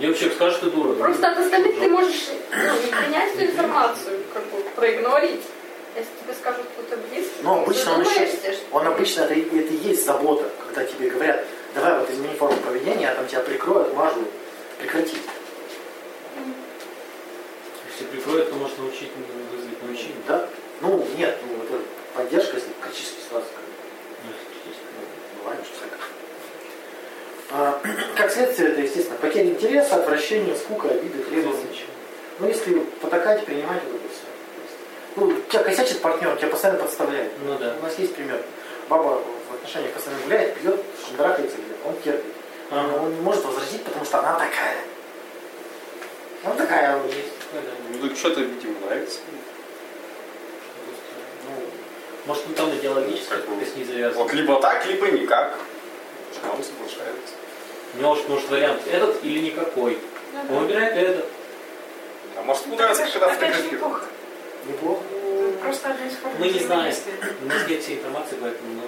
Левый 0.00 0.16
человек 0.16 0.34
скажет, 0.34 0.58
что 0.58 0.70
дура. 0.70 0.94
Просто 0.94 1.28
от 1.28 1.38
остальных 1.38 1.78
ты 1.78 1.88
можешь 1.88 2.28
ну, 2.50 2.98
принять 3.00 3.34
эту 3.34 3.44
информацию, 3.44 4.20
как 4.34 4.44
бы 4.46 4.58
проигнорить. 4.74 5.42
Если 5.98 6.10
тебе 6.22 6.34
скажут 6.34 6.66
кто-то 6.76 6.96
близкий, 7.08 7.32
Но 7.42 7.56
ты 7.56 7.62
обычно 7.62 7.94
он 7.94 8.02
еще, 8.02 8.28
он 8.72 8.86
обычно, 8.86 9.20
это, 9.22 9.34
и- 9.34 9.58
это 9.58 9.74
и 9.74 9.76
есть 9.88 10.04
забота, 10.06 10.48
когда 10.66 10.84
тебе 10.84 11.10
говорят, 11.10 11.44
давай 11.74 11.98
вот 11.98 12.08
измени 12.10 12.34
форму 12.36 12.56
поведения, 12.58 13.02
я 13.06 13.14
там 13.14 13.26
тебя 13.26 13.40
прикрою, 13.40 13.82
отмажу, 13.82 14.24
прекрати. 14.78 15.16
Если 17.90 18.04
прикроет, 18.12 18.48
то 18.50 18.54
может 18.56 18.78
научить, 18.78 19.10
вызвать 19.52 19.82
научение. 19.82 20.14
Да? 20.28 20.48
Ну, 20.80 21.04
нет, 21.16 21.36
ну, 21.46 21.64
это 21.64 21.82
поддержка, 22.14 22.56
если 22.56 22.70
ситуации. 23.24 23.48
Ну. 24.24 24.30
Ну, 24.30 25.42
Бывает, 25.42 25.60
что 25.64 25.74
всякое. 25.74 25.98
А, 27.50 27.80
Как 28.16 28.30
следствие, 28.30 28.70
это, 28.70 28.80
естественно, 28.82 29.16
потеря 29.18 29.46
интереса, 29.48 29.96
отвращение, 29.96 30.54
скука, 30.54 30.88
обиды, 30.90 31.22
требования. 31.24 31.64
Ну, 32.38 32.46
если 32.46 32.78
потакать, 33.00 33.44
принимать 33.44 33.78
это 33.82 33.94
все. 34.12 34.27
Ну, 35.16 35.32
тебя 35.48 35.62
косячит 35.64 36.00
партнер, 36.00 36.36
тебя 36.36 36.48
постоянно 36.48 36.80
подставляет. 36.80 37.32
Ну 37.44 37.58
да. 37.58 37.74
У 37.80 37.82
нас 37.82 37.98
есть 37.98 38.14
пример. 38.14 38.42
Баба 38.88 39.20
в 39.50 39.54
отношениях 39.54 39.92
постоянно 39.92 40.22
гуляет, 40.24 40.54
пьет, 40.54 40.80
где-то, 41.12 41.52
он 41.84 41.96
терпит. 42.02 42.32
Ага. 42.70 43.02
Он 43.02 43.14
не 43.14 43.20
может 43.20 43.44
возразить, 43.44 43.82
потому 43.82 44.04
что 44.04 44.18
она 44.18 44.34
такая. 44.34 44.76
Она 46.44 46.54
такая. 46.54 46.96
вот. 46.98 47.12
Есть 47.12 47.38
такое, 47.38 47.62
да. 47.62 47.70
Ну, 47.90 48.08
так 48.08 48.16
что-то, 48.16 48.40
видимо, 48.40 48.86
нравится. 48.86 49.18
Ну, 51.44 51.52
Может, 52.26 52.46
он 52.46 52.54
там 52.54 52.70
идеологически 52.76 53.28
Как 53.30 53.46
как-то 53.46 53.64
с 53.64 53.74
ней 53.74 53.84
завязан. 53.84 54.22
Вот 54.22 54.32
либо 54.32 54.60
так, 54.60 54.86
либо 54.86 55.08
никак. 55.08 55.54
Он 56.44 56.62
соглашается. 56.62 57.34
У 57.94 57.98
него 57.98 58.10
может, 58.10 58.28
может 58.28 58.50
вариант 58.50 58.82
этот 58.86 59.24
или 59.24 59.40
никакой. 59.40 59.98
Он 60.50 60.66
выбирает 60.66 60.94
этот. 60.94 61.26
А 62.36 62.42
может, 62.42 62.66
ему 62.66 62.76
Ну, 62.76 62.82
нравится, 62.82 63.04
когда 63.12 63.28
же 63.28 63.34
фотографируют. 63.34 64.02
Неплохо. 64.68 65.02
Просто 65.62 65.90
одна 65.90 66.06
из 66.06 66.12
форм 66.14 66.34
Мы 66.38 66.48
не 66.48 66.60
знаем. 66.60 66.94
У 67.42 67.46
нас 67.46 67.68
нет 67.68 67.82
всей 67.82 67.96
информации, 67.96 68.36
поэтому 68.40 68.74
ну, 68.74 68.82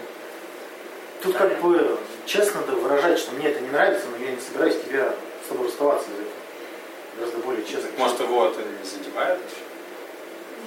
Тут 1.22 1.37
как 1.37 1.61
бы 1.61 1.99
честно 2.24 2.61
надо 2.62 2.76
выражать, 2.76 3.18
что 3.18 3.33
мне 3.33 3.49
это 3.49 3.61
не 3.61 3.68
нравится, 3.68 4.07
но 4.09 4.24
я 4.24 4.33
не 4.33 4.41
собираюсь 4.41 4.81
тебя 4.83 5.12
с 5.45 5.49
тобой 5.49 5.66
расставаться 5.66 6.09
из 6.09 6.14
этого. 6.14 6.33
Гораздо 7.16 7.39
более 7.39 7.64
честно. 7.64 7.91
Может, 7.99 8.20
его 8.20 8.47
это 8.47 8.61
не 8.62 8.89
задевает? 8.89 9.39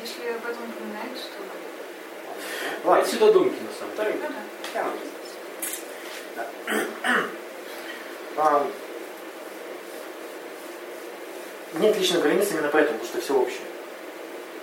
Если 0.01 0.27
об 0.27 0.45
этом 0.45 0.69
упоминают, 0.69 1.17
то... 1.17 2.87
Ладно. 2.87 3.01
это 3.01 3.09
всегда 3.09 3.31
думки 3.31 3.55
на 3.61 3.73
самом 3.79 4.13
деле. 4.13 4.29
Ну 4.75 4.85
да. 6.35 6.47
А, 8.35 8.67
нет 11.75 11.97
личных 11.97 12.21
границ 12.21 12.51
именно 12.51 12.69
поэтому, 12.69 12.99
потому 12.99 13.09
что 13.11 13.21
все 13.21 13.39
общее. 13.39 13.72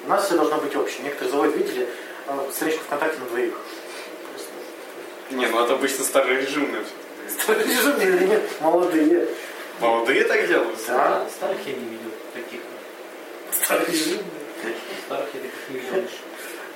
У 0.04 0.08
нас 0.08 0.26
все 0.26 0.36
должно 0.36 0.58
быть 0.58 0.74
общее. 0.76 1.02
Некоторые 1.04 1.30
заводят, 1.30 1.56
видели, 1.56 1.88
а, 2.26 2.48
страничку 2.52 2.84
ВКонтакте 2.84 3.18
на 3.20 3.26
двоих. 3.26 3.54
Не, 5.30 5.46
ну 5.46 5.64
это 5.64 5.74
обычно 5.74 6.04
старорежимные 6.04 6.82
все. 6.84 7.54
Режимные 7.54 8.08
или 8.08 8.24
нет, 8.26 8.42
молодые. 8.60 9.28
Молодые 9.80 10.24
так 10.24 10.46
делают. 10.46 10.78
Да. 10.88 11.26
Старых 11.28 11.58
я 11.66 11.72
не 11.72 11.84
видел 11.84 12.10
таких. 12.34 12.60
Видел. 13.88 14.18
Старых 15.06 15.28
я 15.34 15.40
таких 15.40 15.68
не 15.70 15.78
видел. 15.78 16.08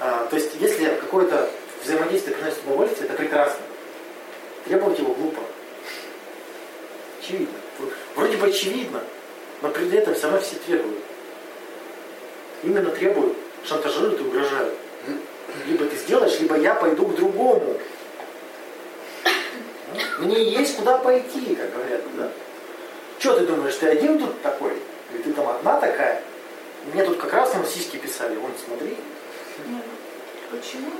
А, 0.00 0.26
то 0.26 0.36
есть, 0.36 0.52
если 0.60 0.86
какое-то 0.86 1.50
взаимодействие 1.82 2.36
приносит 2.36 2.58
удовольствие, 2.64 3.08
это 3.08 3.16
прекрасно. 3.16 3.60
Требовать 4.64 4.98
его 4.98 5.12
глупо. 5.14 5.42
Очевидно. 7.20 7.54
Вроде 8.14 8.36
бы 8.36 8.46
очевидно, 8.46 9.02
но 9.62 9.68
при 9.70 9.90
этом 9.96 10.14
все 10.14 10.24
равно 10.24 10.40
все 10.40 10.56
требуют. 10.56 11.00
Именно 12.64 12.90
требуют, 12.90 13.36
шантажируют 13.64 14.20
и 14.20 14.24
угрожают. 14.24 14.74
Либо 15.66 15.84
ты 15.84 15.96
сделаешь, 15.96 16.40
либо 16.40 16.56
я 16.56 16.74
пойду 16.74 17.06
к 17.06 17.16
другому. 17.16 17.76
Мне 20.18 20.50
есть 20.50 20.76
куда 20.76 20.98
пойти, 20.98 21.54
как 21.54 21.72
говорят, 21.74 22.00
да? 22.16 22.30
Что 23.18 23.38
ты 23.38 23.46
думаешь, 23.46 23.74
ты 23.76 23.86
один 23.88 24.18
тут 24.18 24.40
такой? 24.42 24.72
Или 25.12 25.22
ты 25.22 25.32
там 25.32 25.48
одна 25.48 25.78
такая? 25.78 26.22
Мне 26.92 27.04
тут 27.04 27.18
как 27.18 27.32
раз 27.32 27.54
на 27.54 27.64
сиськи 27.64 27.96
писали, 27.96 28.36
вон, 28.36 28.50
смотри. 28.66 28.96
Нет, 29.68 29.84
Почему? 30.50 30.90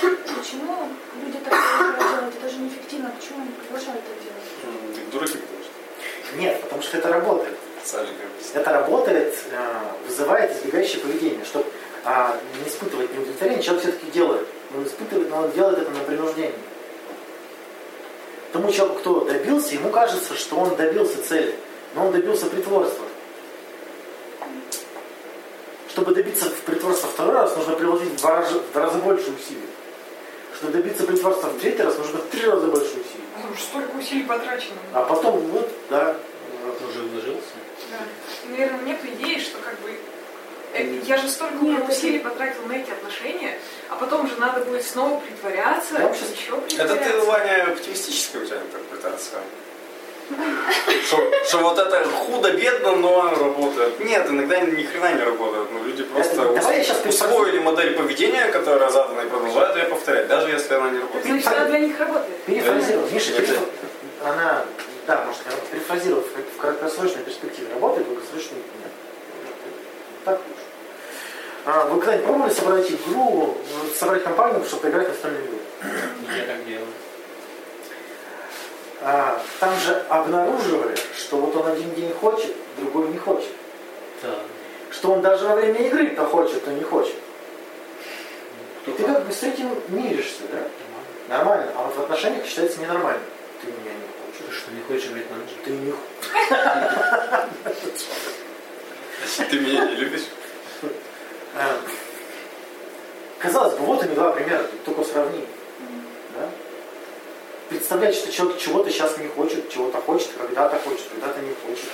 Почему 0.00 0.88
люди 1.22 1.38
так 1.44 1.52
делать? 1.52 2.34
Это 2.38 2.48
же 2.48 2.58
неэффективно. 2.58 3.10
Почему 3.10 3.42
они 3.42 3.50
продолжают 3.52 4.02
так 4.04 4.14
делать? 4.22 4.44
Так 4.62 5.10
Дураки, 5.10 5.38
потому 5.38 5.62
что. 5.62 6.36
Нет, 6.36 6.60
потому 6.62 6.82
что 6.82 6.98
это 6.98 7.08
работает. 7.08 7.58
Это 8.54 8.72
работает, 8.72 9.34
э, 9.50 10.06
вызывает 10.06 10.52
избегающее 10.52 11.00
поведение. 11.00 11.44
Чтобы 11.44 11.66
не 12.62 12.68
испытывать 12.68 13.12
неудовлетворение, 13.14 13.62
человек 13.62 13.84
все-таки 13.84 14.10
делает. 14.10 14.46
Он 14.76 14.84
испытывает, 14.84 15.30
но 15.30 15.42
он 15.42 15.52
делает 15.52 15.78
это 15.78 15.90
на 15.90 16.00
принуждении. 16.00 16.54
Тому 18.52 18.70
человеку, 18.70 19.00
кто 19.00 19.24
добился, 19.24 19.74
ему 19.74 19.90
кажется, 19.90 20.34
что 20.34 20.56
он 20.56 20.76
добился 20.76 21.22
цели, 21.26 21.54
но 21.94 22.06
он 22.06 22.12
добился 22.12 22.46
притворства. 22.46 23.04
Чтобы 25.88 26.14
добиться 26.14 26.50
притворства 26.66 27.08
второй 27.08 27.34
раз, 27.34 27.56
нужно 27.56 27.74
приложить 27.76 28.10
в 28.10 28.16
два 28.20 28.36
раза, 28.36 28.58
в 28.58 28.72
два 28.72 28.82
раза 28.82 28.98
больше 28.98 29.30
усилий. 29.30 29.68
Чтобы 30.56 30.72
добиться 30.72 31.04
притворства 31.04 31.48
в 31.48 31.58
третий 31.58 31.82
раз, 31.82 31.96
нужно 31.98 32.18
в 32.18 32.26
три 32.30 32.46
раза 32.46 32.66
больше 32.66 32.90
усилий. 32.90 33.24
Потому 33.34 33.54
что 33.56 33.64
столько 33.64 33.96
усилий 33.96 34.24
потрачено. 34.24 34.76
А 34.92 35.02
потом, 35.02 35.38
вот, 35.38 35.70
да, 35.90 36.16
Уже 36.88 37.02
вложился. 37.02 37.54
Да. 37.98 38.48
И, 38.48 38.50
наверное, 38.52 38.80
нет 38.84 38.98
идеи, 39.04 39.38
что 39.38 39.58
как 39.58 39.78
бы 39.80 39.90
э, 40.74 40.98
я 41.04 41.16
же 41.18 41.28
столько 41.28 41.54
Нет, 41.54 41.74
уже 41.74 41.82
это- 41.84 41.92
усилий 41.92 42.18
потратил 42.18 42.62
на 42.66 42.72
эти 42.74 42.90
отношения, 42.90 43.58
а 43.88 43.94
потом 43.96 44.28
же 44.28 44.34
надо 44.38 44.60
будет 44.64 44.84
снова 44.84 45.20
притворяться, 45.20 45.94
Я 45.98 46.06
вообще- 46.08 46.24
еще 46.34 46.52
Это 46.52 46.94
притворяться. 46.94 47.10
ты, 47.20 47.26
Ваня, 47.26 47.64
оптимистическая 47.72 48.42
у 48.42 48.46
тебя 48.46 48.56
интерпретация. 48.58 49.40
Что, 51.46 51.58
вот 51.58 51.78
это 51.78 52.02
худо-бедно, 52.04 52.96
но 52.96 53.30
работает. 53.30 54.00
Нет, 54.00 54.26
иногда 54.28 54.58
ни 54.60 54.82
хрена 54.82 55.12
не 55.14 55.22
работает. 55.22 55.68
Ну, 55.70 55.84
люди 55.84 56.02
просто 56.04 56.42
Это- 56.42 57.08
усвоили 57.08 57.58
модель 57.58 57.94
поведения, 57.94 58.46
которая 58.48 58.90
задана, 58.90 59.20
и 59.20 59.28
продолжают 59.28 59.76
ее 59.76 59.84
повторять, 59.84 60.26
даже 60.28 60.48
если 60.50 60.74
она 60.74 60.90
не 60.90 60.98
работает. 60.98 61.26
Ну, 61.26 61.40
всегда 61.40 61.64
для 61.66 61.78
них 61.80 61.98
работает. 62.00 62.42
Перефразировав. 62.46 63.12
Миша, 63.12 63.32
она, 64.24 64.64
да, 65.06 65.24
может, 65.24 65.42
я 65.46 65.52
перефразировав, 65.70 66.24
в 66.26 66.60
краткосрочной 66.60 67.22
перспективе 67.22 67.68
работает, 67.74 68.06
в 68.06 68.10
долгосрочной 68.10 68.58
нет. 68.58 68.92
Так 70.24 70.40
лучше. 70.48 70.64
А, 71.66 71.86
вы 71.86 71.98
когда-нибудь 71.98 72.26
пробовали 72.26 72.52
собрать 72.52 72.90
игру, 72.90 73.56
э, 73.56 73.94
собрать 73.98 74.22
компанию, 74.22 74.64
чтобы 74.64 74.82
поиграть 74.82 75.06
в 75.08 75.10
настольную 75.10 75.44
игру? 75.46 75.58
Я 76.36 76.44
так 76.46 76.66
делаю. 76.66 76.86
А, 79.02 79.42
там 79.60 79.78
же 79.80 79.94
обнаруживали, 80.08 80.96
что 81.16 81.36
вот 81.36 81.54
он 81.56 81.72
один 81.72 81.94
день 81.94 82.12
хочет, 82.14 82.54
другой 82.78 83.08
не 83.08 83.18
хочет. 83.18 83.50
Да. 84.22 84.38
Что 84.90 85.12
он 85.12 85.20
даже 85.20 85.46
во 85.46 85.56
время 85.56 85.86
игры 85.86 86.08
то 86.10 86.24
хочет, 86.24 86.64
то 86.64 86.70
не 86.70 86.82
хочет. 86.82 87.14
И 88.86 88.90
Кто 88.90 88.92
ты 88.92 89.04
как 89.04 89.26
бы 89.26 89.32
с 89.32 89.42
этим 89.42 89.70
миришься, 89.88 90.42
да? 90.50 91.36
Нормально. 91.36 91.70
А 91.76 91.84
вот 91.84 91.96
в 91.96 92.00
отношениях 92.00 92.46
считается 92.46 92.80
ненормально. 92.80 93.22
Ты 93.60 93.66
меня 93.68 93.92
не 93.92 94.38
Ты 94.38 94.44
хочешь. 94.44 94.60
что, 94.60 94.63
не 94.74 94.82
хочешь 94.82 95.06
играть 95.08 95.30
ночь? 95.30 95.54
Ты 95.64 95.70
хочешь. 95.70 95.94
Ты 99.50 99.58
меня 99.60 99.86
не 99.86 99.96
любишь? 99.96 100.26
А, 101.56 101.80
Казалось 103.44 103.74
бы, 103.74 103.84
вот 103.84 104.02
они 104.02 104.14
два 104.14 104.32
примера, 104.32 104.64
только 104.86 105.04
сравни. 105.04 105.44
Да? 106.34 106.48
Представлять, 107.68 108.14
что 108.14 108.32
человек 108.32 108.58
чего-то 108.58 108.90
сейчас 108.90 109.18
не 109.18 109.28
хочет, 109.28 109.68
чего-то 109.68 110.00
хочет, 110.00 110.30
когда-то 110.38 110.78
хочет, 110.78 111.06
когда-то 111.10 111.40
не 111.40 111.52
хочет. 111.54 111.90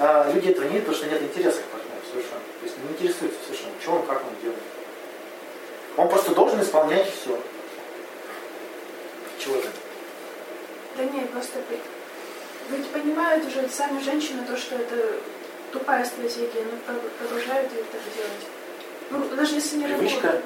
А 0.00 0.28
люди 0.32 0.48
этого 0.48 0.64
не 0.64 0.70
видят, 0.70 0.86
потому 0.86 0.96
что 0.96 1.06
нет 1.06 1.22
интереса 1.22 1.60
к 1.60 1.64
партнеру 1.66 2.00
совершенно. 2.10 2.40
То 2.40 2.64
есть 2.64 2.74
не 2.78 2.92
интересуется 2.92 3.38
совершенно, 3.46 3.72
что 3.80 3.92
он, 3.92 4.06
как 4.06 4.22
он 4.24 4.34
делает. 4.42 4.58
Он 5.96 6.08
просто 6.08 6.34
должен 6.34 6.60
исполнять 6.60 7.08
все. 7.08 7.40
Чего 9.38 9.54
это? 9.54 9.68
Да 10.96 11.04
нет, 11.04 11.30
просто 11.30 11.58
вы- 11.68 12.76
ведь 12.76 12.86
понимают 12.88 13.44
уже 13.46 13.68
сами 13.68 14.00
женщины 14.02 14.42
то, 14.46 14.56
что 14.56 14.76
это 14.76 15.16
тупая 15.72 16.04
стратегия, 16.04 16.64
но 16.70 16.76
про- 16.86 17.08
продолжают 17.18 17.72
ее 17.72 17.82
так 17.90 18.00
делать. 18.16 18.46
Ну, 19.30 19.36
даже 19.36 19.54
если 19.56 19.76
не 19.76 19.84
Привычка. 19.86 20.26
работает. 20.28 20.44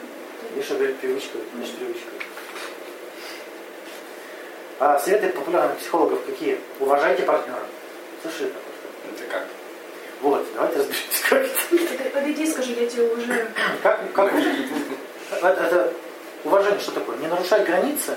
Миша 0.56 0.74
говорит, 0.74 0.96
привычка, 0.98 1.38
значит 1.54 1.76
привычка. 1.76 2.08
А 4.80 4.98
советы 4.98 5.28
популярных 5.30 5.78
психологов 5.78 6.24
какие? 6.24 6.58
Уважайте 6.80 7.22
партнера. 7.24 7.62
Слушай, 8.22 8.46
это. 8.46 8.58
Это 9.22 9.30
как? 9.30 9.46
Вот, 10.20 10.46
давайте 10.54 10.78
разберемся, 10.78 11.28
как 11.28 11.42
это. 11.42 12.10
Подойди 12.12 12.44
и 12.44 12.46
скажи, 12.50 12.72
я 12.72 12.88
тебя 12.88 13.04
уважаю. 13.04 13.48
Как, 13.82 14.12
как 14.12 14.32
это, 14.32 15.48
это 15.62 15.92
уважение 16.44 16.80
что 16.80 16.92
такое? 16.92 17.16
Не 17.18 17.26
нарушать 17.28 17.64
границы, 17.66 18.14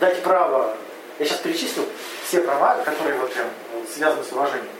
дать 0.00 0.22
право. 0.22 0.76
Я 1.20 1.26
сейчас 1.26 1.40
перечислю 1.40 1.84
все 2.26 2.40
права, 2.40 2.82
которые 2.82 3.14
вот 3.18 3.30
прям 3.30 3.46
связаны 3.94 4.24
с 4.24 4.32
уважением. 4.32 4.70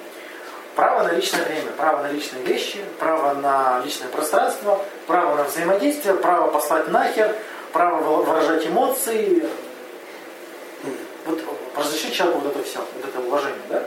Право 0.75 1.03
на 1.03 1.13
личное 1.13 1.45
время, 1.45 1.71
право 1.73 2.03
на 2.03 2.11
личные 2.11 2.43
вещи, 2.45 2.79
право 2.99 3.35
на 3.35 3.83
личное 3.85 4.09
пространство, 4.09 4.83
право 5.07 5.37
на 5.37 5.45
взаимодействие, 5.45 6.15
право 6.15 6.51
послать 6.51 6.89
нахер, 6.89 7.37
право 7.75 7.97
вы- 8.03 8.23
выражать 8.25 8.67
эмоции. 8.67 9.47
Вот 11.27 11.41
разрешить 11.77 12.15
человеку 12.15 12.41
вот 12.41 12.57
это 12.57 12.65
все, 12.65 12.79
вот 12.79 13.05
это 13.05 13.21
уважение, 13.21 13.61
да? 13.69 13.83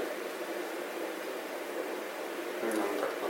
Ну, 2.62 2.82
так, 3.00 3.10
ну. 3.20 3.28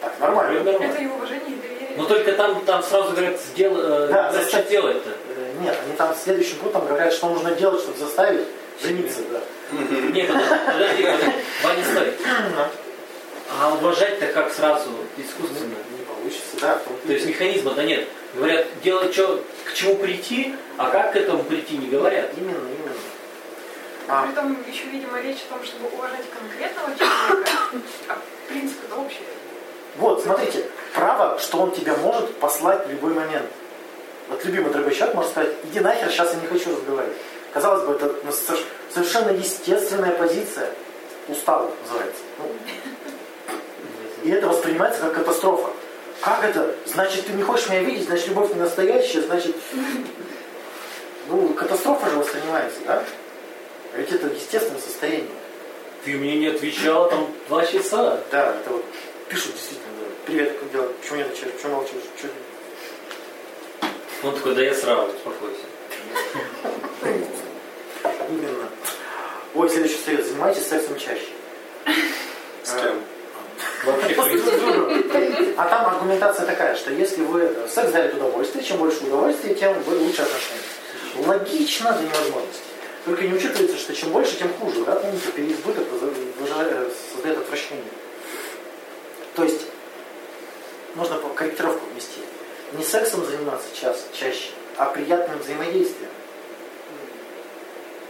Так, 0.00 0.18
нормально. 0.18 0.68
Это 0.68 0.98
и 1.00 1.06
уважение, 1.06 1.50
и. 1.50 1.73
Но 1.96 2.04
только 2.06 2.32
там, 2.32 2.64
там 2.64 2.82
сразу 2.82 3.10
говорят, 3.12 3.40
сдел, 3.40 3.72
э, 3.76 4.08
Да, 4.08 4.32
за 4.32 4.42
зачем? 4.42 4.60
что 4.60 4.70
делать-то? 4.70 5.10
Э, 5.10 5.52
Нет, 5.60 5.76
они 5.84 5.96
там 5.96 6.14
следующим 6.14 6.56
пунктом 6.58 6.86
говорят, 6.86 7.12
что 7.12 7.28
нужно 7.28 7.52
делать, 7.52 7.80
чтобы 7.80 7.98
заставить 7.98 8.46
жениться, 8.82 9.20
да. 9.30 9.40
Нет, 10.12 10.30
подожди. 10.66 11.04
Ваня, 11.62 11.84
стой. 11.84 12.12
А 13.60 13.74
уважать-то 13.74 14.26
как 14.28 14.52
сразу, 14.52 14.90
искусственно? 15.16 15.74
Не 15.96 16.04
получится, 16.04 16.56
да. 16.60 16.80
То 17.06 17.12
есть 17.12 17.26
механизма-то 17.26 17.82
нет. 17.84 18.08
Говорят, 18.34 18.66
делать 18.82 19.12
что, 19.12 19.44
к 19.64 19.74
чему 19.74 19.96
прийти, 19.96 20.54
а 20.76 20.90
как 20.90 21.12
к 21.12 21.16
этому 21.16 21.44
прийти 21.44 21.76
не 21.76 21.86
говорят. 21.88 22.30
Именно, 22.36 22.56
именно. 22.56 22.92
А 24.08 24.22
А, 24.22 24.22
при 24.24 24.32
этом 24.32 24.56
еще, 24.68 24.84
видимо, 24.92 25.20
речь 25.20 25.38
о 25.48 25.54
том, 25.54 25.64
чтобы 25.64 25.88
уважать 25.94 26.24
конкретного 26.36 26.98
человека, 26.98 27.50
а 28.08 28.18
принцип 28.48 28.78
это 28.86 28.96
общий. 28.96 29.20
Вот, 29.96 30.22
смотрите, 30.22 30.64
право, 30.94 31.38
что 31.38 31.58
он 31.58 31.72
тебя 31.72 31.94
может 31.96 32.34
послать 32.36 32.86
в 32.86 32.90
любой 32.90 33.14
момент. 33.14 33.46
Вот 34.28 34.44
любимый 34.44 34.72
дорогой 34.72 34.94
человек 34.94 35.14
может 35.14 35.30
сказать, 35.30 35.52
иди 35.64 35.80
нахер, 35.80 36.10
сейчас 36.10 36.32
я 36.34 36.40
не 36.40 36.46
хочу 36.46 36.70
разговаривать. 36.70 37.16
Казалось 37.52 37.84
бы, 37.84 37.94
это 37.94 38.14
ну, 38.24 38.30
соверш- 38.30 38.66
совершенно 38.92 39.30
естественная 39.30 40.12
позиция. 40.12 40.70
Устал 41.28 41.70
называется. 41.82 42.22
Ну, 42.38 42.50
и 44.24 44.30
это 44.30 44.48
воспринимается 44.48 45.00
как 45.02 45.14
катастрофа. 45.14 45.70
Как 46.20 46.42
это? 46.42 46.74
Значит, 46.86 47.26
ты 47.26 47.32
не 47.32 47.42
хочешь 47.42 47.68
меня 47.68 47.82
видеть, 47.82 48.06
значит, 48.06 48.28
любовь 48.28 48.52
не 48.54 48.60
настоящая, 48.60 49.20
значит... 49.22 49.54
Ну, 51.28 51.48
катастрофа 51.50 52.10
же 52.10 52.16
воспринимается, 52.16 52.80
да? 52.86 53.04
А 53.94 53.98
ведь 53.98 54.12
это 54.12 54.26
естественное 54.26 54.80
состояние. 54.80 55.28
Ты 56.04 56.16
мне 56.16 56.36
не 56.36 56.48
отвечал 56.48 57.08
там 57.08 57.28
два 57.48 57.64
часа. 57.64 58.20
Да, 58.30 58.56
это 58.56 58.70
вот 58.70 58.84
пишут 59.28 59.52
действительно, 59.54 59.92
да. 60.00 60.06
Привет, 60.26 60.58
как 60.58 60.72
дела? 60.72 60.88
Почему 61.00 61.16
не 61.16 61.22
отвечаешь? 61.22 61.52
Почему 61.54 61.76
молчишь? 61.76 62.02
Чё 62.20 62.28
ты?» 62.28 62.34
Он 64.26 64.34
такой, 64.34 64.54
да 64.54 64.62
я 64.62 64.74
сразу, 64.74 65.12
успокойся. 65.12 65.66
Именно. 68.28 68.68
Ой, 69.54 69.68
следующий 69.68 69.98
совет. 69.98 70.26
Занимайтесь 70.26 70.66
сексом 70.66 70.98
чаще. 70.98 71.28
С 72.62 72.72
кем? 72.72 73.02
Вообще, 73.84 74.14
принципе, 74.14 75.54
А 75.58 75.66
там 75.66 75.86
аргументация 75.86 76.46
такая, 76.46 76.74
что 76.74 76.90
если 76.90 77.22
вы 77.22 77.54
секс 77.68 77.92
дарит 77.92 78.14
удовольствие, 78.14 78.64
чем 78.64 78.78
больше 78.78 79.04
удовольствия, 79.04 79.54
тем 79.54 79.74
вы 79.82 79.98
лучше 79.98 80.22
отношения. 80.22 81.26
Логично 81.26 81.92
до 81.92 82.02
невозможности. 82.02 82.62
Только 83.04 83.24
не 83.24 83.34
учитывается, 83.34 83.76
что 83.76 83.94
чем 83.94 84.10
больше, 84.10 84.36
тем 84.38 84.52
хуже 84.54 84.82
да, 84.86 84.94
помните, 84.94 85.30
переизбыток 85.36 85.84
создает 87.12 87.38
отвращение. 87.38 87.84
То 89.34 89.44
есть 89.44 89.62
нужно 90.94 91.16
по- 91.16 91.28
корректировку 91.30 91.84
внести. 91.86 92.20
Не 92.72 92.84
сексом 92.84 93.24
заниматься 93.24 93.66
час, 93.74 94.06
чаще, 94.12 94.50
а 94.76 94.86
приятным 94.86 95.38
взаимодействием. 95.38 96.10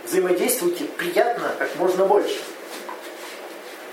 Взаимодействуйте 0.05 0.85
приятно 0.85 1.55
как 1.59 1.75
можно 1.77 2.05
больше. 2.05 2.41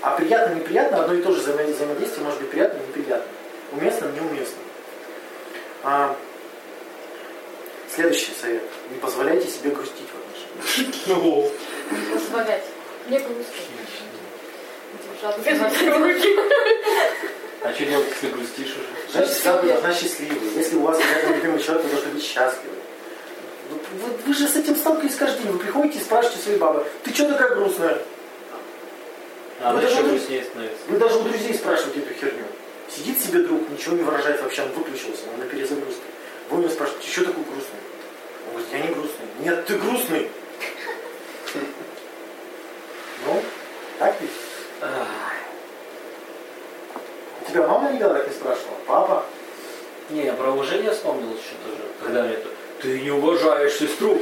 А 0.02 0.10
приятно, 0.16 0.54
неприятно, 0.54 1.02
одно 1.04 1.14
и 1.14 1.22
то 1.22 1.32
же 1.32 1.40
взаимо- 1.40 1.72
взаимодействие 1.72 2.24
может 2.24 2.40
быть 2.40 2.50
приятным, 2.50 2.82
неприятным. 2.88 3.28
Уместным, 3.72 4.14
неуместным. 4.14 4.64
А, 5.84 6.16
следующий 7.94 8.32
совет. 8.40 8.62
Не 8.90 8.98
позволяйте 8.98 9.48
себе 9.48 9.70
грустить 9.70 10.08
в 10.08 10.16
отношениях. 10.18 11.06
Не 11.90 12.14
позволять. 12.14 12.64
Мне 13.06 13.18
грустно. 13.20 13.44
А 17.64 17.72
что 17.72 17.84
делать, 17.86 18.06
если 18.10 18.28
грустишь 18.34 18.76
уже? 18.76 19.12
Женщина 19.12 19.34
всегда 19.34 19.56
будет 19.58 19.72
должна 19.72 19.94
счастливой. 19.94 20.50
Если 20.56 20.76
у 20.76 20.80
вас 20.82 20.98
рядом 20.98 21.36
любимый 21.36 21.62
человек, 21.62 21.84
вы 21.84 21.90
должны 21.90 22.10
быть 22.12 22.24
счастливы. 22.24 22.74
Вы, 23.70 23.78
вы- 24.06 24.16
вы 24.26 24.34
же 24.34 24.48
с 24.48 24.56
этим 24.56 24.74
сталкиваетесь 24.76 25.16
каждый 25.16 25.42
день. 25.44 25.52
Вы 25.52 25.58
приходите 25.60 25.98
и 25.98 26.02
спрашиваете 26.02 26.42
своей 26.42 26.58
бабы, 26.58 26.84
ты 27.04 27.14
что 27.14 27.28
такая 27.28 27.54
грустная? 27.54 27.98
А 29.60 29.72
Ну, 29.72 29.78
она 29.78 29.88
еще 29.88 30.02
вы- 30.02 30.10
грустнее 30.10 30.42
становится. 30.44 30.78
Вы 30.88 30.98
даже 30.98 31.18
у 31.18 31.22
друзей 31.22 31.54
спрашиваете 31.54 32.00
эту 32.00 32.14
херню. 32.14 32.44
Сидит 32.90 33.22
себе 33.22 33.40
друг, 33.42 33.70
ничего 33.70 33.96
не 33.96 34.02
выражает 34.02 34.42
вообще, 34.42 34.62
он 34.62 34.72
выключился, 34.72 35.22
он 35.32 35.38
на 35.40 35.46
перезагрузке. 35.46 36.02
Вы 36.50 36.58
у 36.58 36.60
него 36.60 36.70
спрашиваете, 36.70 37.06
ты 37.06 37.12
что 37.12 37.24
такой 37.26 37.44
грустный? 37.44 37.78
Он 38.48 38.52
говорит, 38.54 38.72
я 38.72 38.78
не 38.80 38.94
грустный. 38.94 39.26
Нет, 39.40 39.66
ты 39.66 39.78
грустный. 39.78 40.30
Ну, 43.24 43.42
так 44.00 44.16
ведь? 44.20 44.30
Ах, 44.80 45.06
Тебя 47.48 47.66
мама 47.68 47.92
никогда 47.92 48.14
так 48.18 48.28
не 48.28 48.34
спрашивала? 48.34 48.76
Папа? 48.86 49.24
Я 50.52 50.56
про 50.56 50.64
уважение 50.64 50.90
вспомнил 50.92 51.30
еще 51.30 51.54
тоже. 51.64 51.82
Когда 52.02 52.22
мне 52.24 52.34
это, 52.34 52.48
ты 52.82 53.00
не 53.00 53.10
уважаешь 53.10 53.72
сестру. 53.72 54.20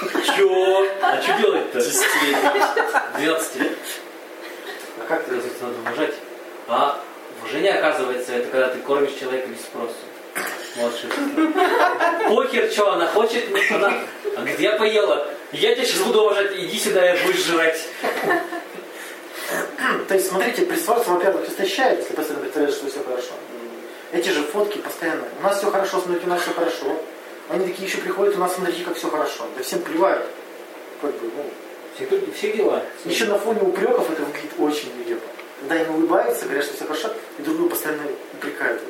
Чё? 0.36 0.86
А 1.02 1.20
что 1.20 1.38
делать-то? 1.38 1.80
12 3.18 3.56
лет. 3.56 3.72
А 5.00 5.04
как 5.06 5.24
ты? 5.24 5.34
Оказывается, 5.34 5.64
надо 5.64 5.74
уважать. 5.80 6.14
А 6.66 7.00
уважение, 7.40 7.74
оказывается, 7.74 8.32
это 8.32 8.48
когда 8.48 8.68
ты 8.68 8.78
кормишь 8.78 9.12
человека 9.20 9.48
без 9.48 9.60
спроса. 9.60 9.94
Младшая 10.76 11.10
сестра. 11.10 12.28
Похер, 12.28 12.72
что 12.72 12.92
она 12.92 13.06
хочет, 13.06 13.44
она, 13.70 13.88
она 13.88 14.36
говорит, 14.36 14.60
я 14.60 14.72
поела. 14.78 15.28
Я 15.52 15.74
тебя 15.74 15.84
сейчас 15.84 16.00
буду 16.06 16.22
уважать, 16.22 16.52
иди 16.56 16.78
сюда 16.78 17.14
и 17.14 17.26
будешь 17.26 17.44
жрать. 17.44 17.80
То 20.08 20.14
есть, 20.14 20.28
смотрите, 20.28 20.64
притворство, 20.64 21.12
во-первых, 21.12 21.46
истощает, 21.48 22.00
если 22.00 22.14
постоянно 22.14 22.44
представляешь, 22.44 22.76
что 22.76 22.88
все 22.88 23.04
хорошо. 23.04 23.32
Эти 24.14 24.28
же 24.28 24.44
фотки 24.44 24.78
постоянно. 24.78 25.24
У 25.40 25.42
нас 25.42 25.58
все 25.58 25.68
хорошо, 25.72 26.00
смотрите, 26.00 26.26
у 26.26 26.30
нас 26.30 26.40
все 26.40 26.52
хорошо. 26.52 26.96
Они 27.48 27.66
такие 27.66 27.88
еще 27.88 27.98
приходят, 27.98 28.36
у 28.36 28.38
нас 28.38 28.54
смотрите, 28.54 28.84
как 28.84 28.94
все 28.94 29.10
хорошо. 29.10 29.44
Да 29.56 29.62
всем 29.64 29.82
плевать. 29.82 30.24
Как 31.00 31.10
бы, 31.10 31.30
ну, 31.36 31.50
Все, 31.96 32.32
все 32.32 32.52
дела. 32.52 32.84
Еще 33.04 33.24
на 33.24 33.36
фоне 33.36 33.62
упреков 33.62 34.08
это 34.08 34.22
выглядит 34.22 34.52
очень 34.56 34.96
нелепо. 35.00 35.26
Когда 35.58 35.74
они 35.74 35.96
улыбаются, 35.96 36.44
говорят, 36.44 36.64
что 36.64 36.76
все 36.76 36.84
хорошо, 36.84 37.08
и 37.38 37.42
друг 37.42 37.56
друга 37.56 37.70
постоянно 37.70 38.02
упрекают. 38.34 38.82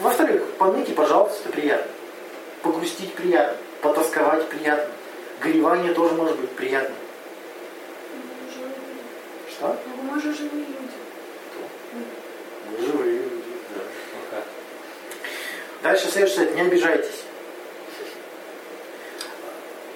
Во-вторых, 0.00 0.44
поныть 0.52 0.88
и 0.88 0.92
пожаловаться 0.92 1.40
это 1.44 1.50
приятно. 1.50 1.92
Погрустить 2.62 3.12
приятно. 3.12 3.58
Потасковать 3.82 4.48
приятно. 4.48 4.90
Горевание 5.42 5.92
тоже 5.92 6.14
может 6.14 6.38
быть 6.38 6.50
приятно. 6.50 6.94
Что? 9.50 9.76
Ну, 9.86 10.02
мы 10.14 10.22
же 10.22 10.32
живые 10.32 10.64
люди. 10.64 10.87
Живые 12.80 13.12
люди, 13.12 13.42
да. 13.74 13.82
Пока. 14.30 14.42
Дальше 15.82 16.08
следующее, 16.10 16.50
не 16.52 16.60
обижайтесь. 16.62 17.22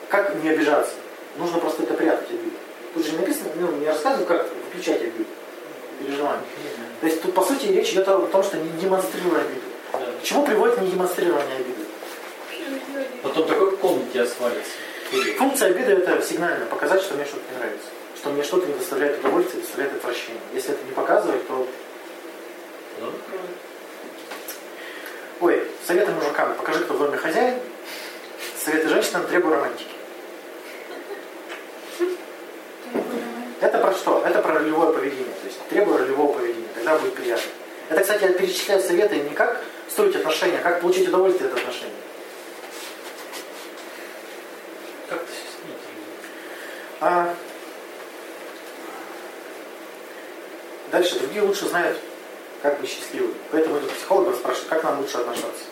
Как 0.08 0.34
не 0.42 0.50
обижаться? 0.50 0.94
Нужно 1.36 1.58
просто 1.58 1.84
это 1.84 1.94
прятать 1.94 2.28
обиду. 2.30 2.56
Тут 2.94 3.06
же 3.06 3.12
не 3.12 3.18
написано, 3.18 3.50
ну, 3.56 3.72
не 3.76 3.86
рассказывают, 3.86 4.28
как 4.28 4.46
выключать 4.66 5.00
обиду. 5.00 5.24
Переживание. 5.98 6.44
То 7.00 7.06
есть 7.06 7.22
тут, 7.22 7.34
по 7.34 7.42
сути, 7.42 7.66
речь 7.66 7.92
идет 7.92 8.08
о 8.08 8.26
том, 8.26 8.42
что 8.42 8.58
не 8.58 8.68
демонстрируй 8.80 9.40
обиду. 9.40 9.60
Да. 9.92 9.98
К 10.20 10.24
чему 10.24 10.44
приводит 10.44 10.80
не 10.80 10.88
демонстрирование 10.88 11.56
обиды? 11.56 11.82
Потом 13.22 13.46
такой 13.46 13.70
в 13.70 13.76
комнате 13.78 14.10
тебя 14.12 14.26
свалится. 14.26 14.72
Функция 15.38 15.70
обиды 15.70 15.92
это 15.92 16.22
сигнально, 16.22 16.66
показать, 16.66 17.02
что 17.02 17.14
мне 17.14 17.24
что-то 17.24 17.42
не 17.52 17.58
нравится. 17.58 17.86
Что 18.16 18.30
мне 18.30 18.42
что-то 18.42 18.66
не 18.66 18.74
доставляет 18.74 19.18
удовольствия, 19.18 19.60
доставляет 19.60 19.94
отвращение. 19.94 20.40
Если 20.54 20.72
это 20.72 20.84
не 20.84 20.92
показывать, 20.92 21.46
то... 21.48 21.66
Ну, 23.00 23.12
Ой, 25.40 25.66
советы 25.86 26.12
мужикам. 26.12 26.54
Покажи, 26.54 26.84
кто 26.84 26.94
в 26.94 26.98
доме 26.98 27.16
хозяин. 27.16 27.58
Советы 28.64 28.88
женщинам 28.88 29.26
требую 29.26 29.54
романтики. 29.54 29.90
Это 33.60 33.78
про 33.78 33.92
что? 33.92 34.22
Это 34.24 34.40
про 34.40 34.54
ролевое 34.54 34.92
поведение. 34.92 35.34
То 35.40 35.46
есть 35.46 35.58
требую 35.68 35.98
ролевого 35.98 36.32
поведения. 36.38 36.68
Тогда 36.74 36.98
будет 36.98 37.14
приятно. 37.14 37.50
Это, 37.88 38.00
кстати, 38.00 38.22
я 38.22 38.32
перечисляю 38.32 38.80
советы 38.80 39.16
не 39.16 39.34
как 39.34 39.60
строить 39.88 40.16
отношения, 40.16 40.58
а 40.58 40.62
как 40.62 40.80
получить 40.80 41.08
удовольствие 41.08 41.50
от 41.50 41.58
отношений. 41.58 41.92
А 47.00 47.34
дальше 50.92 51.18
другие 51.18 51.42
лучше 51.42 51.66
знают, 51.66 51.98
как 52.62 52.80
быть 52.80 52.90
счастливым. 52.90 53.34
Поэтому 53.50 53.78
идут 53.78 53.90
психологам 53.92 54.34
спрашивают, 54.34 54.68
как 54.70 54.84
нам 54.84 55.00
лучше 55.00 55.18
отношаться. 55.18 55.64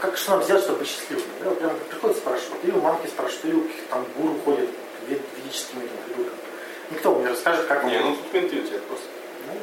Как, 0.00 0.16
что 0.16 0.32
нам 0.32 0.42
сделать, 0.42 0.64
чтобы 0.64 0.78
быть 0.80 0.88
счастливым? 0.88 1.24
Я 1.40 1.48
вот 1.50 1.58
прям 1.58 1.76
приходят 1.90 2.16
спрашивают. 2.16 2.64
Или 2.64 2.72
у 2.72 2.80
мамки 2.80 3.06
спрашивают, 3.06 3.44
или 3.44 3.54
у 3.54 3.62
каких-то 3.62 3.88
там 3.90 4.06
гуру 4.16 4.34
ходят 4.44 4.68
вед- 5.08 5.20
ведическими 5.36 5.80
там, 5.80 5.96
придуркам. 6.06 6.38
Никто 6.90 7.14
мне 7.14 7.22
не 7.24 7.28
расскажет, 7.30 7.66
как 7.66 7.84
Не, 7.84 7.98
ну 8.00 8.16
тут 8.16 8.32
менталитет 8.32 8.82
просто. 8.84 9.06
Ну, 9.46 9.54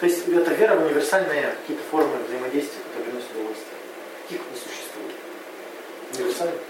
То 0.00 0.06
есть 0.06 0.28
это 0.28 0.54
вера 0.54 0.76
в 0.76 0.86
универсальные 0.86 1.54
какие-то 1.60 1.82
формы 1.90 2.16
взаимодействия, 2.26 2.80
которые 2.88 3.04
приносят 3.10 3.30
удовольствие. 3.32 3.76
Каких 4.24 4.40
не 4.40 4.56
существует. 4.56 5.14
Универсальных. 6.18 6.60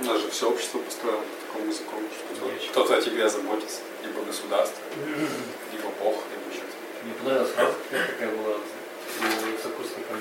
У 0.00 0.04
нас 0.04 0.20
же 0.20 0.30
все 0.30 0.48
общество 0.48 0.78
построено 0.78 1.18
по 1.18 1.46
такому 1.46 1.70
языку, 1.70 1.96
что 2.62 2.70
кто-то 2.70 2.96
о 2.96 3.02
тебе 3.02 3.28
заботится, 3.28 3.80
либо 4.04 4.22
государство, 4.24 4.78
либо 5.72 5.88
Бог, 6.02 6.14
либо 6.30 6.37
Мне 7.08 7.16
понравилась 7.16 7.50
фраза, 7.52 7.74
такая 7.90 8.36
была 8.36 8.56
у 8.56 9.62
сокурсника. 9.62 10.12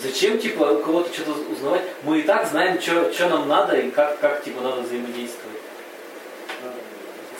Зачем, 0.00 0.38
типа, 0.38 0.62
у 0.62 0.80
кого-то 0.80 1.12
что-то 1.12 1.32
узнавать? 1.32 1.82
Мы 2.04 2.20
и 2.20 2.22
так 2.22 2.48
знаем, 2.48 2.80
что 2.80 3.28
нам 3.28 3.48
надо 3.48 3.76
и 3.76 3.90
как, 3.90 4.18
как 4.18 4.42
типа, 4.42 4.62
надо 4.62 4.80
взаимодействовать. 4.80 5.58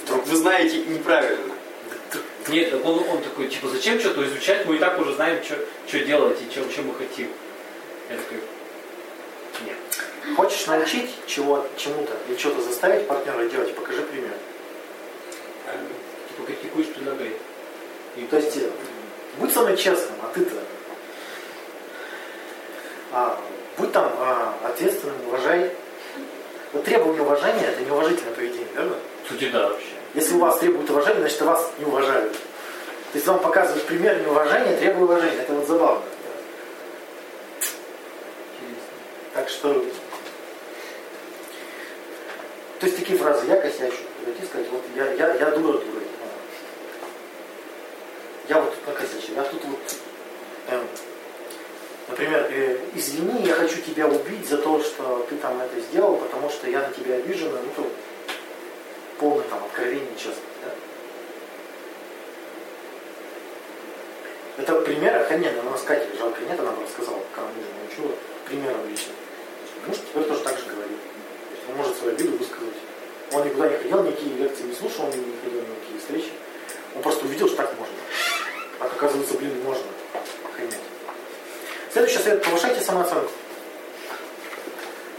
Вдруг 0.05 0.27
вы 0.27 0.37
знаете 0.37 0.79
неправильно. 0.85 1.55
Нет, 2.49 2.75
он, 2.85 3.03
он 3.09 3.23
такой, 3.23 3.49
типа, 3.49 3.69
зачем 3.69 3.99
что-то 3.99 4.23
изучать? 4.27 4.67
Мы 4.67 4.77
и 4.77 4.79
так 4.79 4.99
уже 5.01 5.15
знаем, 5.15 5.43
что 5.43 5.99
делать 6.01 6.39
и 6.43 6.51
что 6.51 6.83
мы 6.83 6.95
хотим. 6.95 7.29
Я 8.11 8.17
такой, 8.17 8.41
нет. 9.65 10.37
Хочешь 10.37 10.67
научить 10.67 11.11
чего, 11.27 11.67
чему-то 11.79 12.15
или 12.29 12.37
что-то 12.37 12.61
заставить 12.61 13.07
партнера 13.07 13.49
делать, 13.49 13.75
покажи 13.75 14.03
пример. 14.03 14.35
Типа, 16.29 16.47
критикуешь, 16.47 16.89
предлагай. 16.89 17.33
И 18.19 18.27
То 18.27 18.37
есть, 18.37 18.59
будь 19.39 19.53
со 19.53 19.61
мной 19.61 19.77
честным, 19.77 20.17
а 20.23 20.35
ты-то. 20.35 20.57
А, 23.13 23.41
будь 23.77 23.93
там 23.93 24.13
а, 24.19 24.55
ответственным, 24.65 25.15
уважай. 25.29 25.71
Вот 26.73 26.85
требование 26.85 27.23
уважения 27.23 27.67
это 27.67 27.81
неуважительное 27.83 28.35
поведение, 28.35 28.67
верно? 28.75 28.97
в 29.25 29.29
сути, 29.29 29.49
да, 29.51 29.69
вообще. 29.69 29.87
Если 30.15 30.35
у 30.35 30.39
вас 30.39 30.59
требуют 30.59 30.91
уважения, 30.91 31.21
значит 31.21 31.41
вас 31.43 31.71
не 31.79 31.85
уважают. 31.85 32.33
То 32.33 33.15
есть 33.15 33.27
вам 33.27 33.39
показывают 33.39 33.87
пример 33.87 34.21
неуважения, 34.21 34.77
требуя 34.77 35.05
уважения. 35.05 35.43
Это 35.43 35.53
вот 35.53 35.67
забавно. 35.67 36.03
Так 39.35 39.49
что... 39.49 39.85
То 42.81 42.87
есть 42.87 42.99
такие 42.99 43.19
фразы, 43.19 43.47
я 43.47 43.57
косячу, 43.61 43.97
подойти 44.19 44.43
и 44.43 44.47
сказать, 44.47 44.69
вот 44.71 44.83
я, 44.95 45.13
я, 45.13 45.35
я 45.35 45.51
дура 45.51 45.79
дура. 45.79 46.03
Я 48.49 48.63
накосячил, 49.29 49.35
я 49.37 49.43
тут 49.45 49.65
вот... 49.65 49.79
эм, 50.69 50.87
например, 52.09 52.47
э, 52.51 52.79
извини, 52.95 53.47
я 53.47 53.55
хочу 53.55 53.81
тебя 53.81 54.07
убить 54.07 54.49
за 54.49 54.59
то, 54.59 54.83
что 54.83 55.27
ты 55.29 55.37
там 55.37 55.61
это 55.61 55.81
сделал, 55.81 56.17
потому 56.17 56.51
что 56.51 56.69
я 56.69 56.81
на 56.81 56.93
тебя 56.93 57.17
обижена, 57.17 57.59
ну 57.63 57.71
то 57.77 57.91
полное 59.19 59.45
там 59.49 59.65
откровение 59.65 60.15
честно. 60.17 60.43
Да? 60.65 60.71
Это 64.63 64.81
пример 64.81 65.17
охрененный. 65.17 65.61
У 65.61 65.71
нас 65.71 65.83
Катя 65.83 66.07
жалко 66.19 66.41
нет, 66.43 66.59
она 66.59 66.73
бы 66.73 66.83
рассказала, 66.83 67.21
как 67.35 67.45
она 67.45 67.53
мужа 67.55 67.69
научила 67.81 68.17
примером 68.47 68.89
лично. 68.89 69.13
Ну, 69.87 69.95
что 69.95 70.05
теперь 70.05 70.25
тоже 70.25 70.41
так 70.41 70.59
же 70.59 70.65
говорит. 70.67 70.99
обиду 72.09 72.37
высказать. 72.37 72.75
Он 73.33 73.45
никуда 73.45 73.69
не 73.69 73.77
ходил, 73.77 74.03
никакие 74.03 74.35
лекции 74.37 74.65
не 74.65 74.75
слушал, 74.75 75.05
он 75.05 75.11
не 75.11 75.37
ходил 75.43 75.61
на 75.61 75.69
никакие 75.69 76.01
встречи. 76.01 76.33
Он 76.97 77.03
просто 77.03 77.27
увидел, 77.27 77.47
что 77.47 77.59
так 77.59 77.79
можно. 77.79 77.95
Оказывается, 78.99 79.35
блин, 79.35 79.63
можно. 79.63 79.85
Охренеть. 80.45 80.75
Следующий 81.93 82.19
совет. 82.19 82.43
Повышайте 82.43 82.81
самооценку. 82.81 83.31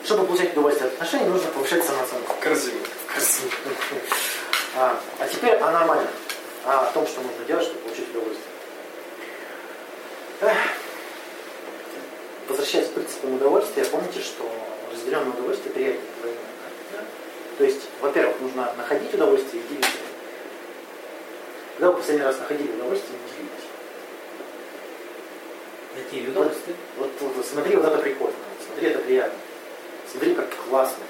Чтобы 0.03 0.25
получать 0.25 0.51
удовольствие 0.51 0.87
от 0.87 0.95
отношений, 0.95 1.29
нужно 1.29 1.49
повышать 1.51 1.85
самооценку. 1.85 2.35
Корзину. 2.41 2.79
Красиво. 3.07 3.49
А, 4.75 4.99
а 5.19 5.27
теперь 5.29 5.55
о 5.55 5.71
нормальном. 5.71 6.09
А 6.65 6.89
о 6.89 6.91
том, 6.91 7.07
что 7.07 7.21
нужно 7.21 7.45
делать, 7.45 7.63
чтобы 7.63 7.79
получить 7.79 8.09
удовольствие. 8.09 8.47
Эх. 10.41 10.57
Возвращаясь 12.49 12.87
к 12.87 12.91
принципам 12.91 13.35
удовольствия, 13.35 13.85
помните, 13.85 14.19
что 14.19 14.51
разделенное 14.91 15.31
удовольствие 15.31 15.71
приятнее 15.71 16.03
двойное. 16.19 16.41
Да? 16.91 16.99
То 17.57 17.63
есть, 17.63 17.83
во-первых, 18.01 18.41
нужно 18.41 18.73
находить 18.75 19.13
удовольствие 19.13 19.63
и 19.63 19.67
делиться. 19.69 19.89
им. 19.89 20.09
Когда 21.75 21.91
вы 21.91 21.97
последний 21.97 22.25
раз 22.25 22.37
находили 22.39 22.71
удовольствие, 22.73 23.17
не 23.17 23.37
делитесь. 23.37 23.68
Какие 26.03 26.29
удовольствия? 26.29 26.75
Вот, 26.97 27.11
вот, 27.19 27.35
вот 27.35 27.45
смотри, 27.45 27.75
вот 27.75 27.85
это 27.85 27.97
прикольно. 27.97 28.33
Вот 28.33 28.67
смотри, 28.67 28.89
это 28.89 28.99
приятно. 28.99 29.39
Смотри, 30.09 30.33
как 30.33 30.47
классно. 30.69 31.03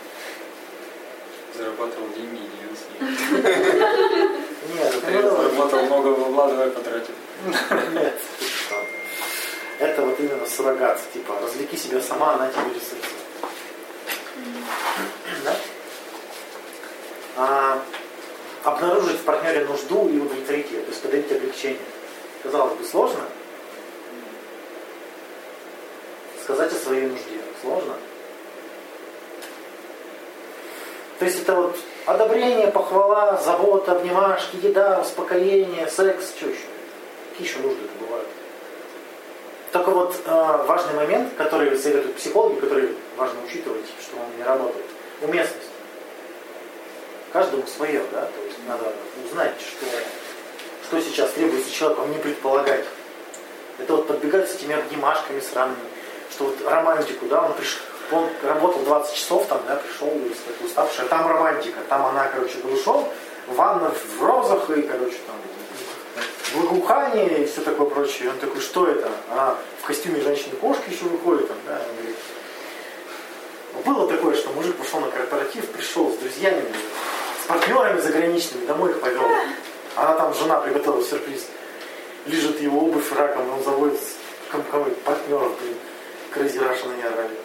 Зарабатывал 1.56 2.08
деньги 2.10 2.42
и 2.42 2.50
делился 2.58 2.86
ими. 3.00 3.10
Нет. 4.74 4.94
Заработал 5.36 5.84
много 5.84 6.16
бабла, 6.16 6.48
давай 6.50 6.72
потратим. 6.72 7.14
Нет. 7.94 8.20
Это 9.80 10.02
вот 10.02 10.20
именно 10.20 10.46
суррогат, 10.46 11.00
типа, 11.14 11.40
развлеки 11.42 11.78
себя 11.78 12.02
сама, 12.02 12.34
она 12.34 12.50
тебе 12.50 12.64
будет 12.64 12.84
секса. 12.84 13.16
Да? 15.46 15.56
А, 17.38 17.82
обнаружить 18.64 19.22
в 19.22 19.24
партнере 19.24 19.66
нужду 19.66 20.10
и 20.10 20.18
удовлетворить 20.18 20.70
ее, 20.72 20.82
то 20.82 20.90
есть 20.90 21.02
подарить 21.02 21.32
облегчение. 21.32 21.80
Казалось 22.44 22.74
бы, 22.74 22.84
сложно. 22.84 23.22
Сказать 26.50 26.74
о 26.74 26.76
своей 26.76 27.06
нужде. 27.06 27.40
Сложно. 27.62 27.94
То 31.20 31.26
есть 31.26 31.44
это 31.44 31.54
вот 31.54 31.78
одобрение, 32.08 32.72
похвала, 32.72 33.38
забота, 33.38 33.92
обнимашки, 33.92 34.56
еда, 34.56 35.00
успокоение, 35.00 35.86
секс, 35.86 36.34
что 36.36 36.50
еще? 36.50 36.64
Какие 37.30 37.48
еще 37.48 37.60
нужды 37.60 37.82
это 37.86 38.04
бывают? 38.04 38.28
Только 39.72 39.92
вот 39.92 40.16
э, 40.26 40.66
важный 40.66 40.96
момент, 40.96 41.36
который 41.38 41.78
советуют 41.78 42.16
психологи, 42.16 42.60
который 42.60 42.96
важно 43.16 43.44
учитывать, 43.46 43.86
что 44.02 44.18
он 44.18 44.36
не 44.36 44.44
работает. 44.44 44.88
Уместность. 45.22 45.70
Каждому 47.32 47.68
свое, 47.68 48.02
да? 48.12 48.22
То 48.22 48.44
есть 48.44 48.58
надо 48.68 48.92
узнать, 49.24 49.54
что, 49.62 49.86
что 50.88 51.00
сейчас 51.00 51.30
требуется 51.30 51.72
человеку, 51.72 52.02
а 52.02 52.08
не 52.08 52.18
предполагать. 52.18 52.86
Это 53.78 53.94
вот 53.98 54.08
подбегать 54.08 54.50
с 54.50 54.56
этими 54.56 54.74
обнимашками 54.74 55.40
сраными, 55.42 55.78
что 56.32 56.46
вот 56.46 56.56
романтику, 56.66 57.26
да, 57.28 57.42
он 57.42 57.54
пришел, 57.54 57.82
он 58.12 58.30
работал 58.44 58.82
20 58.82 59.16
часов 59.16 59.46
там, 59.48 59.62
да, 59.68 59.76
пришел 59.76 60.10
такой 60.48 60.68
уставший, 60.68 61.06
а 61.06 61.08
там 61.08 61.28
романтика, 61.28 61.80
там 61.88 62.06
она, 62.06 62.28
короче, 62.28 62.58
голышом, 62.64 63.08
ванна 63.48 63.92
в 63.92 64.24
розах 64.24 64.70
и, 64.70 64.82
короче, 64.82 65.18
там 65.28 65.36
благоухание 66.54 67.44
и 67.44 67.46
все 67.46 67.62
такое 67.62 67.88
прочее. 67.88 68.26
И 68.26 68.28
он 68.28 68.38
такой, 68.40 68.62
что 68.62 68.88
это? 68.88 69.10
А 69.30 69.58
в 69.82 69.86
костюме 69.86 70.22
женщины-кошки 70.22 70.90
еще 70.90 71.06
выходит. 71.06 71.48
Там, 71.48 71.58
да? 71.68 71.82
Он 71.90 71.96
говорит, 71.96 72.16
было 73.86 74.08
такое, 74.08 74.36
что 74.36 74.50
мужик 74.52 74.76
пошел 74.76 75.00
на 75.00 75.12
корпоратив, 75.12 75.68
пришел 75.70 76.12
с 76.12 76.18
друзьями, 76.18 76.64
с 77.44 77.48
партнерами 77.48 78.00
заграничными, 78.00 78.66
домой 78.66 78.92
их 78.92 79.00
повел. 79.00 79.24
Она 79.96 80.14
там, 80.14 80.34
жена 80.34 80.60
приготовила 80.60 81.04
сюрприз. 81.04 81.48
Лежит 82.26 82.62
его 82.62 82.86
обувь 82.86 83.12
раком, 83.14 83.50
он 83.52 83.64
заводит 83.64 84.00
ком- 84.52 84.64
кого 84.70 84.86
партнеров, 85.06 85.52
блин. 85.62 85.76
Crazy 86.34 86.60
Russian 86.60 86.94
они 86.94 87.04
орали. 87.04 87.38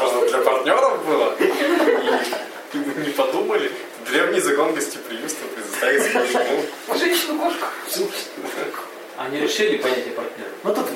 Может, 0.00 0.28
для 0.30 0.38
партнеров 0.38 1.06
было? 1.06 1.34
И 1.38 2.78
не 2.78 3.10
подумали? 3.10 3.72
Древний 4.08 4.40
закон 4.40 4.74
гостеприимства 4.74 5.46
предоставить 5.48 6.02
своему. 6.02 6.62
Женщину-кошку. 6.94 7.66
Они 9.16 9.40
решили 9.40 9.78
понятие 9.78 10.12
партнера. 10.12 10.50
Ну 10.62 10.74
тут, 10.74 10.86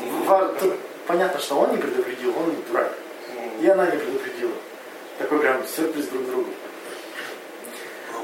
тут 0.61 0.75
понятно, 1.07 1.41
что 1.41 1.57
он 1.57 1.73
не 1.73 1.79
предупредил, 1.79 2.35
он 2.39 2.55
дурак. 2.69 2.93
И 3.61 3.67
она 3.67 3.87
не 3.87 3.97
предупредила. 3.97 4.53
Такой 5.19 5.39
прям 5.41 5.67
сюрприз 5.67 6.07
друг 6.07 6.27
другу. 6.27 6.51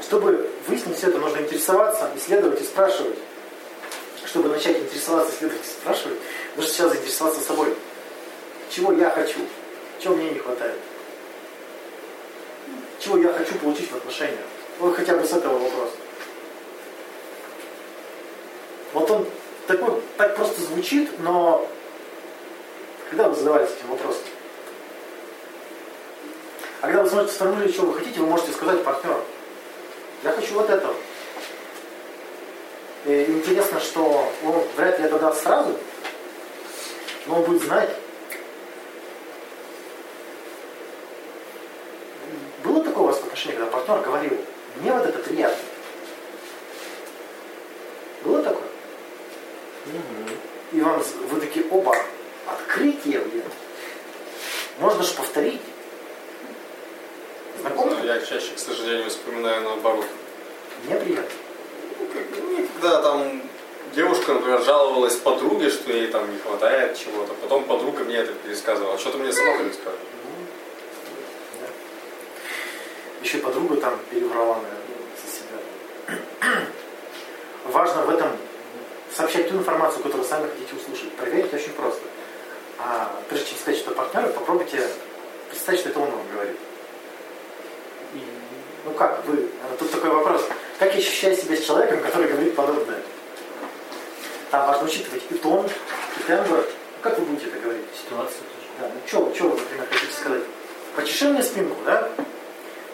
Чтобы 0.03 0.49
выяснить 0.67 0.97
все 0.97 1.07
это, 1.07 1.17
нужно 1.17 1.39
интересоваться, 1.39 2.09
исследовать 2.15 2.61
и 2.61 2.63
спрашивать. 2.63 3.17
Чтобы 4.25 4.49
начать 4.49 4.77
интересоваться, 4.77 5.33
исследовать 5.35 5.65
и 5.65 5.69
спрашивать, 5.69 6.17
нужно 6.55 6.71
сначала 6.71 6.93
заинтересоваться 6.93 7.41
собой. 7.41 7.75
Чего 8.69 8.91
я 8.93 9.09
хочу? 9.09 9.39
Чего 9.99 10.15
мне 10.15 10.31
не 10.31 10.39
хватает? 10.39 10.77
Чего 12.99 13.17
я 13.17 13.31
хочу 13.33 13.55
получить 13.55 13.91
в 13.91 13.95
отношениях? 13.95 14.45
Вот 14.79 14.95
хотя 14.95 15.15
бы 15.15 15.25
с 15.25 15.33
этого 15.33 15.57
вопроса. 15.57 15.95
Вот 18.93 19.11
он 19.11 19.27
такой, 19.67 20.01
так 20.17 20.35
просто 20.35 20.61
звучит, 20.61 21.19
но 21.19 21.67
когда 23.09 23.29
вы 23.29 23.35
задавались 23.35 23.69
этим 23.69 23.89
вопросом? 23.89 24.23
А 26.81 26.87
когда 26.87 27.03
вы 27.03 27.09
сможете 27.09 27.33
сформулировать, 27.33 27.73
что 27.73 27.85
вы 27.85 27.93
хотите, 27.93 28.19
вы 28.19 28.27
можете 28.27 28.51
сказать 28.51 28.83
партнеру. 28.83 29.23
Я 30.23 30.31
хочу 30.31 30.53
вот 30.53 30.69
этого. 30.69 30.95
И 33.05 33.25
интересно, 33.29 33.79
что 33.79 34.31
он 34.43 34.63
вряд 34.75 34.99
ли 34.99 35.05
это 35.05 35.17
даст 35.19 35.43
сразу, 35.43 35.77
но 37.25 37.37
он 37.37 37.43
будет 37.43 37.63
знать. 37.63 37.89
Было 42.63 42.83
отношении, 43.37 43.57
когда 43.57 43.71
партнер 43.71 43.99
говорил, 44.01 44.37
мне 44.77 44.91
вот 44.91 45.05
это 45.05 45.19
приятно. 45.19 45.63
Было 48.23 48.43
такое? 48.43 48.67
И 50.73 50.81
вам, 50.81 51.01
вы 51.29 51.39
такие 51.39 51.65
оба, 51.69 51.95
открытие, 52.47 53.19
блин. 53.19 53.43
Можно 54.79 55.03
же 55.03 55.13
повторить. 55.13 55.61
Знакомо? 57.61 57.95
Ну, 57.95 58.05
Я 58.05 58.19
чаще, 58.19 58.53
к 58.55 58.59
сожалению, 58.59 59.09
вспоминаю 59.09 59.61
наоборот. 59.63 60.05
Мне 60.83 60.95
приятно. 60.95 61.31
Ну, 61.99 62.67
когда 62.73 63.01
там 63.01 63.41
девушка, 63.95 64.33
например, 64.33 64.61
жаловалась 64.63 65.15
подруге, 65.15 65.69
что 65.69 65.91
ей 65.91 66.07
там 66.07 66.31
не 66.31 66.39
хватает 66.39 66.97
чего-то, 66.97 67.33
потом 67.35 67.63
подруга 67.63 68.03
мне 68.03 68.17
это 68.17 68.33
пересказывала. 68.33 68.97
Что 68.97 69.11
ты 69.11 69.17
мне 69.19 69.31
сама 69.31 69.57
пересказывала? 69.57 69.97
Да. 71.61 71.67
Еще 73.27 73.39
подруга 73.39 73.75
там 73.75 73.99
переврала, 74.09 74.55
наверное, 74.55 74.79
за 75.21 75.27
себя. 75.29 76.61
Важно 77.65 78.03
в 78.03 78.09
этом 78.09 78.29
сообщать 79.13 79.49
ту 79.49 79.57
информацию, 79.57 80.01
которую 80.01 80.25
сами 80.25 80.47
хотите 80.47 80.73
услышать. 80.73 81.11
Проверить 81.11 81.53
очень 81.53 81.73
просто. 81.73 82.03
А 82.79 83.11
прежде 83.27 83.49
чем 83.49 83.57
сказать, 83.57 83.81
что 83.81 83.91
партнеру, 83.91 84.29
попробуйте 84.29 84.81
представить, 85.49 85.81
что 85.81 85.89
это 85.89 85.99
он 85.99 86.09
вам 86.09 86.21
говорит. 86.31 86.55
Ну 88.85 88.91
как 88.91 89.25
вы? 89.25 89.49
Тут 89.77 89.91
такой 89.91 90.09
вопрос. 90.09 90.45
Как 90.79 90.93
я 90.93 90.99
ощущаю 90.99 91.35
себя 91.35 91.57
с 91.57 91.65
человеком, 91.65 91.99
который 91.99 92.29
говорит 92.29 92.55
подобное? 92.55 93.01
Там 94.51 94.67
важно 94.67 94.87
учитывать 94.87 95.23
и 95.29 95.33
тон, 95.33 95.65
и 95.65 96.23
тембр. 96.25 96.59
Ну, 96.59 96.63
как 97.01 97.19
вы 97.19 97.25
будете 97.25 97.47
это 97.47 97.59
говорить? 97.59 97.87
Ситуация 97.93 98.39
тоже. 98.39 98.67
Да, 98.79 98.87
ну 98.87 99.01
что, 99.05 99.35
что 99.35 99.49
вы, 99.49 99.59
например, 99.59 99.85
хотите 99.91 100.13
сказать? 100.13 100.43
Почеши 100.95 101.27
мне 101.27 101.43
спинку, 101.43 101.75
да? 101.83 102.09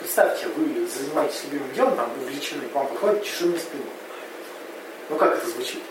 Представьте, 0.04 0.48
вы 0.48 0.86
занимаетесь 0.86 1.46
любимым 1.46 1.74
делом, 1.74 1.96
там 1.96 2.12
увлечены, 2.22 2.68
к 2.68 2.76
вам 2.76 2.88
подходит, 2.88 3.24
чеши 3.24 3.46
мне 3.46 3.58
спинку. 3.58 3.88
Ну 5.08 5.16
как 5.16 5.38
это 5.38 5.48
звучит? 5.48 5.82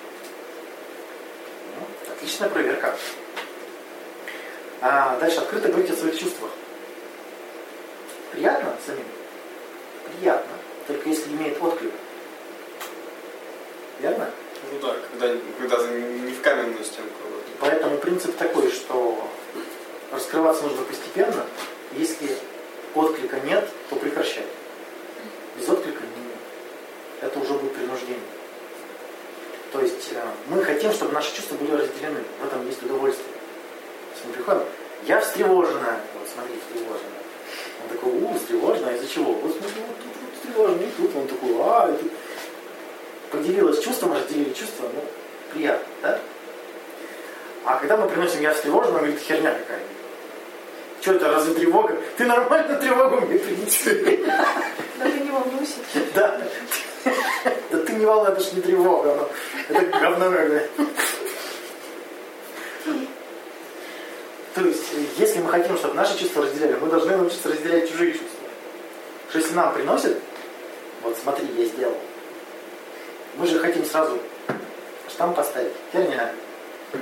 Ну, 1.79 2.13
отличная 2.13 2.51
проверка. 2.51 2.95
А 4.83 5.19
дальше 5.19 5.39
открыто 5.39 5.69
говорить 5.69 5.91
о 5.93 5.97
своих 5.97 6.19
чувствах. 6.19 6.51
Приятно 8.33 8.77
самим? 8.85 9.07
Приятно. 10.05 10.53
Только 10.87 11.09
если 11.09 11.31
имеет 11.31 11.63
отклик. 11.63 11.93
Верно? 14.01 14.31
Ну 14.71 14.79
да, 14.81 14.95
когда, 15.11 15.35
когда 15.59 15.89
не 15.89 16.33
в 16.33 16.43
каменную 16.43 16.85
стенку. 16.85 17.15
вот. 17.31 17.45
Поэтому 17.61 17.97
принцип 17.97 18.37
такой, 18.37 18.71
что 18.71 19.27
раскрываться 20.13 20.65
нужно 20.65 20.85
постепенно. 20.85 21.47
Если 21.93 22.37
отклика 22.95 23.41
нет, 23.41 23.69
то 23.91 23.97
прекращай. 23.97 24.45
Без 25.59 25.69
отклика 25.69 26.03
не, 26.03 27.27
это 27.27 27.39
уже 27.39 27.55
будет 27.55 27.75
принуждение. 27.75 28.19
То 29.73 29.81
есть 29.81 30.13
э, 30.13 30.23
мы 30.49 30.63
хотим, 30.63 30.93
чтобы 30.93 31.13
наши 31.13 31.35
чувства 31.35 31.55
были 31.57 31.73
разделены. 31.73 32.21
В 32.43 32.47
этом 32.47 32.67
есть 32.67 32.83
удовольствие. 32.83 33.33
То 33.33 34.15
есть 34.15 34.27
мы 34.27 34.33
приходим, 34.35 34.65
я 35.05 35.21
встревоженная. 35.21 36.01
Вот 36.19 36.29
смотри, 36.33 36.55
встревоженная. 36.61 37.23
Он 37.83 37.97
такой, 37.97 38.13
у, 38.13 38.39
встревоженная, 38.39 38.97
из-за 38.97 39.09
чего? 39.09 39.33
Вот 39.33 39.57
смотри, 39.57 39.81
вот 39.87 39.97
тут 39.97 40.13
вот 40.21 40.43
тревожно, 40.43 40.83
и 40.83 40.91
тут 40.97 41.17
он 41.17 41.27
такой, 41.27 41.51
а, 41.61 41.91
и 41.91 42.03
тут. 42.03 42.13
Поделилось 43.31 43.83
чувством, 43.83 44.13
разделили 44.13 44.53
чувства, 44.53 44.91
ну, 44.95 45.03
приятно, 45.55 45.87
да? 46.03 46.21
А 47.65 47.79
когда 47.79 47.97
мы 47.97 48.07
приносим 48.09 48.43
я 48.43 48.53
встревожен, 48.53 48.93
говорит, 48.93 49.19
херня 49.21 49.53
какая-то. 49.53 50.02
Что 51.03 51.15
это, 51.15 51.29
разве 51.33 51.55
тревога? 51.55 51.97
Ты 52.17 52.25
нормально 52.27 52.77
тревогу 52.77 53.21
мне 53.27 53.37
принеси. 53.39 54.25
Да 54.25 55.05
ты 55.05 55.19
не 55.21 55.31
волнуйся. 55.31 55.75
Да. 56.15 56.41
Да 57.71 57.79
ты 57.79 57.93
не 57.95 58.07
волнуй, 58.07 58.31
это 58.33 58.41
же 58.41 58.55
не 58.55 58.61
тревога. 58.63 59.13
оно- 59.13 59.29
Это 59.69 59.99
говно 59.99 60.31
какое. 60.31 60.69
То 64.55 64.61
есть, 64.61 64.85
если 65.19 65.41
мы 65.41 65.51
хотим, 65.51 65.77
чтобы 65.77 65.95
наши 65.95 66.17
чувства 66.19 66.43
разделяли, 66.45 66.77
мы 66.81 66.89
должны 66.89 67.17
научиться 67.17 67.49
разделять 67.49 67.91
чужие 67.91 68.13
чувства. 68.13 68.29
Что 69.31 69.39
если 69.39 69.55
нам 69.55 69.73
приносят, 69.73 70.19
вот 71.03 71.17
смотри, 71.21 71.47
я 71.57 71.65
сделал. 71.65 71.97
Мы 73.37 73.47
же 73.47 73.59
хотим 73.59 73.85
сразу 73.87 74.19
штамп 75.09 75.35
поставить. 75.37 75.73
Херня. 75.93 76.33
М, 76.93 77.01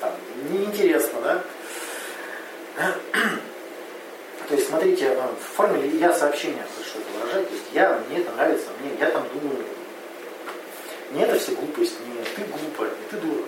Там, 0.00 0.12
неинтересно, 0.52 1.20
да? 1.22 1.42
То 4.48 4.54
есть, 4.54 4.68
смотрите, 4.68 5.06
э, 5.06 5.16
в 5.16 5.56
форме 5.56 5.86
я 5.88 6.12
сообщение 6.12 6.64
что 6.84 7.00
это 7.00 7.10
выражать. 7.18 7.48
То 7.48 7.54
есть 7.54 7.66
я, 7.72 8.00
мне 8.08 8.20
это 8.20 8.30
нравится, 8.32 8.68
мне, 8.80 8.92
я 8.98 9.10
там 9.10 9.26
думаю. 9.34 9.64
Не 11.12 11.22
это 11.22 11.38
все 11.38 11.52
глупость, 11.52 11.94
не 12.06 12.24
ты 12.24 12.42
глупая, 12.44 12.90
не 12.90 13.08
ты 13.10 13.16
дура. 13.16 13.42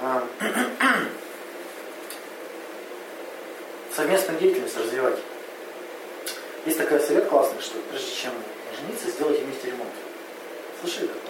Там. 0.00 0.28
А, 0.40 0.98
Совместную 3.94 4.40
деятельность 4.40 4.76
развивать. 4.76 5.18
Есть 6.64 6.78
такой 6.78 7.00
совет 7.00 7.28
классный, 7.28 7.60
что 7.60 7.76
прежде 7.90 8.10
чем 8.14 8.32
жениться, 8.78 9.10
сделайте 9.10 9.44
вместе 9.44 9.68
ремонт. 9.68 9.90
Слышали 10.80 11.08
такое? 11.08 11.20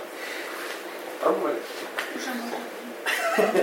Пробовали? 1.21 1.59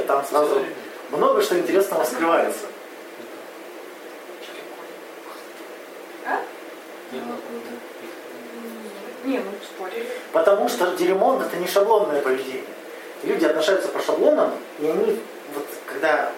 Там 0.07 0.25
сразу 0.25 0.65
много 1.11 1.41
что 1.41 1.57
интересного 1.57 2.03
скрывается. 2.03 2.65
А? 6.25 6.41
Не, 9.25 9.39
ну 9.39 9.51
спорили. 9.63 10.07
Потому 10.31 10.69
что 10.69 10.95
ремонт 10.99 11.45
это 11.45 11.57
не 11.57 11.67
шаблонное 11.67 12.21
поведение. 12.21 12.63
Люди 13.23 13.45
отношаются 13.45 13.89
по 13.89 13.99
шаблонам, 14.01 14.53
и 14.79 14.87
они, 14.87 15.19
вот 15.53 15.65
когда 15.85 16.31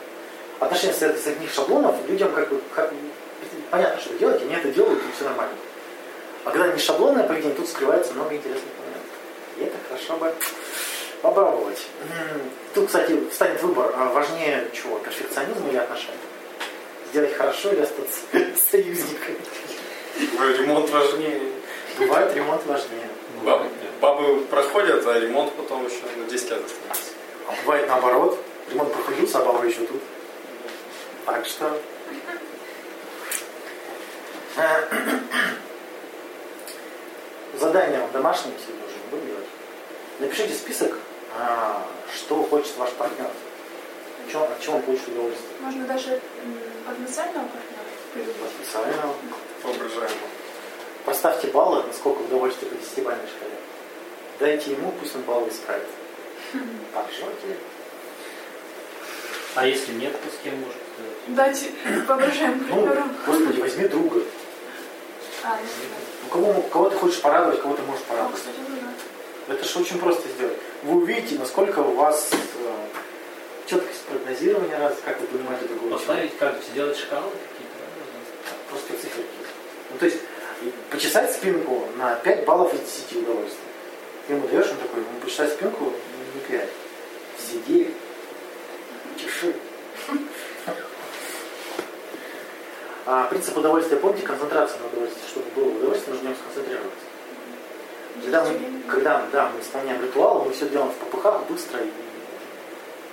отношения 0.60 0.94
стоят 0.94 1.18
из 1.18 1.28
одних 1.28 1.52
шаблонов, 1.54 1.96
людям 2.08 2.32
как 2.34 2.50
бы 2.50 2.60
как- 2.74 2.92
понятно, 3.70 4.02
что 4.02 4.14
делать, 4.16 4.42
они 4.42 4.56
это 4.56 4.70
делают, 4.72 5.00
и 5.00 5.16
все 5.16 5.26
нормально. 5.26 5.54
А 6.44 6.50
когда 6.52 6.68
не 6.70 6.80
шаблонное 6.80 7.24
поведение, 7.24 7.56
тут 7.56 7.70
скрывается 7.70 8.14
много 8.14 8.36
интересных 8.36 8.72
моментов. 8.80 9.12
И 9.58 9.64
это 9.64 9.76
хорошо 9.88 10.18
бы 10.18 10.34
попробовать. 11.22 11.88
Тут, 12.74 12.88
кстати, 12.88 13.30
встанет 13.30 13.62
выбор, 13.62 13.94
а 13.96 14.10
важнее 14.10 14.68
чего, 14.74 15.00
перфекционизм 15.00 15.68
или 15.68 15.78
отношения? 15.78 16.18
Сделать 17.10 17.36
хорошо 17.36 17.72
или 17.72 17.82
остаться 17.82 18.22
союзниками? 18.72 19.38
Ремонт 20.18 20.90
важнее. 20.90 21.42
Бывает 21.98 22.36
ремонт 22.36 22.66
важнее. 22.66 23.08
Бабы, 23.44 23.66
бабы 24.00 24.42
проходят, 24.46 25.06
а 25.08 25.20
ремонт 25.20 25.54
потом 25.54 25.86
еще 25.86 26.02
на 26.18 26.30
10 26.30 26.50
лет 26.52 26.64
останется. 26.64 27.12
А 27.48 27.54
бывает 27.64 27.88
наоборот. 27.88 28.40
Ремонт 28.70 28.94
проходился, 28.94 29.40
а 29.40 29.46
баба 29.46 29.66
еще 29.66 29.86
тут. 29.86 30.02
Так 31.26 31.46
что... 31.46 31.78
Задание 37.60 38.08
домашнее 38.14 38.56
все 38.58 38.74
должен 38.74 39.00
был 39.12 39.20
делать. 39.20 39.48
Напишите 40.20 40.54
список, 40.54 40.98
а, 41.38 41.86
что 42.14 42.44
хочет 42.44 42.76
ваш 42.78 42.92
партнер. 42.92 43.26
О 43.28 44.32
чем, 44.32 44.44
от 44.44 44.60
чего 44.62 44.76
он 44.78 44.82
получит 44.84 45.08
удовольствие. 45.10 45.50
Можно 45.62 45.86
даже 45.86 46.22
потенциального 46.86 47.48
партнера 47.48 47.84
придумать. 48.14 48.52
Потенциально. 48.58 49.14
Воображаемо. 49.64 50.16
Поставьте 51.06 51.48
баллы, 51.48 51.84
насколько 51.88 52.20
удовольствие 52.22 52.70
по 52.72 52.76
10 52.78 52.92
шкале. 52.94 53.52
Дайте 54.40 54.72
ему, 54.72 54.92
пусть 55.00 55.16
он 55.16 55.22
баллы 55.24 55.50
исправит. 55.50 55.88
Поржете. 56.94 57.58
А 59.56 59.66
если 59.68 59.94
нет, 59.94 60.14
то 60.14 60.30
с 60.30 60.44
кем 60.44 60.60
может 60.60 60.78
сделать? 60.96 61.36
Дать 61.36 61.70
воображаемым 62.08 62.68
Ну, 62.70 62.76
партнерам. 62.86 63.16
господи, 63.26 63.60
возьми 63.62 63.88
друга. 63.88 64.22
А. 65.44 65.58
Ну, 66.24 66.30
кого, 66.30 66.62
кого 66.70 66.90
ты 66.90 66.96
хочешь 66.98 67.22
порадовать, 67.22 67.62
кого 67.62 67.76
ты 67.76 67.82
можешь 67.84 68.04
Ну, 68.08 68.14
порадовать. 68.14 68.38
кстати, 68.38 68.56
ну 68.68 68.76
да. 68.78 68.91
Это 69.48 69.64
же 69.64 69.80
очень 69.80 70.00
просто 70.00 70.28
сделать. 70.30 70.58
Вы 70.84 71.02
увидите, 71.02 71.36
насколько 71.38 71.80
у 71.80 71.96
вас 71.96 72.30
э, 72.32 72.38
четкость 73.68 74.04
прогнозирования, 74.04 74.78
раз, 74.78 74.96
как 75.04 75.20
вы 75.20 75.28
понимаете 75.28 75.66
другого 75.66 76.00
человека. 76.00 76.36
Поставить 76.36 76.38
как 76.38 76.64
сделать 76.72 76.98
шкалы 76.98 77.32
какие-то, 77.32 77.76
да? 77.80 78.52
Просто 78.70 78.94
циферки. 78.94 79.30
Ну, 79.92 79.98
то 79.98 80.06
есть, 80.06 80.18
почесать 80.90 81.32
спинку 81.34 81.88
на 81.98 82.16
5 82.16 82.46
баллов 82.46 82.74
из 82.74 82.80
10 82.80 83.24
удовольствия. 83.24 83.60
Ты 84.28 84.34
ему 84.34 84.48
даешь, 84.48 84.70
он 84.70 84.78
такой, 84.78 85.00
ну, 85.00 85.20
почесать 85.22 85.54
спинку 85.54 85.94
не 86.36 86.42
5. 86.58 86.70
Все 87.38 87.60
9. 87.68 87.94
Чеши. 89.18 89.56
А 93.06 93.26
принцип 93.26 93.58
удовольствия, 93.58 93.98
помните, 93.98 94.26
концентрация 94.26 94.80
на 94.80 94.88
удовольствии. 94.88 95.28
Чтобы 95.28 95.50
было 95.56 95.76
удовольствие, 95.76 96.14
нужно 96.14 96.30
в 96.30 96.32
нем 96.32 96.38
сконцентрироваться. 96.40 97.11
Когда 98.22 98.44
мы, 98.44 98.60
когда 98.88 99.26
да, 99.32 99.50
мы 99.50 99.62
исполняем 99.62 100.02
ритуалы, 100.02 100.46
мы 100.46 100.54
все 100.54 100.70
делаем 100.70 100.92
в 100.92 100.96
попыхах 100.96 101.44
быстро 101.48 101.80
и 101.80 101.90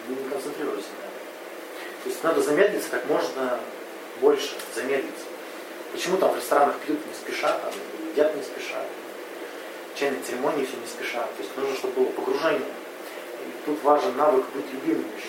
мы 0.08 0.16
не 0.16 0.28
концентрируемся 0.28 0.88
на 0.88 1.04
этом. 1.04 2.02
То 2.02 2.08
есть 2.10 2.24
надо 2.24 2.42
замедлиться 2.42 2.88
как 2.90 3.06
можно 3.06 3.60
больше, 4.20 4.52
замедлиться. 4.74 5.24
Почему 5.92 6.16
там 6.18 6.32
в 6.32 6.36
ресторанах 6.36 6.76
пьют 6.78 6.98
не 7.06 7.14
спеша, 7.14 7.58
там, 7.58 7.72
едят 8.10 8.34
не 8.36 8.42
спеша, 8.42 8.82
чайные 9.94 10.22
церемонии 10.22 10.64
все 10.64 10.76
не 10.76 10.86
спеша. 10.86 11.20
То 11.20 11.42
есть 11.42 11.56
нужно, 11.56 11.74
чтобы 11.76 11.94
было 11.94 12.12
погружение. 12.12 12.60
И 12.60 13.66
тут 13.66 13.82
важен 13.82 14.16
навык 14.16 14.44
быть 14.54 14.66
любимым 14.72 15.06
еще. 15.16 15.28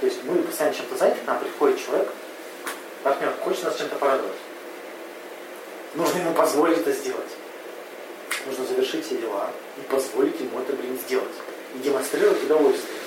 То 0.00 0.06
есть 0.06 0.24
мы 0.24 0.42
постоянно 0.42 0.74
чем-то 0.76 0.96
заняты, 0.96 1.20
к 1.20 1.26
нам 1.26 1.38
приходит 1.38 1.84
человек, 1.84 2.08
партнер, 3.02 3.32
хочет 3.44 3.64
нас 3.64 3.76
чем-то 3.76 3.96
порадовать. 3.96 4.36
Нужно 5.94 6.18
ему 6.18 6.34
позволить 6.34 6.78
это 6.78 6.92
сделать. 6.92 7.30
Нужно 8.46 8.64
завершить 8.64 9.06
все 9.06 9.16
дела 9.16 9.50
и 9.78 9.80
позволить 9.82 10.40
ему 10.40 10.60
это, 10.60 10.72
блин, 10.72 10.98
сделать. 11.06 11.32
И 11.74 11.78
демонстрировать 11.78 12.42
удовольствие. 12.42 12.98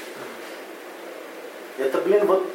Это, 1.77 1.99
блин, 1.99 2.25
вот 2.25 2.47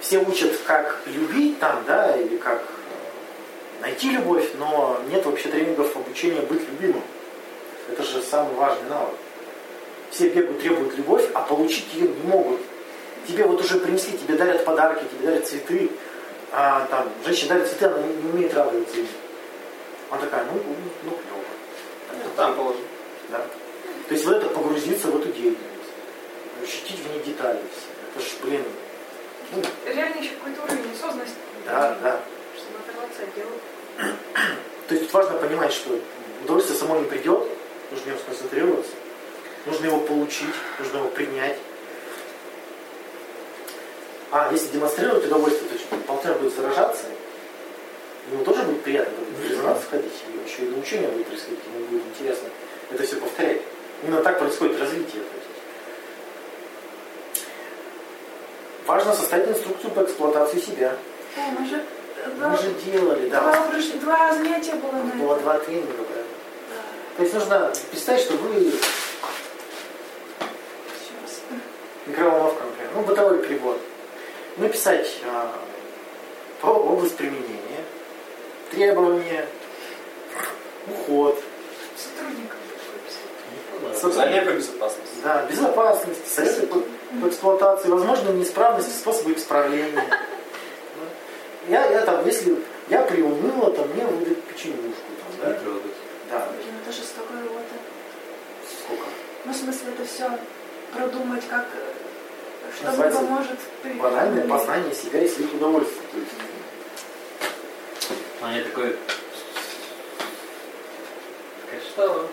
все 0.00 0.18
учат, 0.18 0.56
как 0.66 1.00
любить 1.06 1.58
там, 1.60 1.84
да, 1.86 2.16
или 2.16 2.36
как 2.36 2.62
э, 2.62 3.82
найти 3.82 4.10
любовь, 4.10 4.50
но 4.58 5.00
нет 5.08 5.24
вообще 5.24 5.48
тренингов 5.48 5.94
обучения 5.94 6.40
быть 6.40 6.62
любимым. 6.68 7.02
Это 7.90 8.02
же 8.02 8.22
самый 8.22 8.54
важный 8.54 8.88
навык. 8.88 9.14
Все 10.10 10.28
бегают, 10.30 10.60
требуют 10.60 10.96
любовь, 10.96 11.28
а 11.34 11.42
получить 11.42 11.86
ее 11.94 12.08
не 12.08 12.22
могут. 12.24 12.60
Тебе 13.28 13.44
вот 13.44 13.60
уже 13.60 13.78
принесли, 13.78 14.18
тебе 14.18 14.34
дарят 14.34 14.64
подарки, 14.64 15.04
тебе 15.04 15.30
дарят 15.30 15.46
цветы, 15.46 15.90
а 16.50 16.86
там 16.90 17.08
женщина 17.24 17.50
дарит 17.50 17.68
цветы, 17.68 17.84
она 17.84 17.98
не, 17.98 18.14
не 18.14 18.30
умеет 18.30 18.54
радоваться 18.54 18.96
им. 18.96 19.06
Она 20.10 20.20
такая, 20.22 20.44
ну, 20.46 20.54
ну, 20.54 20.74
ну 21.04 21.10
клево. 21.10 21.49
Ну, 22.24 22.30
Там 22.36 22.54
положи. 22.56 22.80
Да? 23.30 23.38
То 24.08 24.14
есть 24.14 24.26
вот 24.26 24.36
это 24.36 24.48
погрузиться 24.48 25.08
в 25.08 25.16
эту 25.20 25.28
деятельность, 25.28 25.90
ощутить 26.62 26.98
в 26.98 27.10
ней 27.12 27.22
детали 27.24 27.60
все. 27.72 28.20
Это 28.20 28.24
ж, 28.28 28.32
блин, 28.42 28.64
ну, 29.52 29.62
Реально 29.86 30.16
еще 30.20 30.30
какой-то 30.34 30.62
уровень 30.62 30.92
осознанности. 30.92 31.36
да, 31.66 31.96
да. 32.02 32.20
Чтобы 32.56 32.78
оторваться 32.78 33.22
от 33.22 33.34
дела. 33.34 33.50
То 34.88 34.94
есть 34.94 35.12
важно 35.12 35.38
понимать, 35.38 35.72
что 35.72 35.98
удовольствие 36.44 36.78
само 36.78 36.98
не 36.98 37.04
придет, 37.04 37.46
нужно 37.90 38.04
в 38.04 38.06
нем 38.08 38.18
сконцентрироваться, 38.18 38.92
нужно 39.66 39.86
его 39.86 40.00
получить, 40.00 40.54
нужно 40.78 40.98
его 40.98 41.08
принять. 41.08 41.58
А 44.32 44.50
если 44.52 44.68
демонстрировать 44.68 45.24
удовольствие, 45.26 45.68
то 45.68 45.74
есть 45.74 46.06
партнер 46.06 46.34
будет 46.34 46.54
заражаться, 46.54 47.04
ему 48.30 48.44
тоже 48.44 48.62
будет 48.62 48.82
приятно 48.82 49.14
будет 49.24 49.38
в 49.38 49.50
резонанс 49.50 49.80
входить, 49.82 50.12
и 50.28 50.48
еще 50.50 50.62
и 50.62 50.70
научение 50.70 51.08
будет 51.08 51.26
происходить, 51.26 51.60
ему 51.74 51.86
будет 51.86 52.02
интересно 52.06 52.48
это 52.92 53.02
все 53.04 53.16
повторять. 53.16 53.62
Именно 54.02 54.22
так 54.22 54.38
происходит 54.38 54.80
развитие. 54.80 55.22
Важно 58.86 59.14
составить 59.14 59.48
инструкцию 59.48 59.90
по 59.92 60.00
эксплуатации 60.02 60.58
себя. 60.58 60.96
О, 61.36 61.40
мы 61.58 61.66
же... 61.68 61.84
Два, 62.36 62.50
Мы 62.50 62.56
же 62.58 62.70
делали, 62.84 63.30
да. 63.30 63.40
два, 63.40 63.80
два 64.02 64.34
занятия 64.34 64.74
было 64.74 64.92
на 64.92 65.14
Было 65.14 65.34
это. 65.36 65.42
два 65.42 65.58
тренинга, 65.58 65.92
да. 65.96 66.22
Да. 66.68 66.82
То 67.16 67.22
есть 67.22 67.32
нужно 67.34 67.72
представить, 67.90 68.20
что 68.20 68.34
вы 68.34 68.72
Сейчас. 70.90 71.40
микроволновка, 72.06 72.62
например, 72.64 72.90
ну, 72.94 73.02
бытовой 73.02 73.38
прибор. 73.38 73.78
Написать 74.58 75.08
а, 75.24 75.50
по 76.60 76.66
область 76.66 77.16
применения, 77.16 77.49
требования, 78.80 79.46
уход. 80.88 81.38
Социальная 83.94 84.42
по 84.42 84.52
безопасности. 84.52 85.16
да, 85.22 85.42
безопасность, 85.44 86.34
советы 86.34 86.66
по, 86.66 86.80
по 87.20 87.28
эксплуатации, 87.28 87.88
возможно, 87.88 88.30
неисправности, 88.30 88.90
способы 88.90 89.34
исправления. 89.34 90.04
Да. 90.08 90.18
Я, 91.68 91.90
я 91.90 92.00
там, 92.02 92.24
если 92.24 92.56
я 92.88 93.02
приуныла, 93.02 93.70
то 93.70 93.84
мне 93.84 94.06
выдают 94.06 94.42
печенюшку. 94.44 95.10
Там, 95.42 95.52
да? 95.52 95.58
Да. 96.30 96.48
Блин, 96.48 96.74
это 96.82 96.92
жестокая 96.96 97.42
работа. 97.42 97.74
Сколько? 98.82 99.04
Ну, 99.44 99.52
в 99.52 99.56
смысле, 99.56 99.92
это 99.92 100.06
все 100.06 100.30
продумать, 100.96 101.46
как, 101.48 101.66
э, 101.74 102.76
что 102.76 102.86
Называется 102.86 103.20
поможет. 103.20 103.58
Банальное 104.00 104.48
познание 104.48 104.94
себя 104.94 105.22
и 105.22 105.28
своих 105.28 105.52
удовольствий. 105.52 106.00
То 106.12 106.18
есть, 106.18 106.32
А 108.42 108.52
я 108.56 108.64
такой... 108.64 108.96
Такая, 111.66 111.80
Что? 111.80 112.28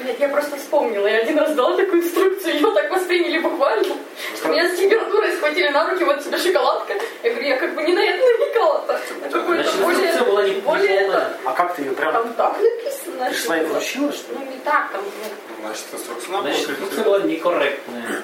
Нет, 0.00 0.20
я 0.20 0.28
просто 0.28 0.56
вспомнила. 0.56 1.08
Я 1.08 1.18
один 1.18 1.38
раз 1.38 1.54
дала 1.54 1.76
такую 1.76 2.02
инструкцию, 2.02 2.54
ее 2.54 2.72
так 2.72 2.88
восприняли 2.90 3.38
буквально. 3.40 3.96
Что 4.36 4.48
меня 4.48 4.68
с 4.68 4.78
температурой 4.78 5.32
схватили 5.32 5.68
на 5.70 5.90
руки, 5.90 6.04
вот 6.04 6.22
тебе 6.22 6.38
шоколадка. 6.38 6.94
Я 7.24 7.30
говорю, 7.30 7.48
я 7.48 7.56
как 7.56 7.74
бы 7.74 7.82
не 7.82 7.92
на 7.94 8.04
это 8.04 8.24
намекала-то. 8.24 9.00
А 9.24 9.28
какое-то 9.28 9.70
Значит, 9.72 9.82
более... 9.82 10.22
была 10.24 10.42
не 10.44 10.52
более 10.60 10.96
это. 11.00 11.36
а 11.44 11.52
как 11.52 11.74
ты 11.74 11.82
ее 11.82 11.92
прям 11.92 12.12
Там 12.12 12.32
так 12.34 12.56
написано. 12.60 13.28
и 13.28 13.34
что- 13.34 13.52
вручила, 13.66 14.12
что 14.12 14.32
ли? 14.32 14.38
Ну, 14.38 14.52
не 14.52 14.58
так, 14.60 14.92
там, 14.92 15.02
ну, 15.02 15.56
Значит, 15.62 15.84
инструкция 15.92 16.40
Значит, 16.40 17.04
была 17.04 17.18
некорректная. 17.22 18.22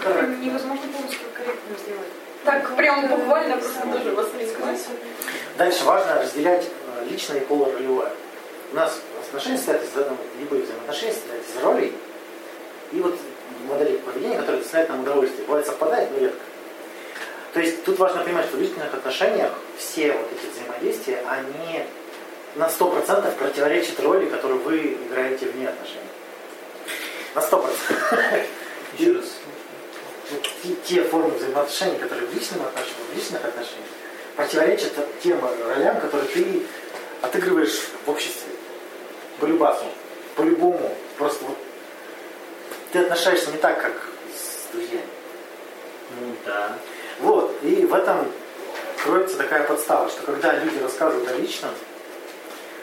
Это 0.00 0.26
невозможно 0.26 0.88
полностью 0.90 1.20
корректно 1.36 1.76
сделать. 1.84 2.08
Так 2.44 2.76
прям 2.76 3.08
буквально 3.08 3.56
просто 3.56 3.80
тоже 3.80 4.14
воспринимать. 4.14 4.80
сказать. 4.80 4.86
Дальше 5.58 5.84
важно 5.84 6.22
разделять 6.22 6.64
э, 6.64 7.06
личное 7.10 7.38
и 7.38 7.44
полуролевое. 7.44 8.10
У 8.72 8.76
нас 8.76 9.00
отношения 9.28 9.56
состоят 9.56 9.82
из 9.82 9.90
любые 10.40 10.62
взаимоотношения 10.62 11.12
состоят 11.12 11.42
из 11.44 11.62
ролей 11.62 11.92
и 12.92 13.00
вот 13.00 13.16
модели 13.68 13.96
поведения, 13.98 14.36
которые 14.36 14.62
доставляют 14.62 14.90
нам 14.90 15.00
удовольствие. 15.00 15.46
Бывает 15.46 15.66
совпадает, 15.66 16.10
но 16.12 16.18
редко. 16.18 16.40
То 17.52 17.60
есть 17.60 17.84
тут 17.84 17.98
важно 17.98 18.22
понимать, 18.22 18.46
что 18.46 18.56
в 18.56 18.60
личных 18.60 18.92
отношениях 18.94 19.52
все 19.76 20.12
вот 20.12 20.26
эти 20.32 20.52
взаимодействия, 20.52 21.22
они 21.28 21.84
на 22.54 22.68
100% 22.68 23.36
противоречат 23.36 24.00
роли, 24.00 24.26
которую 24.26 24.60
вы 24.60 24.96
играете 25.08 25.46
вне 25.46 25.68
отношений. 25.68 26.00
На 27.34 27.40
100%. 27.40 28.44
Еще 28.98 29.12
раз. 29.12 29.39
Те, 30.62 30.74
те 30.86 31.02
формы 31.02 31.30
взаимоотношений, 31.30 31.98
которые 31.98 32.26
в 32.26 32.34
личном 32.34 32.62
отношении, 32.62 32.94
в 33.12 33.16
личных 33.16 33.44
отношениях, 33.44 33.88
противоречат 34.36 34.92
тем 35.22 35.40
ролям, 35.42 36.00
которые 36.00 36.28
ты 36.28 36.62
отыгрываешь 37.22 37.88
в 38.04 38.10
обществе. 38.10 38.52
По 39.40 39.46
любасу, 39.46 39.84
по-любому. 40.36 40.94
Просто 41.18 41.44
вот 41.44 41.56
ты 42.92 43.00
отношаешься 43.00 43.50
не 43.50 43.58
так, 43.58 43.80
как 43.80 43.92
с 44.34 44.72
друзьями. 44.72 45.02
Ну 46.18 46.34
да. 46.44 46.76
Вот, 47.20 47.56
и 47.62 47.86
в 47.86 47.94
этом 47.94 48.30
кроется 49.02 49.36
такая 49.36 49.64
подстава, 49.64 50.08
что 50.08 50.22
когда 50.22 50.52
люди 50.54 50.78
рассказывают 50.82 51.28
о 51.28 51.36
личном, 51.36 51.70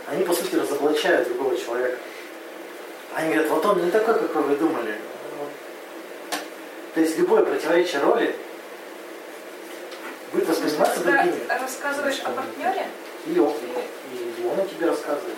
они, 0.07 0.23
по 0.23 0.33
сути, 0.33 0.55
разоблачают 0.55 1.27
другого 1.27 1.57
человека. 1.57 1.97
Они 3.13 3.33
говорят, 3.33 3.51
вот 3.51 3.65
он 3.65 3.85
не 3.85 3.91
такой, 3.91 4.13
какой 4.15 4.43
вы 4.43 4.55
думали. 4.55 4.95
То 6.93 7.01
есть 7.01 7.17
любое 7.17 7.43
противоречие 7.43 8.01
роли 8.01 8.35
будет 10.33 10.47
восприниматься 10.49 10.95
Когда 10.95 11.23
другими. 11.23 11.43
рассказываешь 11.47 12.19
о 12.23 12.29
партнере, 12.29 12.87
И 13.25 13.39
он, 13.39 13.53
и 14.13 14.45
он 14.45 14.59
о 14.59 14.65
тебе 14.65 14.87
рассказывает. 14.87 15.35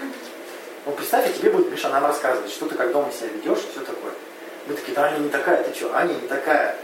Ну, 0.85 0.91
представь, 0.93 1.29
и 1.29 1.33
тебе 1.39 1.51
будет 1.51 1.71
Миша 1.71 1.89
нам 1.89 2.05
рассказывать, 2.05 2.51
что 2.51 2.67
ты 2.67 2.75
как 2.75 2.91
дома 2.91 3.11
себя 3.11 3.27
ведешь 3.29 3.59
и 3.59 3.71
все 3.71 3.81
такое. 3.81 4.13
Мы 4.67 4.73
такие, 4.75 4.93
да, 4.95 5.05
Аня 5.05 5.17
не 5.17 5.29
такая, 5.29 5.63
ты 5.63 5.75
что, 5.75 5.95
Аня 5.95 6.13
не 6.13 6.27
такая. 6.27 6.75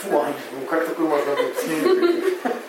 Фу, 0.00 0.18
Аня, 0.18 0.34
ну 0.52 0.66
как 0.66 0.86
такой 0.86 1.06
можно 1.06 1.34
быть? 1.34 2.42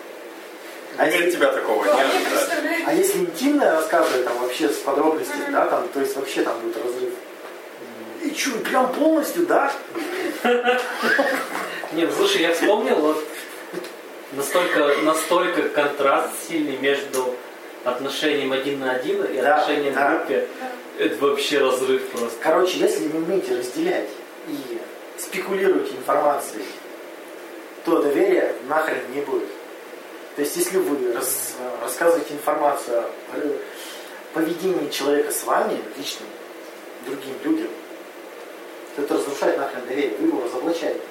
А 0.98 1.10
нет 1.10 1.30
тебя 1.30 1.52
такого, 1.52 1.84
представляю, 1.84 2.84
А 2.88 2.94
если 2.94 3.20
интимное 3.20 3.74
рассказывать 3.74 4.24
там 4.24 4.38
вообще 4.40 4.70
с 4.70 4.78
подробностями, 4.78 5.52
да, 5.52 5.66
там, 5.66 5.90
то 5.90 6.00
есть 6.00 6.16
вообще 6.16 6.42
там 6.44 6.58
будет 6.62 6.78
разрыв. 6.78 7.14
И 8.22 8.34
что, 8.34 8.58
прям 8.60 8.94
полностью, 8.94 9.46
да? 9.46 9.74
Нет, 11.94 12.12
слушай, 12.16 12.42
я 12.42 12.54
вспомнил, 12.54 12.96
вот 12.98 13.24
настолько, 14.34 14.96
настолько 15.04 15.70
контраст 15.70 16.30
сильный 16.48 16.78
между 16.78 17.36
отношением 17.84 18.52
один 18.52 18.80
на 18.80 18.92
один 18.94 19.24
и 19.24 19.42
Да, 19.42 19.56
отношением 19.58 19.94
да. 19.94 20.10
в 20.10 20.18
группе. 20.18 20.48
Это 20.98 21.16
вообще 21.26 21.60
разрыв 21.60 22.08
просто. 22.10 22.38
Короче, 22.42 22.78
если 22.80 23.04
не 23.06 23.18
умеете 23.18 23.56
разделять 23.58 24.10
и 24.48 24.58
спекулируете 25.18 25.96
информацией, 25.96 26.66
то 27.86 28.02
доверия 28.02 28.56
нахрен 28.68 29.02
не 29.14 29.22
будет. 29.22 29.48
То 30.36 30.42
есть, 30.42 30.58
если 30.58 30.78
вы 30.80 31.14
рас- 31.14 31.54
рассказываете 31.82 32.34
информацию 32.34 33.04
о 33.34 33.58
поведении 34.34 34.90
человека 34.90 35.32
с 35.32 35.44
вами, 35.46 35.80
личным, 35.98 36.28
другим 37.06 37.34
людям, 37.44 37.68
это 39.02 39.16
разрушает 39.16 39.58
нахрен 39.58 39.86
доверие, 39.88 40.18
вы 40.20 40.28
его 40.28 40.44
разоблачаете. 40.44 41.02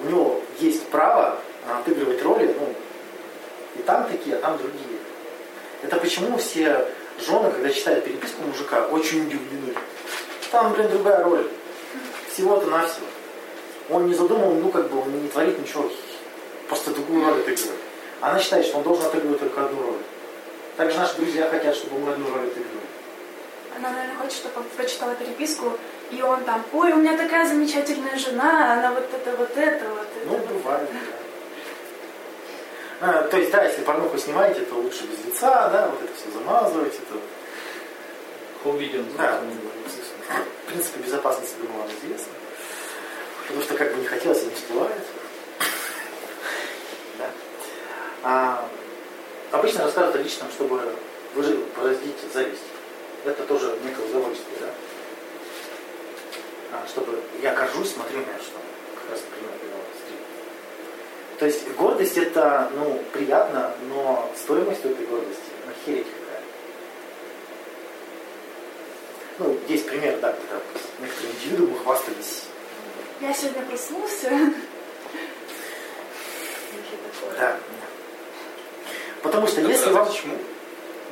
У 0.00 0.06
него 0.08 0.40
есть 0.58 0.86
право 0.88 1.38
отыгрывать 1.68 2.22
роли, 2.22 2.54
ну, 2.58 2.74
и 3.76 3.82
там 3.82 4.08
такие, 4.08 4.36
а 4.36 4.40
там 4.40 4.58
другие. 4.58 4.98
Это 5.82 5.96
почему 5.96 6.36
все 6.38 6.88
жены, 7.20 7.50
когда 7.50 7.70
читают 7.70 8.04
переписку 8.04 8.42
мужика, 8.42 8.86
очень 8.88 9.26
удивлены. 9.26 9.74
Там, 10.50 10.72
блин, 10.72 10.90
другая 10.90 11.24
роль. 11.24 11.48
Всего-то 12.32 12.66
навсего. 12.66 13.06
Он 13.90 14.06
не 14.06 14.14
задумал, 14.14 14.54
ну, 14.54 14.70
как 14.70 14.90
бы, 14.90 15.00
он 15.00 15.22
не 15.22 15.28
творит 15.28 15.58
ничего, 15.58 15.90
просто 16.68 16.92
другую 16.92 17.24
роль 17.24 17.40
отыгрывает. 17.40 17.80
Она 18.20 18.38
считает, 18.38 18.66
что 18.66 18.78
он 18.78 18.84
должен 18.84 19.04
отыгрывать 19.06 19.40
только 19.40 19.64
одну 19.64 19.82
роль. 19.82 19.98
Также 20.76 20.96
наши 20.96 21.16
друзья 21.16 21.48
хотят, 21.48 21.74
чтобы 21.74 21.98
мы 21.98 22.12
одну 22.12 22.26
роль 22.30 22.46
отыгрывали. 22.46 22.86
Она, 23.76 23.90
наверное, 23.90 24.16
хочет, 24.16 24.34
чтобы 24.34 24.62
прочитала 24.76 25.14
переписку, 25.14 25.72
и 26.12 26.20
он 26.20 26.44
там, 26.44 26.62
ой, 26.72 26.92
у 26.92 26.96
меня 26.96 27.16
такая 27.16 27.48
замечательная 27.48 28.16
жена, 28.18 28.74
она 28.74 28.92
вот 28.92 29.08
это, 29.12 29.36
вот 29.36 29.56
это, 29.56 29.88
вот 29.88 30.06
это. 30.16 30.26
Ну, 30.26 30.36
вот 30.36 30.46
бывает, 30.46 30.82
это». 30.90 30.92
да. 30.92 31.22
А, 33.04 33.22
то 33.24 33.36
есть, 33.36 33.50
да, 33.50 33.64
если 33.64 33.82
порнуху 33.82 34.18
снимаете, 34.18 34.60
то 34.60 34.74
лучше 34.74 35.04
без 35.06 35.24
лица, 35.24 35.70
да, 35.70 35.88
вот 35.88 36.02
это 36.02 36.12
все 36.14 36.30
замазывать, 36.30 36.94
это... 36.94 37.18
Увидим. 38.64 39.06
Да, 39.18 39.40
в 40.28 40.66
принципе, 40.68 41.00
безопасность, 41.00 41.56
думаю, 41.60 41.80
вам 41.80 41.88
известна. 41.88 42.32
Потому 43.42 43.62
что 43.64 43.74
как 43.74 43.92
бы 43.92 44.00
не 44.00 44.06
хотелось, 44.06 44.44
не 44.44 44.54
всплывает. 44.54 45.02
Да. 47.18 47.30
А, 48.22 48.68
обычно 49.50 49.82
рассказывают 49.84 50.14
о 50.14 50.22
личном, 50.22 50.48
чтобы 50.52 50.80
выразить 51.34 52.16
зависть. 52.32 52.62
Это 53.24 53.42
тоже 53.44 53.76
некое 53.84 54.06
удовольствие, 54.06 54.58
да? 54.60 54.68
А, 56.82 56.88
чтобы 56.88 57.18
я 57.42 57.54
горжусь, 57.54 57.92
смотри 57.92 58.16
у 58.16 58.20
меня 58.20 58.38
что. 58.40 58.58
Как 59.00 59.10
раз 59.12 59.20
пример. 59.20 59.52
То 61.38 61.46
есть 61.46 61.68
гордость 61.72 62.16
это, 62.18 62.70
ну, 62.74 63.02
приятно, 63.12 63.74
но 63.88 64.30
стоимость 64.36 64.84
у 64.84 64.90
этой 64.90 65.06
гордости, 65.06 65.42
охереть 65.68 66.06
какая. 66.06 66.42
Ну, 69.38 69.58
есть 69.66 69.86
пример, 69.86 70.18
да, 70.20 70.32
когда 70.32 70.62
некоторые 71.00 71.34
индивидуумы 71.34 71.78
хвастались. 71.80 72.44
Я 73.20 73.34
сегодня 73.34 73.62
проснулся. 73.62 74.30
Да. 77.38 77.56
Потому 79.22 79.46
что 79.46 79.60
если 79.62 79.90
вам... 79.90 80.06
Почему? 80.06 80.36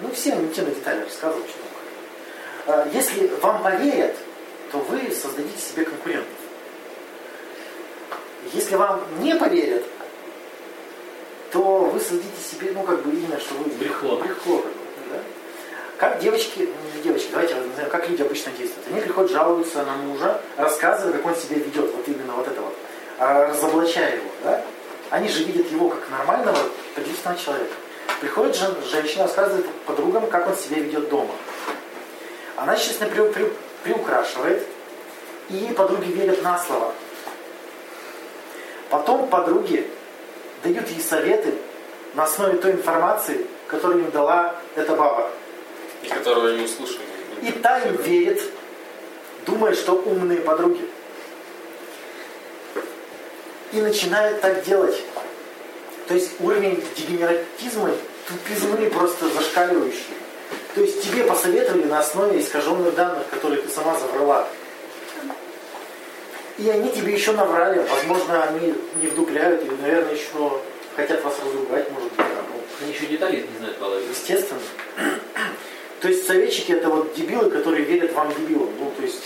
Ну, 0.02 0.10
все 0.12 0.30
интимные 0.30 0.74
детали 0.74 1.02
рассказывал, 1.02 1.44
что 1.46 2.72
А, 2.72 2.88
Если 2.92 3.26
вам 3.42 3.62
поверят, 3.62 4.16
то 4.70 4.78
вы 4.78 5.10
создадите 5.12 5.60
себе 5.60 5.84
конкурентов. 5.84 6.28
Если 8.52 8.76
вам 8.76 9.02
не 9.20 9.34
поверят, 9.34 9.84
то 11.52 11.60
вы 11.84 11.98
создадите 12.00 12.42
себе, 12.42 12.70
ну, 12.72 12.82
как 12.82 13.02
бы 13.02 13.10
имя, 13.10 13.38
что 13.40 13.54
вы... 13.54 13.70
Брехло. 13.70 14.16
Брехло 14.16 14.62
да? 15.10 15.18
Как 15.98 16.20
девочки, 16.20 16.60
ну, 16.60 16.96
не 16.96 17.02
девочки, 17.02 17.28
давайте 17.30 17.54
назовем, 17.56 17.90
как 17.90 18.08
люди 18.08 18.22
обычно 18.22 18.52
действуют. 18.52 18.86
Они 18.88 19.00
приходят, 19.00 19.30
жалуются 19.30 19.82
на 19.82 19.94
мужа, 19.94 20.40
рассказывая, 20.56 21.12
как 21.14 21.26
он 21.26 21.34
себя 21.34 21.56
ведет, 21.56 21.92
вот 21.94 22.08
именно 22.08 22.32
вот 22.34 22.46
это 22.46 22.60
вот, 22.60 22.74
а, 23.18 23.48
разоблачая 23.48 24.16
его, 24.16 24.30
да? 24.44 24.62
Они 25.10 25.28
же 25.28 25.42
видят 25.44 25.70
его 25.70 25.88
как 25.88 26.08
нормального, 26.08 26.56
приличного 26.94 27.36
человека. 27.36 27.74
Приходит 28.20 28.56
жен- 28.56 28.76
женщина, 28.88 29.24
рассказывает 29.24 29.66
подругам, 29.86 30.28
как 30.28 30.46
он 30.46 30.56
себя 30.56 30.78
ведет 30.78 31.08
дома. 31.08 31.34
Она, 32.56 32.74
естественно, 32.74 33.10
при- 33.10 33.32
при- 33.32 33.52
приукрашивает, 33.82 34.66
и 35.50 35.72
подруги 35.76 36.12
верят 36.12 36.42
на 36.42 36.58
слово. 36.58 36.92
Потом 38.88 39.28
подруги 39.28 39.88
дают 40.62 40.88
ей 40.88 41.00
советы 41.00 41.54
на 42.14 42.24
основе 42.24 42.58
той 42.58 42.72
информации, 42.72 43.46
которую 43.66 44.04
им 44.04 44.10
дала 44.10 44.56
эта 44.74 44.94
баба. 44.94 45.30
И 46.02 46.08
которого 46.08 46.48
они 46.48 46.64
услышали. 46.64 47.04
И 47.42 47.52
та 47.52 47.78
им 47.80 47.96
верит, 47.96 48.42
думая, 49.46 49.74
что 49.74 49.94
умные 49.94 50.40
подруги. 50.40 50.88
И 53.72 53.80
начинает 53.80 54.40
так 54.40 54.64
делать. 54.64 55.00
То 56.08 56.14
есть 56.14 56.32
уровень 56.40 56.82
дегенератизма, 56.96 57.90
тупизмы 58.26 58.90
просто 58.90 59.28
зашкаливающий. 59.28 60.16
То 60.74 60.82
есть 60.82 61.02
тебе 61.02 61.24
посоветовали 61.24 61.84
на 61.84 61.98
основе 61.98 62.40
искаженных 62.40 62.94
данных, 62.94 63.28
которые 63.28 63.62
ты 63.62 63.68
сама 63.68 63.98
забрала. 63.98 64.48
И 66.58 66.68
они 66.68 66.90
тебе 66.90 67.14
еще 67.14 67.32
наврали. 67.32 67.84
Возможно, 67.88 68.44
они 68.44 68.74
не 69.00 69.08
вдупляют 69.08 69.62
или, 69.62 69.74
наверное, 69.80 70.14
еще 70.14 70.60
хотят 70.94 71.24
вас 71.24 71.34
разругать, 71.44 71.90
может 71.90 72.12
быть. 72.12 72.26
Ну, 72.26 72.60
Они 72.82 72.92
еще 72.92 73.06
деталей 73.06 73.48
не 73.50 73.58
знают 73.58 73.78
половину. 73.78 74.10
Естественно. 74.10 74.60
То 76.00 76.08
есть 76.08 76.26
советчики 76.26 76.72
это 76.72 76.88
вот 76.88 77.14
дебилы, 77.14 77.50
которые 77.50 77.84
верят 77.84 78.12
вам 78.12 78.32
дебилам. 78.34 78.70
Ну, 78.78 78.92
то 78.96 79.02
есть, 79.02 79.22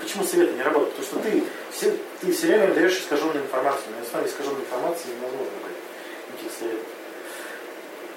почему 0.00 0.24
советы 0.24 0.54
не 0.54 0.62
работают? 0.62 0.94
Потому 0.94 1.22
что 1.22 1.30
ты 1.30 1.42
все, 1.72 1.96
ты 2.20 2.32
все 2.32 2.46
время 2.48 2.74
даешь 2.74 2.98
искаженную 2.98 3.42
информацию. 3.44 3.86
На 3.96 4.06
основе 4.06 4.28
искаженной 4.28 4.60
информации 4.60 5.08
невозможно 5.08 5.46
дать 5.62 6.34
никаких 6.34 6.58
советов. 6.58 6.95